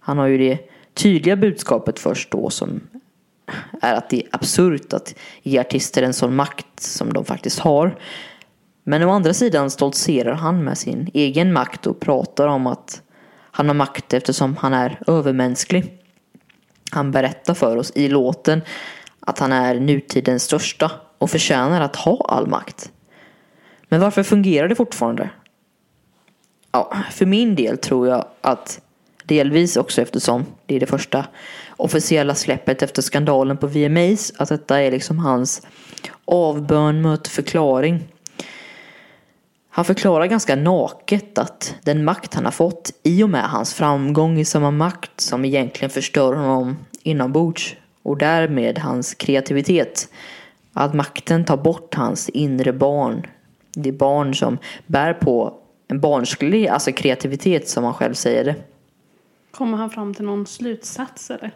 [0.00, 0.58] Han har ju det
[0.94, 2.80] tydliga budskapet först då som
[3.82, 7.98] är att det är absurt att ge artister en sån makt som de faktiskt har.
[8.84, 13.02] Men å andra sidan stoltserar han med sin egen makt och pratar om att
[13.50, 15.98] han har makt eftersom han är övermänsklig.
[16.90, 18.62] Han berättar för oss i låten
[19.20, 22.92] att han är nutidens största och förtjänar att ha all makt.
[23.88, 25.30] Men varför fungerar det fortfarande?
[26.72, 28.80] Ja, för min del tror jag att
[29.24, 31.26] delvis också eftersom det är det första
[31.76, 35.66] officiella släppet efter skandalen på VMAs, att detta är liksom hans
[36.24, 38.08] avbön mot förklaring.
[39.70, 44.38] Han förklarar ganska naket att den makt han har fått i och med hans framgång
[44.38, 50.08] i samma makt som egentligen förstör honom inombords och därmed hans kreativitet.
[50.72, 53.26] Att makten tar bort hans inre barn.
[53.72, 55.54] Det barn som bär på
[55.88, 58.54] en barnslig alltså kreativitet som han själv säger det.
[59.50, 61.50] Kommer han fram till någon slutsats eller?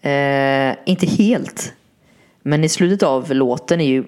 [0.70, 1.72] eh, inte helt.
[2.42, 4.04] Men i slutet av låten är ju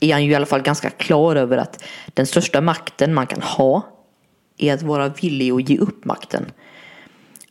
[0.00, 1.84] är han ju i alla fall ganska klar över att
[2.14, 3.82] den största makten man kan ha
[4.58, 6.46] är att vara villig att ge upp makten.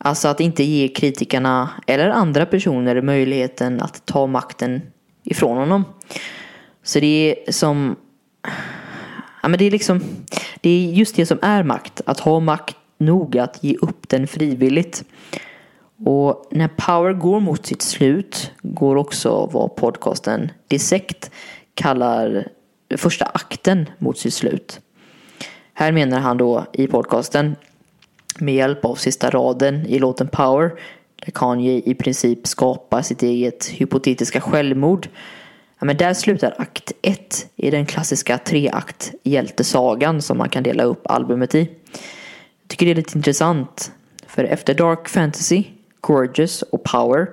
[0.06, 4.82] Alltså att inte ge kritikerna eller andra personer möjligheten att ta makten
[5.22, 5.84] ifrån honom.
[6.82, 7.96] Så det är som...
[9.42, 10.00] Ja men det är liksom...
[10.60, 12.00] Det är just det som är makt.
[12.06, 15.04] Att ha makt nog att ge upp den frivilligt.
[16.04, 21.30] Och när Power går mot sitt slut går också vad podcasten Dissect
[21.74, 22.48] kallar
[22.96, 24.80] första akten mot sitt slut.
[25.74, 27.56] Här menar han då i podcasten
[28.38, 30.72] med hjälp av sista raden i låten Power
[31.24, 35.08] där Kanye i princip skapar sitt eget hypotetiska självmord.
[35.78, 40.84] Ja, men där slutar akt 1 i den klassiska treakt hjältesagan som man kan dela
[40.84, 41.70] upp albumet i.
[42.62, 43.92] Jag tycker det är lite intressant
[44.26, 45.64] för efter Dark Fantasy,
[46.00, 47.28] Gorgeous och Power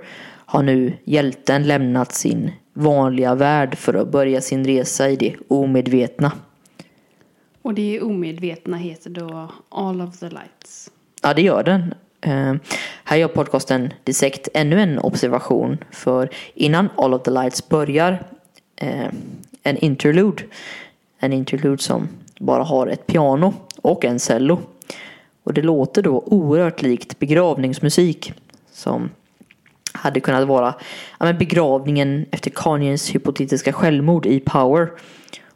[0.45, 6.31] har nu hjälten lämnat sin vanliga värld för att börja sin resa i det omedvetna.
[7.61, 10.91] Och det omedvetna heter då All of the Lights.
[11.21, 11.93] Ja, det gör den.
[12.27, 12.55] Uh,
[13.03, 15.77] här gör podcasten Dissect ännu en observation.
[15.91, 18.11] För innan All of the Lights börjar
[18.83, 19.09] uh,
[19.63, 20.43] en interlude.
[21.19, 22.07] En interlude som
[22.39, 24.59] bara har ett piano och en cello.
[25.43, 28.33] Och det låter då oerhört likt begravningsmusik.
[28.71, 29.09] Som
[29.93, 30.73] hade kunnat vara
[31.19, 34.91] ja, men begravningen efter Kanyes hypotetiska självmord i Power.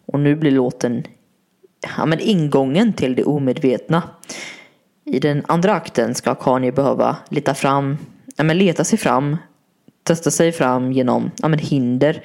[0.05, 1.03] Och nu blir låten
[1.97, 4.03] ja, men ingången till det omedvetna.
[5.05, 7.97] I den andra akten ska Kanye behöva leta fram,
[8.35, 9.37] ja, men leta sig fram,
[10.03, 12.23] testa sig fram genom ja, men hinder.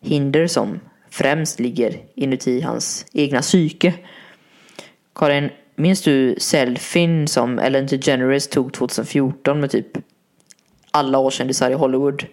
[0.00, 0.80] Hinder som
[1.10, 3.94] främst ligger inuti hans egna psyke.
[5.14, 9.98] Karin, minns du selfien som Ellen DeGeneres tog 2014 med typ
[10.90, 12.24] alla årskändisar i Hollywood?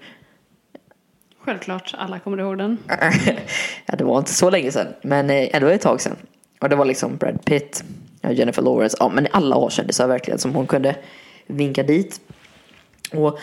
[1.40, 2.78] Självklart, alla kommer ihåg den.
[3.86, 6.18] ja, det var inte så länge sedan, men eh, ändå ett tag sedan.
[6.62, 7.84] Och det var liksom Brad Pitt,
[8.32, 10.96] Jennifer Lawrence, ja men alla A-kändisar verkligen som hon kunde
[11.48, 12.22] vinka dit.
[13.14, 13.40] Och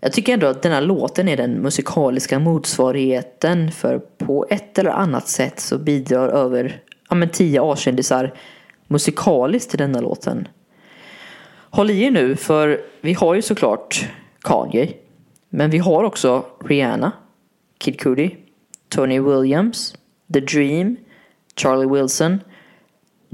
[0.00, 4.90] jag tycker ändå att den här låten är den musikaliska motsvarigheten för på ett eller
[4.90, 8.34] annat sätt så bidrar över ja, men tio A-kändisar
[8.86, 10.48] musikaliskt till denna låten.
[11.70, 14.08] Håll i er nu för vi har ju såklart
[14.40, 14.92] Kanye.
[15.48, 17.12] Men vi har också Rihanna,
[17.78, 18.36] Kid Cudi,
[18.88, 19.94] Tony Williams,
[20.32, 20.96] The Dream,
[21.56, 22.40] Charlie Wilson,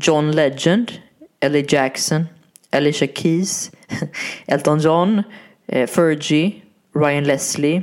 [0.03, 0.93] John Legend,
[1.41, 2.27] Ellie Jackson,
[2.70, 3.70] Alicia Keys,
[4.47, 5.23] Elton John,
[5.66, 6.53] eh, Fergie,
[6.95, 7.83] Ryan Leslie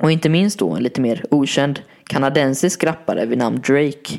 [0.00, 4.18] och inte minst då en lite mer okänd kanadensisk rappare vid namn Drake.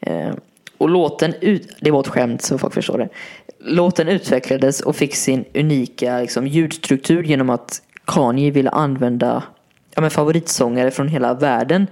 [0.00, 0.34] Eh,
[0.78, 3.08] och låten, ut, det var ett skämt så folk förstår det.
[3.58, 9.42] Låten utvecklades och fick sin unika liksom, ljudstruktur genom att Kanye ville använda
[9.94, 11.86] ja, men favoritsångare från hela världen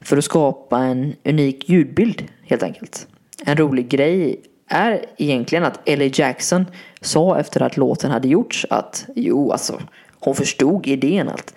[0.00, 3.06] för att skapa en unik ljudbild helt enkelt.
[3.44, 6.66] En rolig grej är egentligen att Ellie Jackson
[7.00, 9.80] sa efter att låten hade gjorts att jo alltså
[10.20, 11.54] hon förstod idén att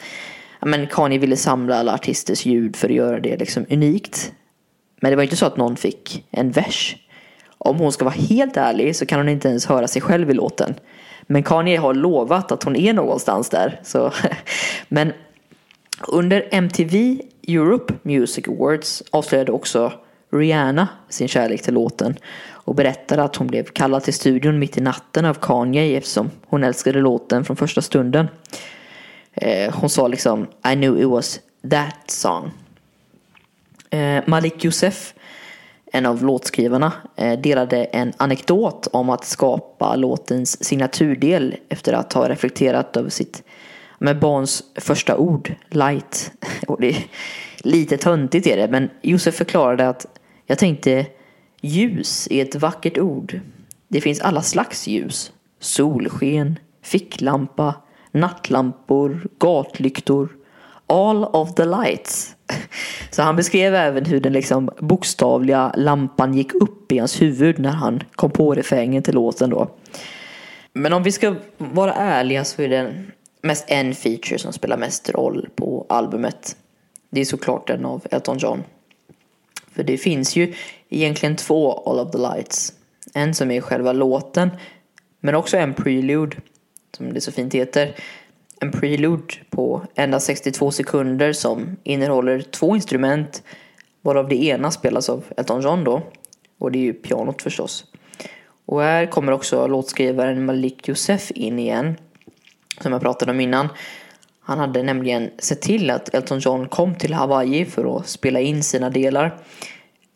[0.65, 4.33] men Kanye ville samla alla artisters ljud för att göra det liksom unikt.
[5.01, 6.95] Men det var inte så att någon fick en vers.
[7.57, 10.33] Om hon ska vara helt ärlig så kan hon inte ens höra sig själv i
[10.33, 10.73] låten.
[11.21, 13.79] Men Kanye har lovat att hon är någonstans där.
[13.83, 14.13] Så.
[14.87, 15.13] Men
[16.07, 19.93] under MTV Europe Music Awards avslöjade också
[20.31, 22.15] Rihanna sin kärlek till låten
[22.49, 26.63] och berättade att hon blev kallad till studion mitt i natten av Kanye eftersom hon
[26.63, 28.27] älskade låten från första stunden.
[29.33, 31.39] Eh, hon sa liksom I knew it was
[31.69, 32.51] that song.
[33.89, 35.13] Eh, Malik Youssef,
[35.91, 42.29] en av låtskrivarna, eh, delade en anekdot om att skapa låtens signaturdel efter att ha
[42.29, 43.43] reflekterat över sitt
[43.99, 46.31] med barns första ord, light.
[46.67, 47.05] Och det är
[47.57, 50.05] lite töntigt är det, men Josef förklarade att
[50.51, 51.05] jag tänkte
[51.61, 53.39] ljus är ett vackert ord.
[53.87, 55.31] Det finns alla slags ljus.
[55.59, 57.75] Solsken, ficklampa,
[58.11, 60.29] nattlampor, gatlyktor.
[60.87, 62.35] All of the lights.
[63.11, 67.71] Så han beskrev även hur den liksom bokstavliga lampan gick upp i hans huvud när
[67.71, 69.71] han kom på refrängen till låten då.
[70.73, 73.03] Men om vi ska vara ärliga så är det
[73.41, 76.57] mest en feature som spelar mest roll på albumet.
[77.09, 78.63] Det är såklart den av Elton John.
[79.75, 80.53] För det finns ju
[80.89, 82.73] egentligen två All of the Lights.
[83.13, 84.49] En som är själva låten,
[85.19, 86.37] men också en prelude,
[86.97, 87.95] som det så fint heter.
[88.59, 93.43] En prelude på endast 62 sekunder som innehåller två instrument,
[94.01, 96.01] varav det ena spelas av Elton John då,
[96.57, 97.85] och det är ju pianot förstås.
[98.65, 101.95] Och här kommer också låtskrivaren Malik Youssef in igen,
[102.81, 103.69] som jag pratade om innan.
[104.43, 108.63] Han hade nämligen sett till att Elton John kom till Hawaii för att spela in
[108.63, 109.37] sina delar.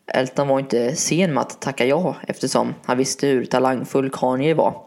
[0.06, 4.82] Elton var inte sen med att tacka ja eftersom han visste hur talangfull Kanye var.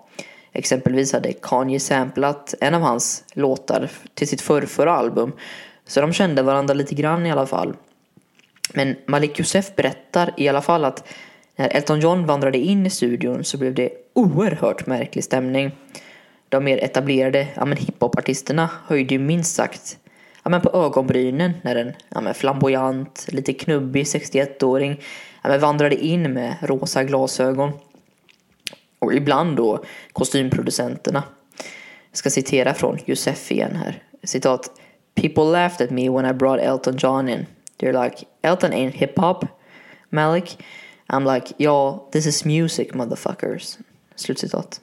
[0.54, 5.32] Exempelvis hade Kanye samplat en av hans låtar till sitt förrförra album.
[5.88, 7.76] Så de kände varandra lite grann i alla fall.
[8.74, 11.08] Men Malik Youssef berättar i alla fall att
[11.56, 15.72] när Elton John vandrade in i studion så blev det oerhört märklig stämning.
[16.50, 19.98] De mer etablerade ja, hiphopartisterna höjde ju minst sagt
[20.44, 25.02] ja, men på ögonbrynen när en ja, men flamboyant, lite knubbig 61-åring
[25.44, 27.72] ja, men vandrade in med rosa glasögon.
[29.00, 31.24] Och ibland då kostymproducenterna.
[32.12, 34.04] Jag ska citera från Josef igen här.
[34.24, 34.72] Citat.
[35.16, 37.46] People laughed at me when I brought Elton John in.
[37.80, 39.46] They're like, Elton ain't hip hop,
[40.10, 40.64] Malik.
[41.08, 43.78] I'm like, ja, this is music motherfuckers.
[44.16, 44.82] Slutcitat.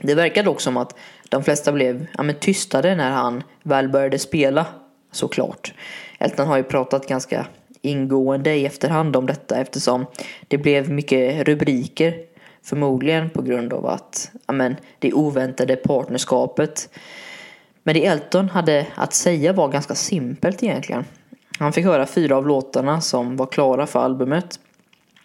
[0.00, 0.94] Det verkar dock som att
[1.28, 4.66] de flesta blev ja, men tystade när han väl började spela,
[5.12, 5.74] såklart.
[6.18, 7.46] Elton har ju pratat ganska
[7.82, 10.06] ingående i efterhand om detta eftersom
[10.48, 12.14] det blev mycket rubriker.
[12.62, 16.88] Förmodligen på grund av att ja, men, det oväntade partnerskapet.
[17.82, 21.04] Men det Elton hade att säga var ganska simpelt egentligen.
[21.58, 24.60] Han fick höra fyra av låtarna som var klara för albumet.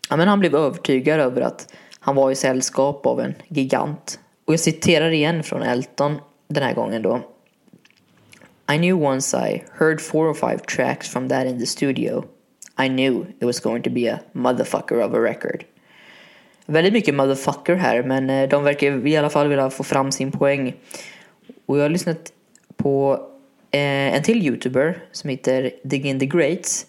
[0.10, 4.54] Ja, men han blev övertygad över att han var i sällskap av en gigant och
[4.54, 6.16] jag citerar igen från Elton
[6.48, 7.22] den här gången då.
[8.74, 12.26] I knew once I heard four or five tracks from that in the studio.
[12.86, 15.64] I knew it was going to be a motherfucker of a record.
[16.66, 20.32] Väldigt mycket motherfucker här men eh, de verkar i alla fall vilja få fram sin
[20.32, 20.76] poäng.
[21.66, 22.34] Och jag har lyssnat
[22.78, 23.14] på
[23.72, 26.86] eh, en till youtuber som heter Dig In The Greats.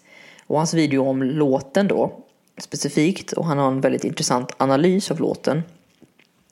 [0.47, 2.19] Och hans video om låten då
[2.57, 5.61] specifikt och han har en väldigt intressant analys av låten.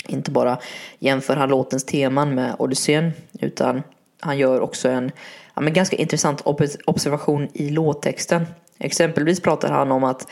[0.07, 0.57] Inte bara
[0.99, 3.83] jämför han låtens teman med Odysseen utan
[4.19, 5.11] han gör också en
[5.55, 6.41] ja, men ganska intressant
[6.85, 8.45] observation i låttexten.
[8.79, 10.27] Exempelvis pratar han om att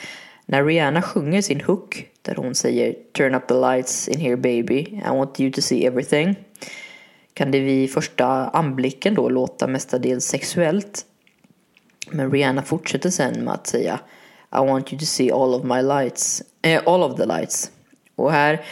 [0.46, 4.80] när Rihanna sjunger sin hook där hon säger Turn up the lights in here baby,
[4.80, 6.36] I want you to see everything
[7.34, 11.06] kan det vid första anblicken då låta mestadels sexuellt.
[12.10, 14.00] Men Rihanna fortsätter sen med att säga
[14.54, 17.72] I want you to see all of my lights, eh, all of the lights.
[18.16, 18.66] Och här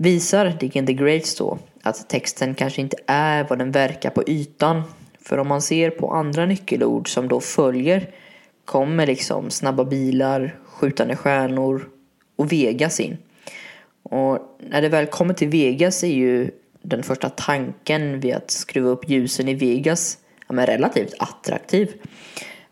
[0.00, 4.82] visar Diggin the Greats då att texten kanske inte är vad den verkar på ytan.
[5.20, 8.10] För om man ser på andra nyckelord som då följer
[8.64, 11.88] kommer liksom snabba bilar, skjutande stjärnor
[12.36, 13.18] och Vegas in.
[14.02, 16.50] Och när det väl kommer till Vegas är ju
[16.82, 20.18] den första tanken vid att skruva upp ljusen i Vegas
[20.48, 21.92] ja, men relativt attraktiv.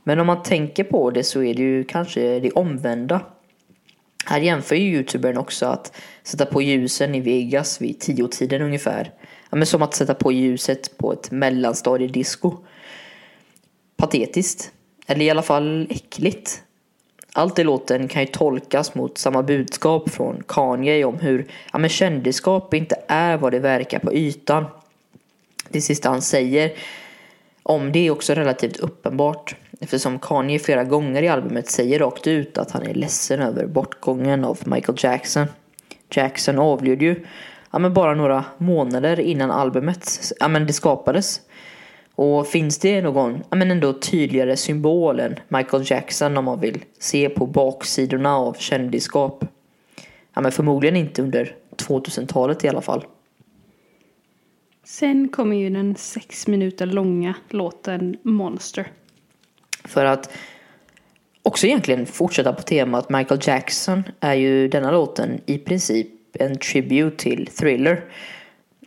[0.02, 3.20] Men om man tänker på det så är det ju kanske det omvända.
[4.24, 5.96] Här jämför ju youtubern också att
[6.26, 9.10] sätta på ljusen i Vegas vid tio tiden ungefär.
[9.50, 12.56] Ja, men som att sätta på ljuset på ett mellanstadiedisco.
[13.96, 14.72] Patetiskt.
[15.06, 16.62] Eller i alla fall äckligt.
[17.32, 21.90] Allt i låten kan ju tolkas mot samma budskap från Kanye om hur ja, men
[21.90, 24.64] kändisskap inte är vad det verkar på ytan.
[25.68, 26.72] Det sista han säger
[27.62, 32.58] om det är också relativt uppenbart eftersom Kanye flera gånger i albumet säger rakt ut
[32.58, 35.46] att han är ledsen över bortgången av Michael Jackson.
[36.10, 37.24] Jackson avled ju
[37.70, 41.40] ja, men bara några månader innan albumet ja, men det skapades.
[42.14, 46.84] Och finns det någon ja, men ändå tydligare symbol än Michael Jackson om man vill
[46.98, 49.44] se på baksidorna av kändisskap?
[50.34, 53.04] Ja, men förmodligen inte under 2000-talet i alla fall.
[54.84, 58.86] Sen kommer ju den sex minuter långa låten Monster.
[59.84, 60.30] För att
[61.46, 66.06] också egentligen fortsätta på temat Michael Jackson är ju denna låten i princip
[66.38, 68.04] en tribute till Thriller.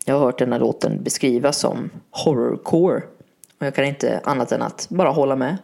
[0.06, 3.02] Jag har hört denna låten beskrivas som horrorcore.
[3.60, 5.58] Och jag kan inte annat än att bara hålla med.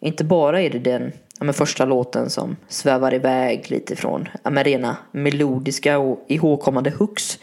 [0.00, 4.96] Inte bara är det den ja, första låten som svävar iväg lite från ja, rena
[5.12, 7.38] melodiska och ihågkommande hooks.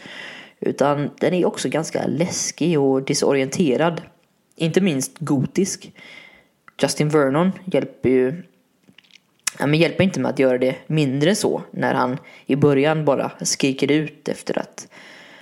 [0.60, 4.02] Utan den är också ganska läskig och disorienterad.
[4.56, 5.92] Inte minst gotisk.
[6.82, 8.42] Justin Vernon hjälper ju
[9.58, 13.30] ja, men hjälper inte med att göra det mindre så när han i början bara
[13.40, 14.88] skriker ut efter att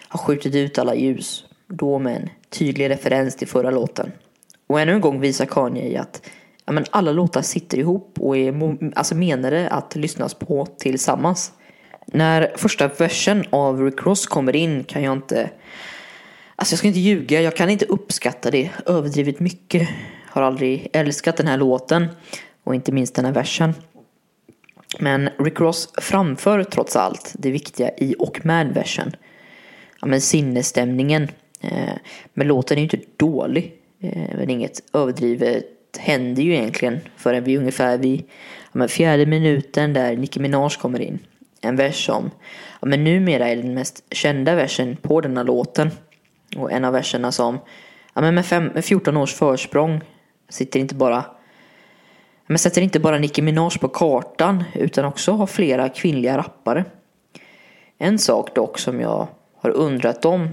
[0.09, 1.45] ha skjutit ut alla ljus.
[1.67, 4.13] Då med en tydlig referens till förra låten.
[4.67, 6.23] Och ännu en gång visar Kanye att
[6.65, 11.53] ja, men alla låtar sitter ihop och är alltså menade att lyssnas på tillsammans.
[12.07, 15.51] När första versen av Rick Ross kommer in kan jag inte
[16.57, 19.89] Alltså jag ska inte ljuga, jag kan inte uppskatta det överdrivet mycket.
[20.27, 22.07] Har aldrig älskat den här låten
[22.65, 23.75] och inte minst den här versen.
[24.99, 29.17] Men Rick Ross framför trots allt det viktiga i och med versen.
[30.01, 31.29] Ja, men sinnesstämningen.
[31.61, 31.95] Eh,
[32.35, 33.73] men låten är ju inte dålig.
[34.01, 35.67] Eh, men inget överdrivet
[35.99, 38.21] händer ju egentligen förrän vi ungefär vid
[38.63, 41.19] ja, men fjärde minuten där Nicki Minaj kommer in.
[41.61, 42.31] En vers som
[42.81, 45.91] ja, men numera är den mest kända versen på denna låten.
[46.57, 47.59] Och en av verserna som
[48.15, 50.01] ja, men med, fem, med 14 års försprång
[50.49, 51.25] sitter inte bara
[52.51, 56.85] men sätter inte bara Nicki Minaj på kartan utan också har flera kvinnliga rappare.
[57.99, 60.49] En sak dock som jag har undrat om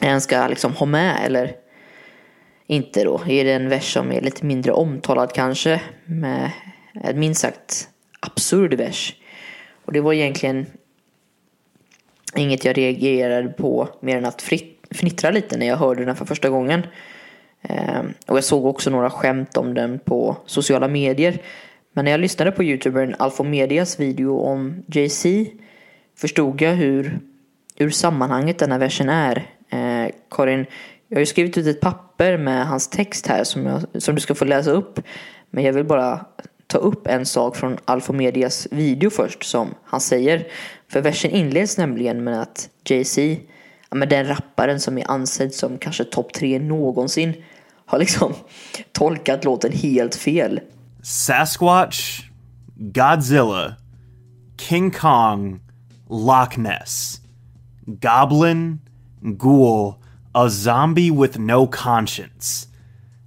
[0.00, 1.56] en ska liksom ha med eller
[2.66, 6.50] inte då är det en vers som är lite mindre omtalad kanske med
[6.94, 7.88] en minst sagt
[8.20, 9.14] absurd vers.
[9.84, 10.66] Och det var egentligen
[12.34, 14.42] inget jag reagerade på mer än att
[14.90, 16.86] fnittra lite när jag hörde den för första gången.
[17.68, 21.42] Ehm, och jag såg också några skämt om den på sociala medier.
[21.92, 25.46] Men när jag lyssnade på youtubern Alfomedias video om Jay-Z
[26.16, 27.20] förstod jag hur
[27.76, 29.36] ur sammanhanget den här versen är.
[29.70, 30.66] Eh, Karin,
[31.08, 34.20] jag har ju skrivit ut ett papper med hans text här som, jag, som du
[34.20, 35.00] ska få läsa upp.
[35.50, 36.24] Men jag vill bara
[36.66, 40.46] ta upp en sak från Alfomedias video först som han säger.
[40.88, 43.36] För versen inleds nämligen med att Jay-Z,
[43.90, 47.34] ja, den rapparen som är ansedd som kanske topp tre någonsin,
[47.86, 48.34] har liksom
[48.92, 50.60] tolkat låten helt fel.
[51.02, 52.22] Sasquatch,
[52.76, 53.76] Godzilla,
[54.56, 55.60] King Kong,
[56.08, 57.20] Loch Ness,
[57.86, 58.80] Goblin,
[59.22, 59.94] Ghoul,
[60.34, 62.68] a zombie with no conscience.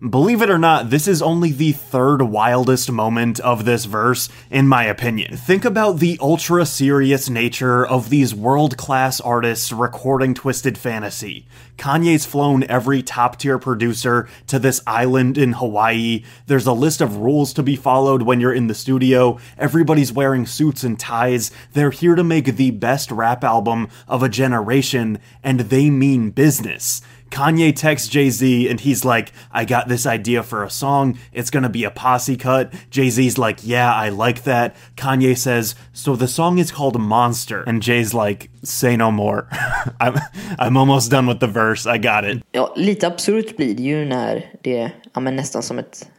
[0.08, 4.66] Believe it or not, this is only the third wildest moment of this verse, in
[4.66, 5.36] my opinion.
[5.36, 11.48] Think about the ultra serious nature of these world class artists recording Twisted Fantasy.
[11.78, 16.24] Kanye's flown every top tier producer to this island in Hawaii.
[16.46, 19.38] There's a list of rules to be followed when you're in the studio.
[19.58, 21.52] Everybody's wearing suits and ties.
[21.74, 27.02] They're here to make the best rap album of a generation, and they mean business.
[27.30, 31.18] Kanye texts Jay Z and he's like, I got this idea for a song.
[31.34, 32.73] It's gonna be a posse cut.
[32.89, 34.76] Jay Z's like, Yeah, I like that.
[34.95, 37.64] Kanye says, So the song is called Monster.
[37.68, 39.47] And Jay's like, Say no more.
[39.99, 40.15] I'm,
[40.57, 41.85] I'm almost done with the verse.
[41.85, 42.43] I got it.
[42.53, 46.10] Ja, lite absurt blir det ju när det ja, men nästan som ett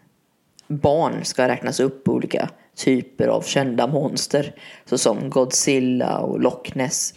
[0.69, 4.55] barn ska räknas upp olika typer av kända monster.
[4.85, 7.15] Såsom Godzilla och Loch Ness.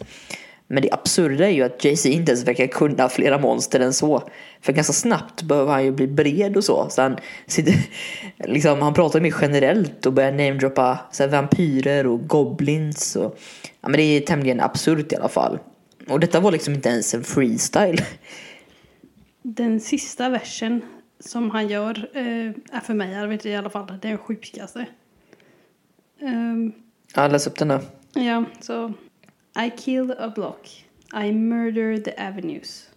[0.66, 4.22] Men det absurda är ju att Jay-Z inte ens verkar kunna flera monster än så.
[4.60, 6.86] För ganska snabbt behöver han ju bli bred och så.
[6.90, 7.16] så han,
[7.46, 7.74] sitter,
[8.52, 10.98] liksom, han pratar mer generellt och börjar namedroppa
[11.30, 13.16] vampyrer och goblins.
[13.16, 13.38] Och,
[13.80, 15.58] ja, men det är tämligen absurt i alla fall.
[16.08, 17.98] Och detta var liksom inte ens en freestyle.
[19.42, 20.82] Den sista versen
[21.20, 24.86] som han gör eh, är för mig, jag vet i alla fall, den sjukaste.
[26.20, 26.72] Um,
[27.14, 27.80] ja, läs upp den då.
[28.14, 28.92] Ja, så
[29.56, 30.66] i kill a block.
[31.12, 32.90] I murder the avenues.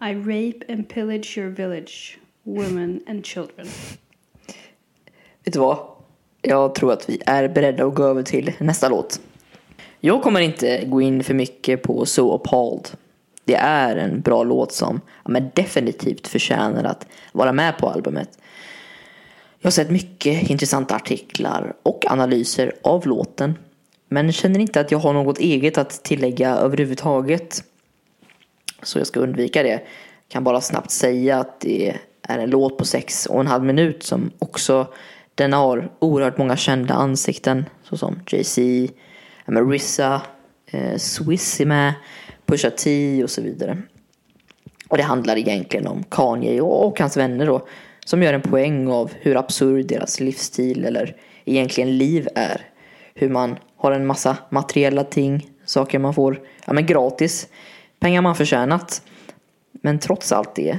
[0.00, 3.66] I rape and pillage your village, women and children.
[5.44, 5.78] Vet du vad?
[6.42, 9.20] Jag tror att vi är beredda att gå över till nästa låt.
[10.00, 12.88] Jag kommer inte gå in för mycket på So Appalled.
[13.44, 18.38] Det är en bra låt som ja, men definitivt förtjänar att vara med på albumet.
[19.58, 23.54] Jag har sett mycket intressanta artiklar och analyser av låten
[24.12, 27.64] men känner inte att jag har något eget att tillägga överhuvudtaget.
[28.82, 29.82] Så jag ska undvika det.
[30.28, 34.02] Kan bara snabbt säga att det är en låt på sex och en halv minut
[34.02, 34.86] som också
[35.34, 38.92] den har oerhört många kända ansikten såsom Jay-Z,
[39.46, 40.22] Marissa,
[40.66, 41.94] eh, Swizzy med,
[42.46, 43.82] Pusha T och så vidare.
[44.88, 47.66] Och det handlar egentligen om Kanye och, och hans vänner då
[48.04, 52.60] som gör en poäng av hur absurd deras livsstil eller egentligen liv är.
[53.14, 57.48] Hur man har en massa materiella ting, saker man får ja, men gratis,
[58.00, 59.02] pengar man förtjänat.
[59.72, 60.78] Men trots allt det,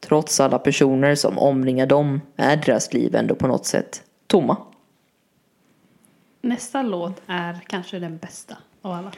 [0.00, 4.56] trots alla personer som omringar dem, är deras liv ändå på något sätt tomma.
[6.42, 9.12] Nästa låt är kanske den bästa av alla.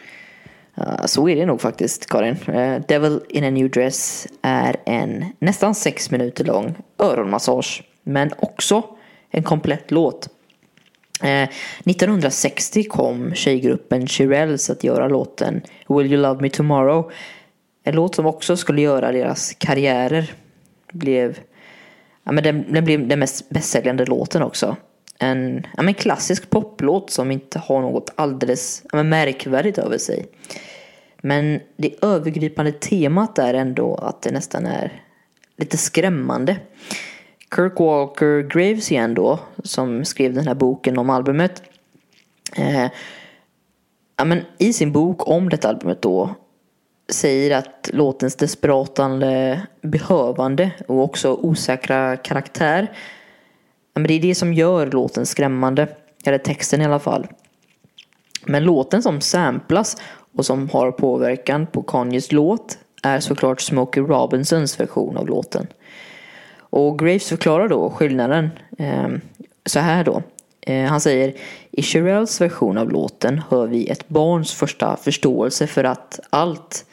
[0.78, 2.36] Uh, så är det nog faktiskt Karin.
[2.48, 7.82] Uh, Devil in a new dress är en nästan sex minuter lång öronmassage.
[8.02, 8.82] Men också
[9.30, 10.28] en komplett låt.
[11.22, 11.48] Eh,
[11.84, 17.12] 1960 kom tjejgruppen Shirelles att göra låten Will you love me tomorrow.
[17.84, 20.32] En låt som också skulle göra deras karriärer.
[20.92, 21.38] Blev,
[22.24, 24.76] ja, men den, den blev den mest bästsäljande låten också.
[25.18, 30.26] En ja, men klassisk poplåt som inte har något alldeles ja, men märkvärdigt över sig.
[31.22, 35.02] Men det övergripande temat är ändå att det nästan är
[35.56, 36.56] lite skrämmande.
[37.56, 41.62] Kirk Walker Graves igen då, som skrev den här boken om albumet.
[42.56, 42.86] Eh,
[44.16, 46.34] ja, men I sin bok om detta albumet då
[47.08, 52.92] säger att låtens desperatande behövande och också osäkra karaktär
[53.94, 55.88] ja, men det är det som gör låten skrämmande.
[56.24, 57.26] Eller texten i alla fall.
[58.44, 59.96] Men låten som samplas
[60.36, 65.66] och som har påverkan på Kanyes låt är såklart Smokey Robinsons version av låten.
[66.70, 69.08] Och Graves förklarar då skillnaden eh,
[69.66, 70.22] så här då.
[70.60, 71.34] Eh, han säger
[71.70, 76.86] i Shirelles version av låten hör vi ett barns första förståelse för att allt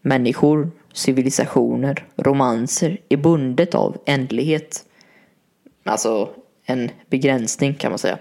[0.00, 4.84] människor, civilisationer, romanser är bundet av ändlighet.
[5.84, 6.28] Alltså
[6.64, 8.18] en begränsning kan man säga.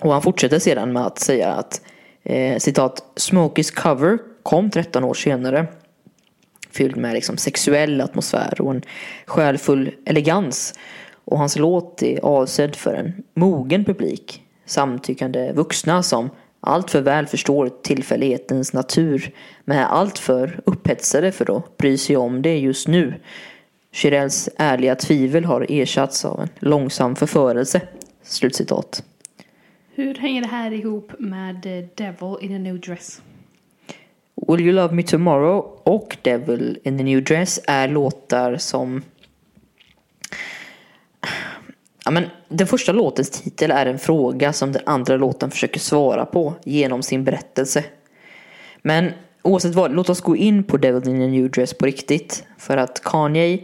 [0.00, 1.82] Och han fortsätter sedan med att säga att
[2.22, 5.66] eh, citat Smokies cover kom 13 år senare.
[6.74, 8.82] Fylld med liksom sexuell atmosfär och en
[9.26, 10.74] själfull elegans.
[11.24, 14.42] Och hans låt är avsedd för en mogen publik.
[14.66, 16.30] Samtyckande vuxna som
[16.60, 19.30] alltför väl förstår tillfällighetens natur.
[19.64, 23.14] Men är alltför upphetsade för att bry sig om det just nu.
[23.92, 27.80] Chirels ärliga tvivel har ersatts av en långsam förförelse.
[28.22, 29.04] Slutcitat.
[29.94, 33.20] Hur hänger det här ihop med eh, Devil in a new dress?
[34.34, 39.02] Will You Love Me Tomorrow och Devil in the New Dress är låtar som...
[42.04, 46.26] Ja, men den första låtens titel är en fråga som den andra låten försöker svara
[46.26, 47.84] på genom sin berättelse.
[48.82, 49.12] Men
[49.42, 52.46] oavsett vad, låt oss gå in på Devil in a New Dress på riktigt.
[52.58, 53.58] För att Kanye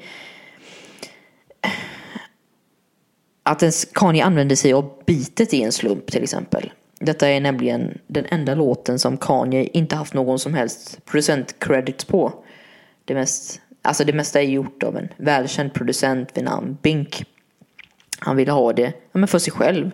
[3.43, 6.73] att ens Kanye använder sig av bitet i en slump till exempel.
[7.01, 12.07] Detta är nämligen den enda låten som Kanye inte haft någon som helst producent credit
[12.07, 12.33] på.
[13.05, 17.25] Det, mest, alltså det mesta är gjort av en välkänd producent vid namn Bink.
[18.19, 19.91] Han ville ha det ja, men för sig själv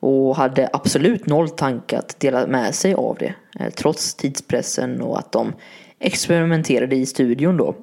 [0.00, 3.34] och hade absolut noll tanke att dela med sig av det.
[3.60, 5.52] Eh, trots tidspressen och att de
[5.98, 7.74] experimenterade i studion då.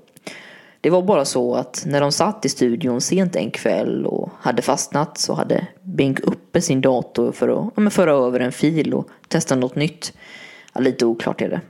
[0.82, 4.62] Det var bara så att när de satt i studion sent en kväll och hade
[4.62, 9.08] fastnat så hade Bink uppe sin dator för att ja, föra över en fil och
[9.28, 10.14] testa något nytt.
[10.74, 11.62] Ja, lite oklart är det.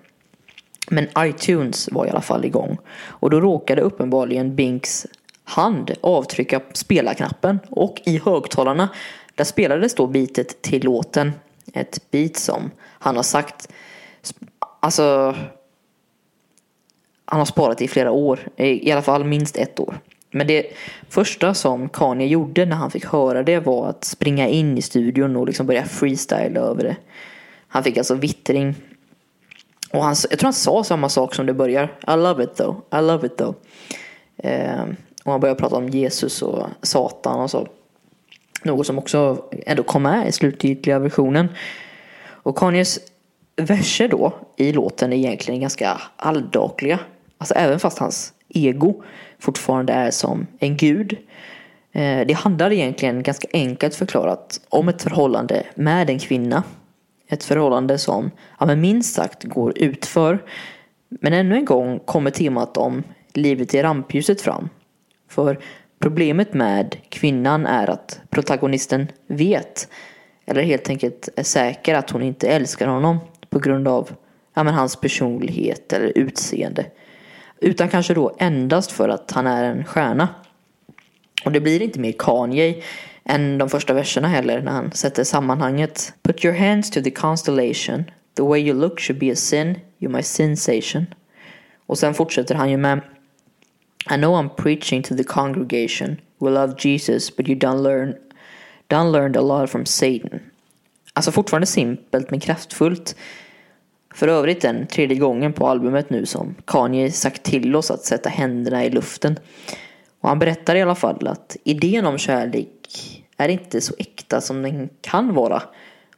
[0.89, 5.07] Men iTunes var i alla fall igång och då råkade uppenbarligen Binks
[5.43, 8.89] hand avtrycka spelarknappen och i högtalarna
[9.35, 11.31] där spelades då bitet till låten.
[11.73, 13.67] Ett beat som han har sagt,
[14.79, 15.35] alltså
[17.31, 19.99] han har sparat i flera år, i alla fall minst ett år.
[20.31, 20.65] Men det
[21.09, 25.35] första som Kanye gjorde när han fick höra det var att springa in i studion
[25.35, 26.95] och liksom börja freestyla över det.
[27.67, 28.75] Han fick alltså vittring.
[29.93, 31.83] Och han, jag tror han sa samma sak som det börjar.
[32.07, 33.55] I love it though, I love it though.
[34.37, 34.83] Eh,
[35.23, 37.67] och han började prata om Jesus och Satan och så.
[38.63, 41.47] Något som också ändå kom med i slutgiltiga versionen.
[42.23, 42.99] Och Kanyes
[43.55, 46.99] verser då i låten är egentligen ganska alldagliga.
[47.41, 49.03] Alltså även fast hans ego
[49.39, 51.17] fortfarande är som en gud.
[51.91, 56.63] Eh, det handlar egentligen ganska enkelt förklarat om ett förhållande med en kvinna.
[57.27, 60.43] Ett förhållande som ja, men minst sagt går utför.
[61.09, 63.03] Men ännu en gång kommer temat om
[63.33, 64.69] livet i rampljuset fram.
[65.29, 65.59] För
[65.99, 69.87] problemet med kvinnan är att protagonisten vet,
[70.45, 73.17] Eller helt enkelt är säker att hon inte älskar honom
[73.49, 74.11] på grund av
[74.53, 76.85] ja, men hans personlighet eller utseende.
[77.61, 80.29] Utan kanske då endast för att han är en stjärna.
[81.45, 82.83] Och det blir inte mer Kanye
[83.23, 86.13] än de första verserna heller när han sätter sammanhanget.
[86.21, 88.03] Put your hands to the constellation.
[88.35, 89.79] The way you look should be a sin.
[89.99, 91.05] You're my sensation.
[91.85, 93.01] Och sen fortsätter han ju med
[94.11, 96.17] I know I'm preaching to the congregation.
[96.39, 98.15] We love Jesus but you don't learn
[98.87, 100.39] done learned a lot from Satan.
[101.13, 103.15] Alltså fortfarande simpelt men kraftfullt.
[104.13, 108.29] För övrigt den tredje gången på albumet nu som Kanye sagt till oss att sätta
[108.29, 109.39] händerna i luften.
[110.21, 112.67] Och han berättar i alla fall att idén om kärlek
[113.37, 115.63] är inte så äkta som den kan vara.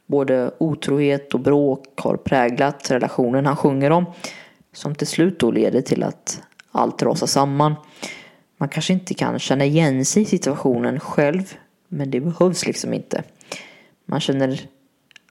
[0.06, 4.04] Både otrohet och bråk har präglat relationen han sjunger om.
[4.72, 6.42] Som till slut då leder till att
[6.72, 7.74] allt rasar samman.
[8.56, 11.54] Man kanske inte kan känna igen sig i situationen själv.
[11.88, 13.22] Men det behövs liksom inte.
[14.06, 14.60] Man känner,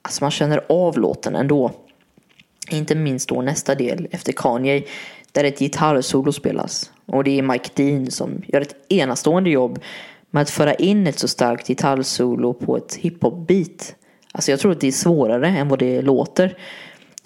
[0.02, 1.72] alltså man känner av låten ändå.
[2.74, 4.84] Inte minst då nästa del efter Kanye
[5.32, 6.92] där ett gitarrsolo spelas.
[7.06, 9.80] Och det är Mike Dean som gör ett enastående jobb
[10.32, 13.96] med att föra in ett så starkt gitarrsolo på ett hiphop-beat.
[14.32, 16.58] Alltså jag tror att det är svårare än vad det låter.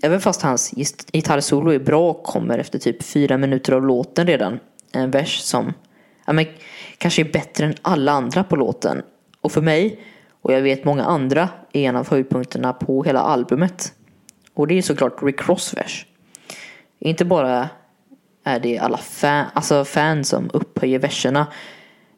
[0.02, 0.72] Även fast hans
[1.11, 4.60] gitarrsolo är bra och kommer efter typ fyra minuter av låten redan.
[4.91, 5.74] En vers som
[6.26, 6.45] ja, men,
[6.98, 9.02] kanske är bättre än alla andra på låten.
[9.41, 9.99] Och för mig,
[10.41, 13.94] och jag vet många andra, är en av höjdpunkterna på hela albumet.
[14.57, 16.05] Och det är såklart Rick Ross vers.
[16.99, 17.69] Inte bara
[18.43, 21.47] är det alla fan, alltså fans som upphöjer verserna.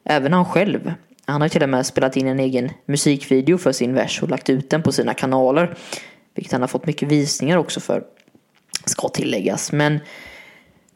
[0.04, 0.92] Även han själv.
[1.24, 4.50] Han har till och med spelat in en egen musikvideo för sin vers och lagt
[4.50, 5.76] ut den på sina kanaler.
[6.34, 8.04] Vilket han har fått mycket visningar också för.
[8.84, 9.72] Ska tilläggas.
[9.72, 9.98] Men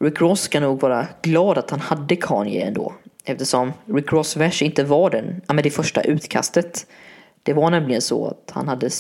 [0.01, 2.95] Rick Ross ska nog vara glad att han hade Kanye ändå.
[3.25, 6.87] Eftersom Rick Ross vers inte var den, ja men det första utkastet.
[7.43, 8.91] Det var nämligen så att han hade,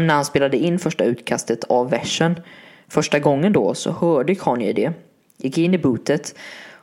[0.00, 2.40] när han spelade in första utkastet av versen.
[2.88, 4.92] Första gången då så hörde Kanye det.
[5.36, 6.34] Gick in i bootet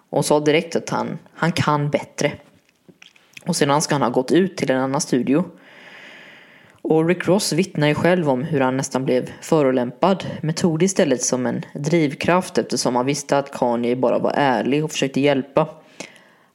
[0.10, 2.32] och sa direkt att han, han kan bättre.
[3.46, 5.44] Och sedan ska han ha gått ut till en annan studio.
[6.82, 10.26] Och Rick Ross vittnar ju själv om hur han nästan blev förolämpad.
[10.42, 14.84] Men tog det istället som en drivkraft eftersom han visste att Kanye bara var ärlig
[14.84, 15.68] och försökte hjälpa.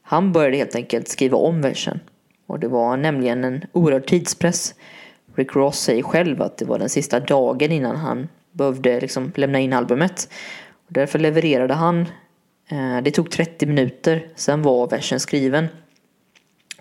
[0.01, 1.99] Han började helt enkelt skriva om versen.
[2.47, 4.75] Och det var nämligen en oerhörd tidspress.
[5.37, 9.59] Rick Ross säger själv att det var den sista dagen innan han behövde liksom lämna
[9.59, 10.29] in albumet.
[10.87, 12.05] Och därför levererade han.
[12.69, 15.67] Eh, det tog 30 minuter, sen var versen skriven.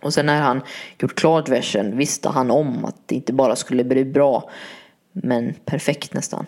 [0.02, 0.60] Och sen när han
[0.98, 4.50] gjort klart versen visste han om att det inte bara skulle bli bra,
[5.12, 6.46] men perfekt nästan.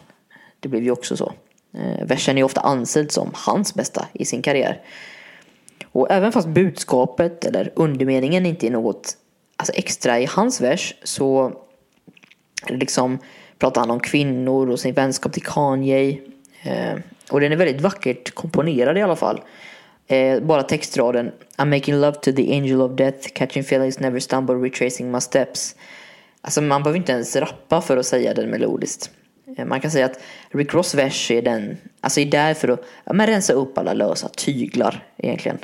[0.60, 1.32] Det blev ju också så.
[1.74, 4.82] Eh, versen är ofta ansedd som hans bästa i sin karriär.
[5.92, 9.16] Och även fast budskapet eller undermeningen inte är något
[9.56, 11.52] alltså extra i hans vers så
[12.66, 13.18] liksom
[13.58, 16.18] pratar han om kvinnor och sin vänskap till Kanye.
[16.62, 16.98] Eh,
[17.30, 19.40] och den är väldigt vackert komponerad i alla fall.
[20.06, 24.54] Eh, bara textraden I'm making love to the angel of death Catching feelings never stumble
[24.54, 25.76] retracing my steps
[26.40, 29.10] Alltså man behöver inte ens rappa för att säga den melodiskt.
[29.56, 30.20] Eh, man kan säga att
[30.50, 33.92] Rick Ross vers är den, alltså är där för att ja, men rensa upp alla
[33.92, 35.58] lösa tyglar egentligen.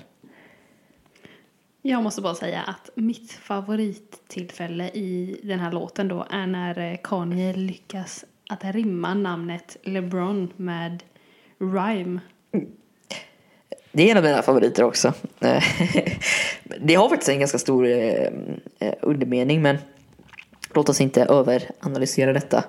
[1.86, 6.96] Jag måste bara säga att mitt favorittillfälle i den här låten då är när eh,
[7.02, 11.02] Kanye lyckas att rimma namnet LeBron med
[11.58, 12.20] Rhyme.
[13.92, 15.12] Det är en av mina favoriter också.
[16.80, 18.28] det har faktiskt en ganska stor eh,
[18.78, 19.78] eh, undermening men
[20.74, 22.64] låt oss inte överanalysera detta.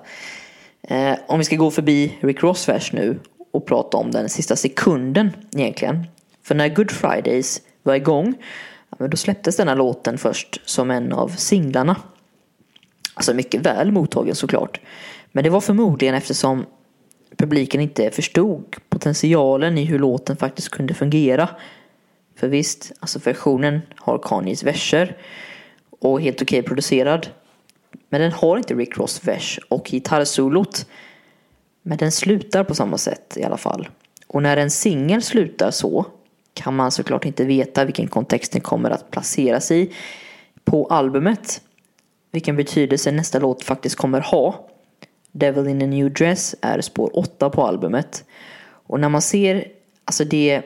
[1.26, 3.18] Om vi ska gå förbi Rick Ross vers nu
[3.50, 6.04] och prata om den sista sekunden egentligen.
[6.42, 8.34] För när Good Fridays var igång
[8.98, 11.96] då släpptes denna låten först som en av singlarna.
[13.14, 14.80] Alltså mycket väl mottagen såklart.
[15.32, 16.66] Men det var förmodligen eftersom
[17.36, 21.48] publiken inte förstod potentialen i hur låten faktiskt kunde fungera.
[22.36, 25.16] För visst, alltså versionen har Kanyes verser
[26.00, 27.28] och helt okej okay producerad.
[28.08, 30.86] Men den har inte Rick Ross vers och gitarrsolot.
[31.82, 33.88] Men den slutar på samma sätt i alla fall.
[34.26, 36.06] Och när en singel slutar så
[36.56, 39.92] kan man såklart inte veta vilken kontext den kommer att placeras i
[40.64, 41.60] på albumet.
[42.32, 44.68] Vilken betydelse nästa låt faktiskt kommer ha.
[45.32, 48.24] Devil in a new dress är spår 8 på albumet.
[48.86, 49.68] Och när man ser,
[50.04, 50.62] alltså det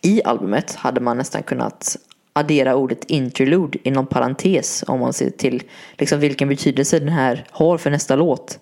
[0.00, 1.96] i albumet hade man nästan kunnat
[2.32, 5.62] addera ordet interlude inom parentes om man ser till
[5.98, 8.58] liksom vilken betydelse den här har för nästa låt.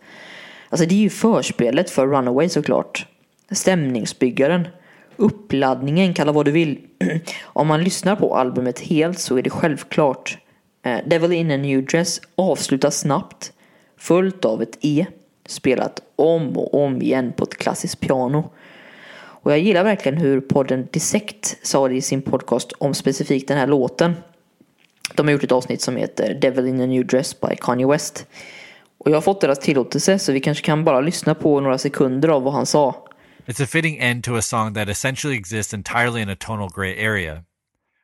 [0.69, 3.07] Alltså det är ju förspelet för Runaway såklart.
[3.51, 4.69] Stämningsbyggaren.
[5.16, 6.78] Uppladdningen, kalla vad du vill.
[7.43, 10.39] om man lyssnar på albumet helt så är det självklart.
[10.82, 13.53] Eh, Devil in a new dress avslutas snabbt
[13.97, 15.07] följt av ett E.
[15.47, 18.51] Spelat om och om igen på ett klassiskt piano.
[19.45, 23.59] Och jag gillar verkligen hur podden Dissect sa det i sin podcast om specifikt den
[23.59, 24.15] här låten.
[25.15, 28.27] De har gjort ett avsnitt som heter Devil in a new dress by Kanye West.
[28.99, 32.28] Och jag har fått deras tillåtelse så vi kanske kan bara lyssna på några sekunder
[32.28, 33.03] av vad han sa.
[33.47, 36.97] It's a fitting end to a song that essentially exists entirely in a tonal gray
[36.97, 37.45] area.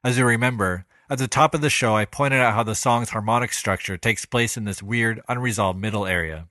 [0.05, 3.09] As you remember, at the top of the show, I pointed out how the song's
[3.09, 6.49] harmonic structure takes place in this weird, unresolved middle area.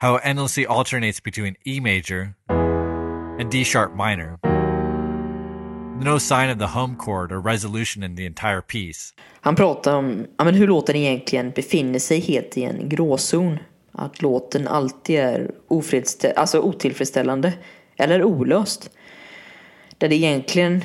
[0.00, 4.38] How it endlessly alternates between E major and D sharp minor.
[6.00, 9.12] No sign of the home chord or resolution in the entire piece.
[9.42, 13.58] Han pratar om ja, men hur låten egentligen befinner sig helt i en gråzon.
[13.92, 15.50] Att låten alltid är
[16.36, 17.52] alltså otillfredsställande
[17.96, 18.90] eller olöst.
[19.98, 20.84] Där det egentligen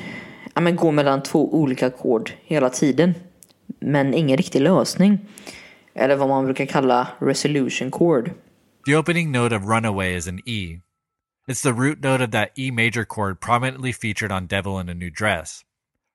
[0.54, 3.14] ja, men går mellan två olika ackord hela tiden.
[3.80, 5.18] Men ingen riktig lösning.
[5.94, 8.30] Eller vad man brukar kalla resolution chord.
[8.86, 10.80] The opening note of Runaway is an E.
[11.48, 14.94] It's the root note of that E major chord prominently featured on Devil in a
[14.94, 15.64] New Dress.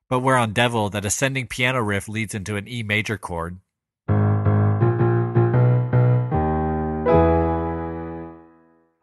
[0.09, 3.59] But where on Devil, that ascending piano riff leads into an E major chord.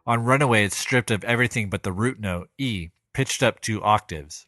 [0.05, 4.43] On Runaway, it's stripped of everything but the root note, E, pitched up two octaves.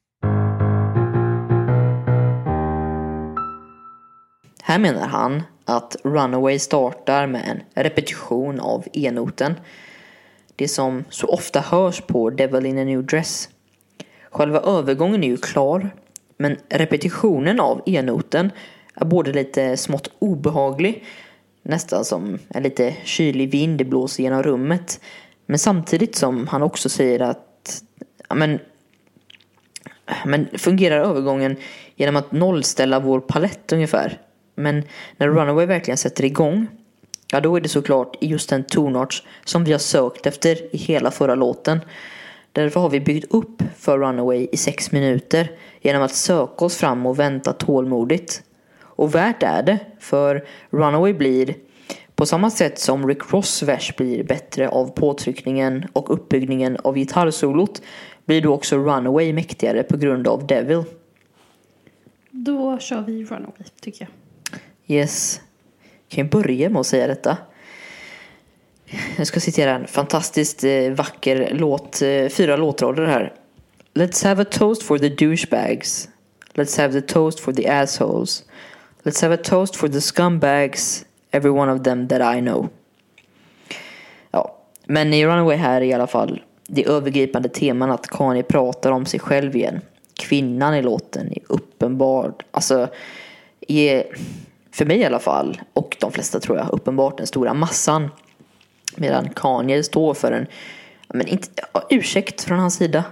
[4.63, 9.53] Här menar han att Runaway startar med en repetition av E-noten.
[10.55, 13.49] Det som så ofta hörs på Devil in a new dress.
[14.31, 15.89] Själva övergången är ju klar,
[16.37, 18.51] men repetitionen av E-noten
[18.95, 21.03] är både lite smått obehaglig,
[21.63, 24.99] nästan som en lite kylig vind blåser genom rummet.
[25.45, 27.83] Men samtidigt som han också säger att
[28.29, 28.59] men,
[30.25, 31.57] men fungerar övergången
[31.95, 34.21] genom att nollställa vår palett ungefär.
[34.55, 34.83] Men
[35.17, 36.67] när Runaway verkligen sätter igång,
[37.31, 41.11] ja då är det såklart just den tonart som vi har sökt efter i hela
[41.11, 41.79] förra låten.
[42.51, 45.51] Därför har vi byggt upp för Runaway i sex minuter
[45.81, 48.43] genom att söka oss fram och vänta tålmodigt.
[48.81, 51.55] Och värt är det, för Runaway blir
[52.15, 57.81] på samma sätt som Rick Ross vers blir bättre av påtryckningen och uppbyggningen av gitarrsolot
[58.25, 60.83] blir då också Runaway mäktigare på grund av Devil.
[62.31, 64.11] Då kör vi Runaway, tycker jag.
[64.97, 65.41] Yes.
[66.07, 67.37] Kan jag börja med att säga detta?
[69.17, 73.33] Jag ska citera en fantastiskt eh, vacker låt, eh, fyra låtrader här.
[73.93, 76.09] Let's have a toast for the douchebags.
[76.53, 78.43] Let's have the toast for the assholes.
[79.03, 81.05] Let's have a toast for the scumbags.
[81.35, 82.69] Every one of them that I know.
[84.31, 88.91] Ja, men i Runaway här är i alla fall det övergripande teman att Kanye pratar
[88.91, 89.81] om sig själv igen.
[90.13, 92.87] Kvinnan i låten är uppenbar, alltså
[93.67, 94.03] är,
[94.71, 98.09] för mig i alla fall, och de flesta tror jag, uppenbart den stora massan.
[98.95, 100.47] Medan Kanye står för en,
[101.07, 103.03] men inte, ja, ursäkt från hans sida.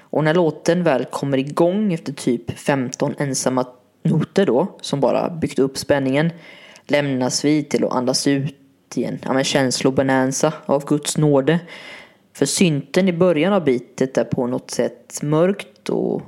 [0.00, 3.66] Och när låten väl kommer igång efter typ 15 ensamma
[4.02, 6.30] noter då, som bara byggt upp spänningen,
[6.92, 8.56] lämnas vi till att andas ut
[8.94, 11.60] i en ja, men känslobonanza av Guds nåde.
[12.32, 16.22] För synten i början av bitet är på något sätt mörkt och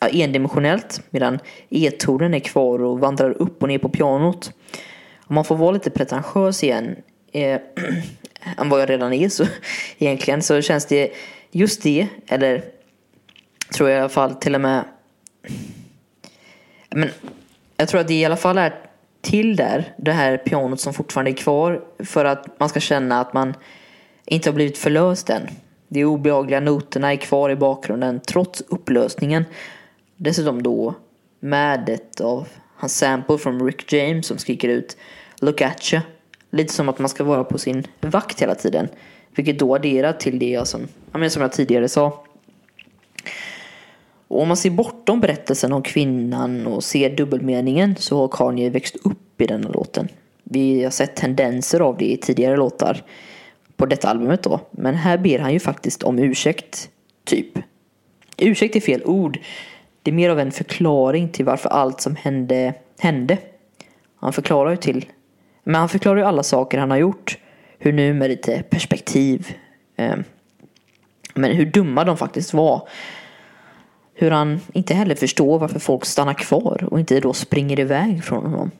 [0.00, 1.38] ja, endimensionellt medan
[1.68, 4.52] E-tonen är kvar och vandrar upp och ner på pianot.
[5.18, 6.96] Om man får vara lite pretentiös igen
[7.32, 7.60] eh,
[8.58, 9.44] än vad jag redan är så
[9.98, 11.12] egentligen så känns det
[11.50, 12.64] just det, eller
[13.74, 14.84] tror jag i alla fall till och med
[16.90, 17.10] men
[17.76, 18.89] jag tror att det i alla fall är
[19.20, 23.32] till där, det här pianot som fortfarande är kvar för att man ska känna att
[23.32, 23.54] man
[24.24, 25.42] inte har blivit förlöst än.
[25.88, 29.44] De obehagliga noterna är kvar i bakgrunden trots upplösningen.
[30.16, 30.94] Dessutom då
[31.40, 34.96] med ett av hans sample från Rick James som skriker ut
[35.40, 36.02] Look at you.
[36.50, 38.88] Lite som att man ska vara på sin vakt hela tiden.
[39.34, 40.88] Vilket då adderar till det jag som,
[41.28, 42.24] som jag tidigare sa.
[44.30, 48.96] Och om man ser bortom berättelsen om kvinnan och ser dubbelmeningen så har Kanye växt
[49.04, 50.08] upp i denna låten.
[50.44, 53.02] Vi har sett tendenser av det i tidigare låtar
[53.76, 54.60] på detta albumet då.
[54.70, 56.90] Men här ber han ju faktiskt om ursäkt,
[57.24, 57.58] typ.
[58.36, 59.38] Ursäkt är fel ord.
[60.02, 63.38] Det är mer av en förklaring till varför allt som hände, hände.
[64.16, 65.06] Han förklarar ju till,
[65.64, 67.38] men han förklarar ju alla saker han har gjort.
[67.78, 69.54] Hur nu med lite perspektiv.
[69.96, 70.16] Eh,
[71.34, 72.88] men hur dumma de faktiskt var.
[74.20, 78.44] Hur han inte heller förstår varför folk stannar kvar och inte då springer iväg från
[78.44, 78.70] honom.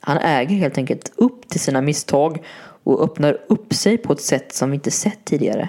[0.00, 2.42] Han äger helt enkelt upp till sina misstag
[2.84, 5.68] och öppnar upp sig på ett sätt som vi inte sett tidigare.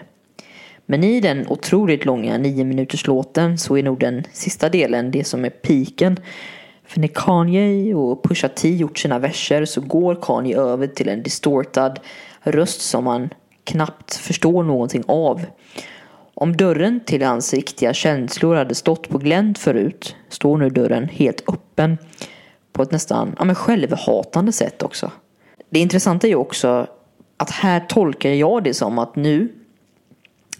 [0.85, 5.23] Men i den otroligt långa nio minuters låten så är nog den sista delen det
[5.23, 6.19] som är piken.
[6.85, 11.23] För när Kanye och Pusha T gjort sina verser så går Kanye över till en
[11.23, 11.99] distortad
[12.41, 13.29] röst som man
[13.63, 15.41] knappt förstår någonting av.
[16.33, 21.49] Om dörren till hans riktiga känslor hade stått på glänt förut står nu dörren helt
[21.49, 21.97] öppen
[22.71, 25.11] på ett nästan ja, men självhatande sätt också.
[25.69, 26.87] Det intressanta är ju också
[27.37, 29.53] att här tolkar jag det som att nu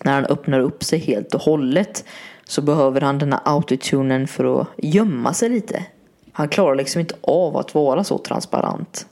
[0.04, 2.06] när han öppnar upp sig helt och hållet
[2.46, 5.86] så behöver han den här autotunen för att gömma sig lite.
[6.32, 9.08] Han klarar liksom inte av att vara så transparent.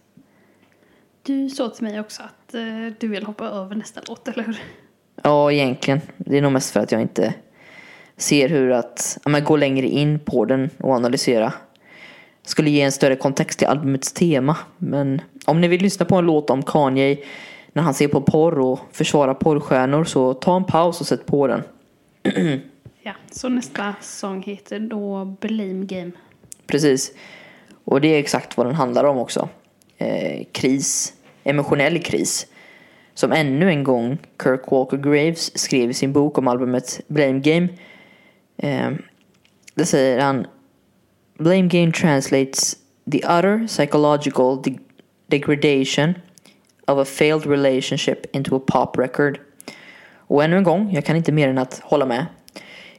[1.24, 2.62] Du sa till mig också att eh,
[3.00, 4.60] du vill hoppa över nästa låt, eller hur?
[5.24, 6.02] Ja, egentligen.
[6.18, 7.34] Det är nog mest för att jag inte
[8.18, 11.54] ser hur att ja, men gå längre in på den och analysera.
[12.44, 14.58] Skulle ge en större kontext till albumets tema.
[14.78, 17.18] Men om ni vill lyssna på en låt om Kanye
[17.74, 21.48] när han ser på porr och försvarar porrstjärnor så ta en paus och sätt på
[21.48, 21.64] den.
[23.04, 26.12] Ja, så nästa sång heter då Blame Game.
[26.68, 27.12] Precis.
[27.84, 29.50] Och det är exakt vad den handlar om också.
[29.98, 31.14] Eh, kris.
[31.44, 32.48] Emotionell kris.
[33.22, 37.68] Som ännu en gång Kirk Walker Graves skrev i sin bok om albumet Blame Game.
[38.58, 38.92] Eh,
[39.76, 40.48] där säger han
[41.38, 42.78] Blame Game translates
[43.12, 44.80] the utter psychological de
[45.28, 46.14] degradation
[46.88, 49.40] of a failed relationship into a pop record.
[50.18, 52.26] Och ännu en gång, jag kan inte mer än att hålla med.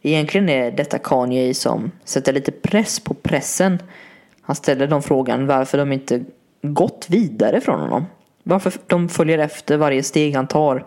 [0.03, 3.83] Egentligen är detta Kanye som sätter lite press på pressen.
[4.41, 6.25] Han ställer dem frågan varför de inte
[6.63, 8.05] gått vidare från honom.
[8.43, 10.87] Varför de följer efter varje steg han tar.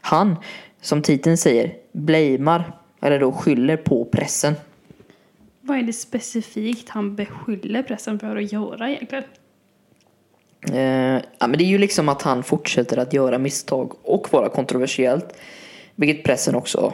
[0.00, 0.36] Han,
[0.80, 2.72] som titeln säger, blamear,
[3.02, 4.54] eller då skyller på pressen.
[5.60, 9.24] Vad är det specifikt han beskyller pressen för att göra egentligen?
[10.72, 14.48] Eh, ja, men det är ju liksom att han fortsätter att göra misstag och vara
[14.48, 15.34] kontroversiellt.
[15.94, 16.92] Vilket pressen också,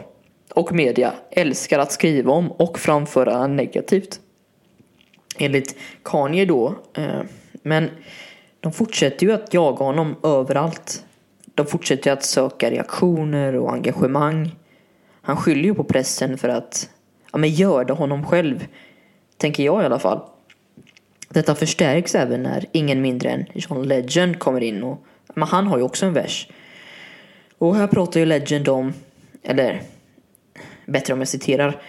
[0.53, 4.19] och media, älskar att skriva om och framföra negativt.
[5.37, 6.75] Enligt Kanye då.
[6.93, 7.21] Eh,
[7.63, 7.89] men
[8.59, 11.05] de fortsätter ju att jaga honom överallt.
[11.55, 14.55] De fortsätter ju att söka reaktioner och engagemang.
[15.21, 16.89] Han skyller ju på pressen för att
[17.31, 18.67] ja, men gör det honom själv.
[19.37, 20.21] Tänker jag i alla fall.
[21.29, 25.05] Detta förstärks även när ingen mindre än John Legend kommer in och
[25.35, 26.47] men han har ju också en vers.
[27.57, 28.93] Och här pratar ju Legend om,
[29.43, 29.81] eller
[30.85, 31.81] bättre om jag citerar.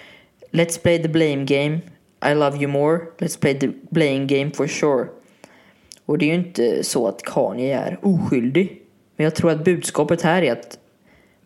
[0.51, 1.81] Let's play the blame game.
[2.31, 3.01] I love you more.
[3.19, 5.07] Let's play the blame game for sure.
[6.11, 8.83] Och det är ju inte så att Kanye är oskyldig.
[9.17, 10.79] Men jag tror att budskapet här är att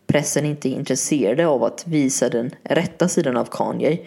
[0.06, 3.98] pressen inte är intresserade av att visa den rätta sidan av Kanye.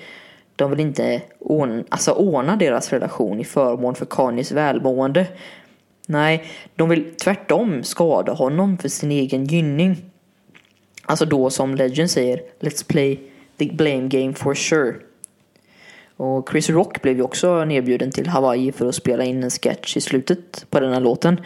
[0.56, 5.28] De vill inte ordna, alltså ordna deras relation i förmån för Kanyes välmående.
[6.08, 6.44] Nej,
[6.76, 9.98] de vill tvärtom skada honom för sin egen gynning.
[11.06, 13.22] Alltså då som Legend säger, let's play
[13.58, 14.96] the blame game for sure.
[16.18, 19.98] Och Chris Rock blev ju också nedbjuden till Hawaii för att spela in en sketch
[19.98, 21.42] i slutet på den här låten.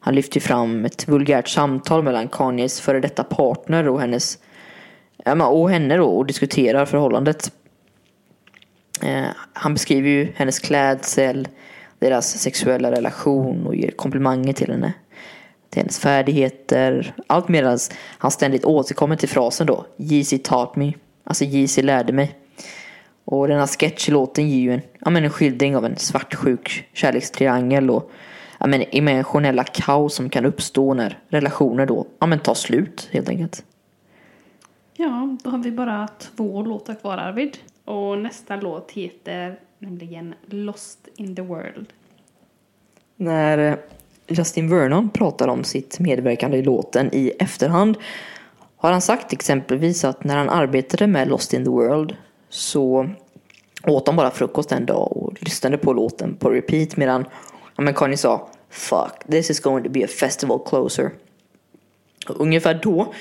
[0.00, 4.38] Han lyfte fram ett vulgärt samtal mellan Kanyes före detta partner och hennes
[5.50, 7.52] och henne då och diskuterar förhållandet.
[9.02, 11.48] Eh, han beskriver ju hennes klädsel,
[11.98, 14.92] deras sexuella relation och ger komplimanger till henne.
[15.70, 17.14] Till hennes färdigheter.
[17.26, 17.78] Allt medan
[18.18, 19.86] han ständigt återkommer till frasen då.
[19.98, 20.92] Yeezy taught me.
[21.24, 22.43] Alltså Yeezy lärde mig.
[23.24, 27.90] Och den här sketchlåten ger ju en, ja, men en skildring av en svartsjuk kärlekstriangel
[27.90, 28.10] och
[28.60, 33.28] ja, men emotionella kaos som kan uppstå när relationer då ja, men tar slut helt
[33.28, 33.64] enkelt.
[34.96, 37.58] Ja, då har vi bara två låtar kvar Arvid.
[37.84, 41.86] Och nästa låt heter nämligen Lost in the World.
[43.16, 43.78] När eh,
[44.26, 47.96] Justin Vernon pratar om sitt medverkande i låten i efterhand
[48.76, 52.16] har han sagt exempelvis att när han arbetade med Lost in the World
[52.54, 53.08] så
[53.86, 57.24] åt de bara frukost en dag och lyssnade på låten på repeat medan
[57.76, 61.10] Ja men Kanye sa Fuck, this is going to be a festival closer.
[62.28, 63.14] Och ungefär då,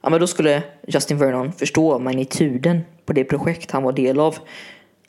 [0.00, 4.36] ja men då skulle Justin Vernon förstå magnituden på det projekt han var del av.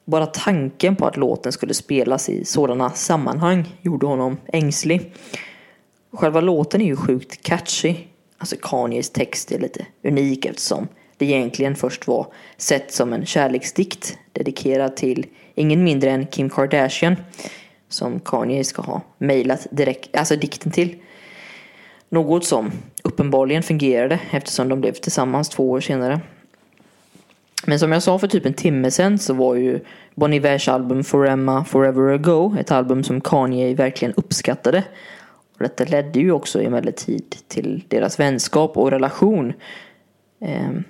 [0.06, 5.14] Bara tanken på att låten skulle spelas i sådana sammanhang gjorde honom ängslig.
[6.14, 7.96] Själva låten är ju sjukt catchy.
[8.38, 10.88] Alltså Kanyes text är lite unik eftersom
[11.22, 12.28] det egentligen först var
[12.58, 15.26] sett som en kärleksdikt dedikerad till
[15.56, 17.16] ingen mindre än Kim Kardashian
[17.90, 20.96] som Kanye ska ha mejlat direkt, alltså dikten till.
[22.10, 22.72] Något som
[23.04, 26.22] uppenbarligen fungerade eftersom de blev tillsammans två år senare.
[27.66, 29.80] Men som jag sa för typ en timme sen så var ju
[30.16, 34.84] Bon Ivers album For Emma Forever Ago ett album som Kanye verkligen uppskattade.
[35.54, 39.54] Och detta ledde ju också emellertid till deras vänskap och relation.
[40.42, 40.84] Ehm,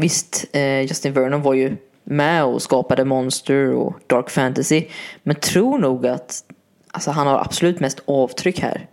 [0.00, 4.84] Visst, eh, Justin Vernon var ju med och skapade Monster och Dark Fantasy.
[5.22, 6.44] Men tror nog att
[6.90, 8.86] alltså, han har absolut mest avtryck här.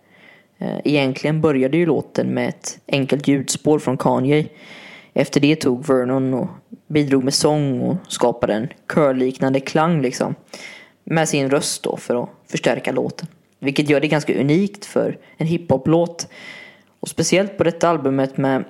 [0.57, 4.48] Eh, egentligen började ju låten med ett enkelt ljudspår från Kanye.
[5.14, 6.48] Efter det tog Vernon och
[6.88, 10.36] bidrog med sång och skapade en körliknande klang liksom.
[11.03, 13.27] Med sin röst då för att förstärka låten.
[13.60, 16.27] Vilket gör det ganska unikt för en hiphop-låt.
[16.99, 18.64] Och speciellt på detta albumet med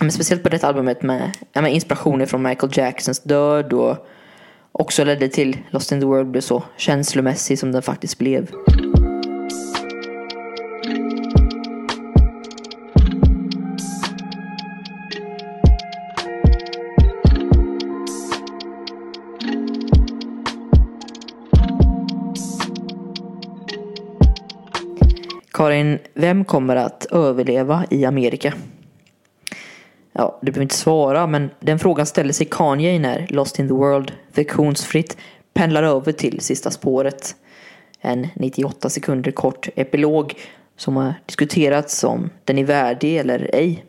[0.00, 4.06] men speciellt på detta albumet med, med inspirationer från Michael Jacksons död och
[4.72, 8.50] också ledde till Lost in the World blev så känslomässig som den faktiskt blev.
[25.52, 28.52] Karin, vem kommer att överleva i Amerika?
[30.18, 33.74] Ja, du behöver inte svara, men den frågan ställer sig Kanye när Lost in the
[33.74, 35.16] World, friktionsfritt,
[35.54, 37.36] pendlar över till sista spåret.
[38.00, 40.34] En 98 sekunder kort epilog
[40.76, 43.84] som har diskuterats om den är värdig eller ej.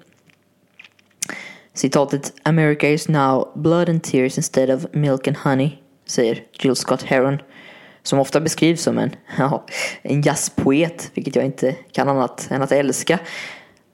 [1.74, 5.72] Citatet “America is now blood and tears instead of milk and honey”
[6.06, 7.42] säger Jill Scott Heron
[8.04, 9.66] som ofta beskrivs som en, ja,
[10.02, 13.20] en jazzpoet, vilket jag inte kan annat än att älska.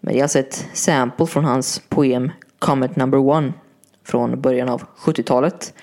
[0.06, 3.54] Men det är alltså ett sample från hans poem Comet Number One
[4.06, 5.74] från början av 70-talet.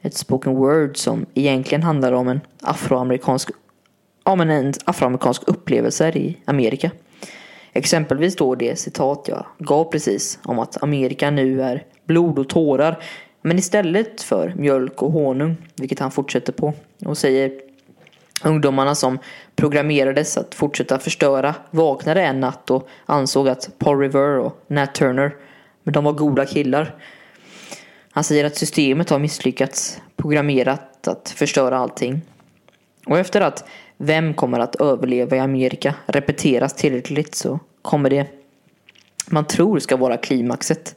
[0.00, 3.50] Ett spoken word som egentligen handlar om en afroamerikansk,
[4.22, 6.90] om en afroamerikansk upplevelse i Amerika.
[7.72, 13.02] Exempelvis då det citat jag gav precis om att Amerika nu är blod och tårar
[13.42, 16.72] men istället för mjölk och honung, vilket han fortsätter på
[17.04, 17.60] och säger
[18.44, 19.18] Ungdomarna som
[19.56, 25.36] programmerades att fortsätta förstöra vaknade en natt och ansåg att Paul River och Nat Turner,
[25.82, 26.94] men de var goda killar.
[28.10, 32.22] Han säger att systemet har misslyckats, programmerat att förstöra allting.
[33.06, 33.64] Och efter att
[33.96, 38.26] Vem kommer att överleva i Amerika repeteras tillräckligt så kommer det
[39.30, 40.96] man tror ska vara klimaxet.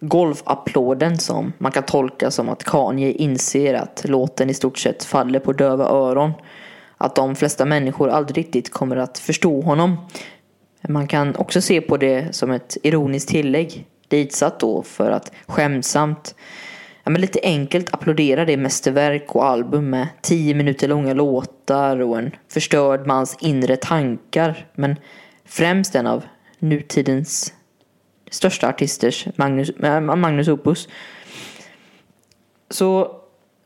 [0.00, 5.38] Golfapplåden som man kan tolka som att Kanye inser att låten i stort sett faller
[5.38, 6.32] på döva öron.
[7.02, 9.96] Att de flesta människor aldrig riktigt kommer att förstå honom.
[10.88, 13.86] Man kan också se på det som ett ironiskt tillägg.
[14.08, 16.34] Ditsatt då för att skämtsamt,
[17.04, 22.18] ja men lite enkelt applådera det mästerverk och album med tio minuter långa låtar och
[22.18, 24.66] en förstörd mans inre tankar.
[24.74, 24.96] Men
[25.44, 26.24] främst en av
[26.58, 27.54] nutidens
[28.30, 30.88] största artisters Magnus, äh, Magnus Opus.
[32.70, 33.21] Så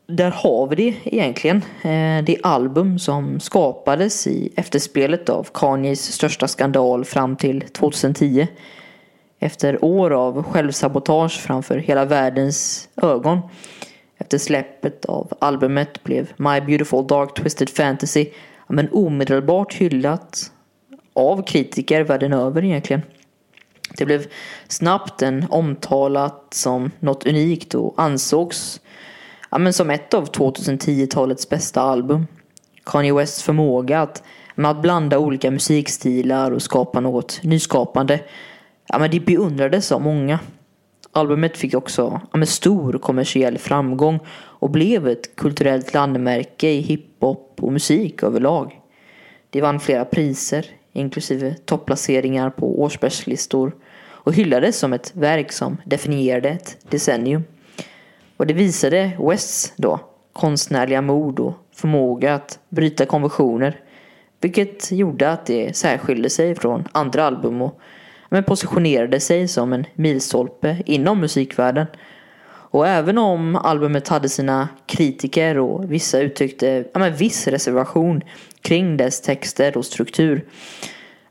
[0.07, 1.57] där har vi det egentligen.
[1.81, 8.47] Eh, det album som skapades i efterspelet av Kanyes största skandal fram till 2010.
[9.39, 13.39] Efter år av självsabotage framför hela världens ögon.
[14.17, 18.25] Efter släppet av albumet blev My Beautiful Dark Twisted Fantasy
[18.67, 20.51] men omedelbart hyllat
[21.13, 23.01] av kritiker världen över egentligen.
[23.97, 24.25] Det blev
[24.67, 28.81] snabbt en omtalat som något unikt och ansågs
[29.49, 32.27] ja, men som ett av 2010-talets bästa album.
[32.83, 34.23] Kanye Wests förmåga att,
[34.55, 38.19] med att blanda olika musikstilar och skapa något nyskapande,
[38.87, 40.39] ja, men det beundrades av många.
[41.11, 47.57] Albumet fick också ja, men stor kommersiell framgång och blev ett kulturellt landmärke i hiphop
[47.61, 48.81] och musik överlag.
[49.49, 53.75] Det vann flera priser, inklusive topplaceringar på årsbärslistor
[54.27, 57.43] och hyllades som ett verk som definierade ett decennium.
[58.37, 59.99] Och det visade Wests då
[60.33, 63.79] konstnärliga mod och förmåga att bryta konventioner.
[64.41, 67.79] Vilket gjorde att det särskilde sig från andra album och
[68.29, 71.85] men positionerade sig som en milstolpe inom musikvärlden.
[72.69, 78.21] Och även om albumet hade sina kritiker och vissa uttryckte ja, men viss reservation
[78.61, 80.45] kring dess texter och struktur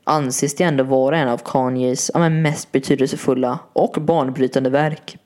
[0.03, 5.17] anses det ändå vara en av Kanyes ja, men mest betydelsefulla och banbrytande verk.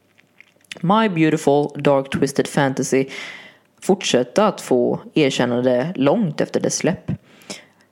[0.79, 3.05] My Beautiful Dark Twisted Fantasy
[3.81, 7.11] fortsatte att få erkännande långt efter dess släpp.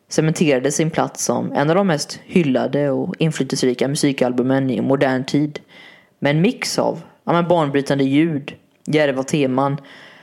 [0.07, 5.59] Cementerade sin plats som en av de mest hyllade och inflytelserika musikalbumen i modern tid.
[6.19, 9.77] Med en mix av ja, banbrytande ljud, djärva teman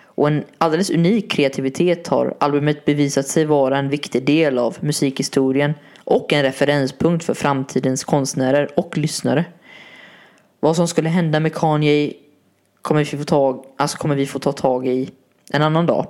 [0.04, 5.74] och en alldeles unik kreativitet har albumet bevisat sig vara en viktig del av musikhistorien
[6.04, 9.44] och en referenspunkt för framtidens konstnärer och lyssnare.
[10.60, 12.12] Vad som skulle hända med Kanye
[12.86, 15.10] kommer vi få tag, alltså kommer vi få ta tag i
[15.52, 16.06] en annan dag.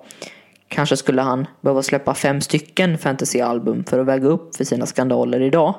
[0.68, 5.40] Kanske skulle han behöva släppa fem stycken fantasyalbum för att väga upp för sina skandaler
[5.40, 5.74] idag.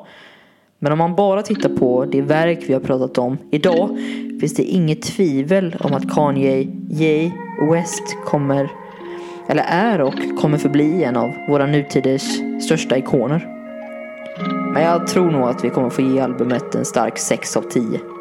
[0.79, 3.97] Men om man bara tittar på det verk vi har pratat om idag
[4.39, 7.31] finns det inget tvivel om att Kanye J.
[7.71, 8.69] West kommer,
[9.47, 13.47] eller är och kommer förbli en av våra nutiders största ikoner.
[14.73, 18.16] Men jag tror nog att vi kommer få ge albumet en stark 6 av 10.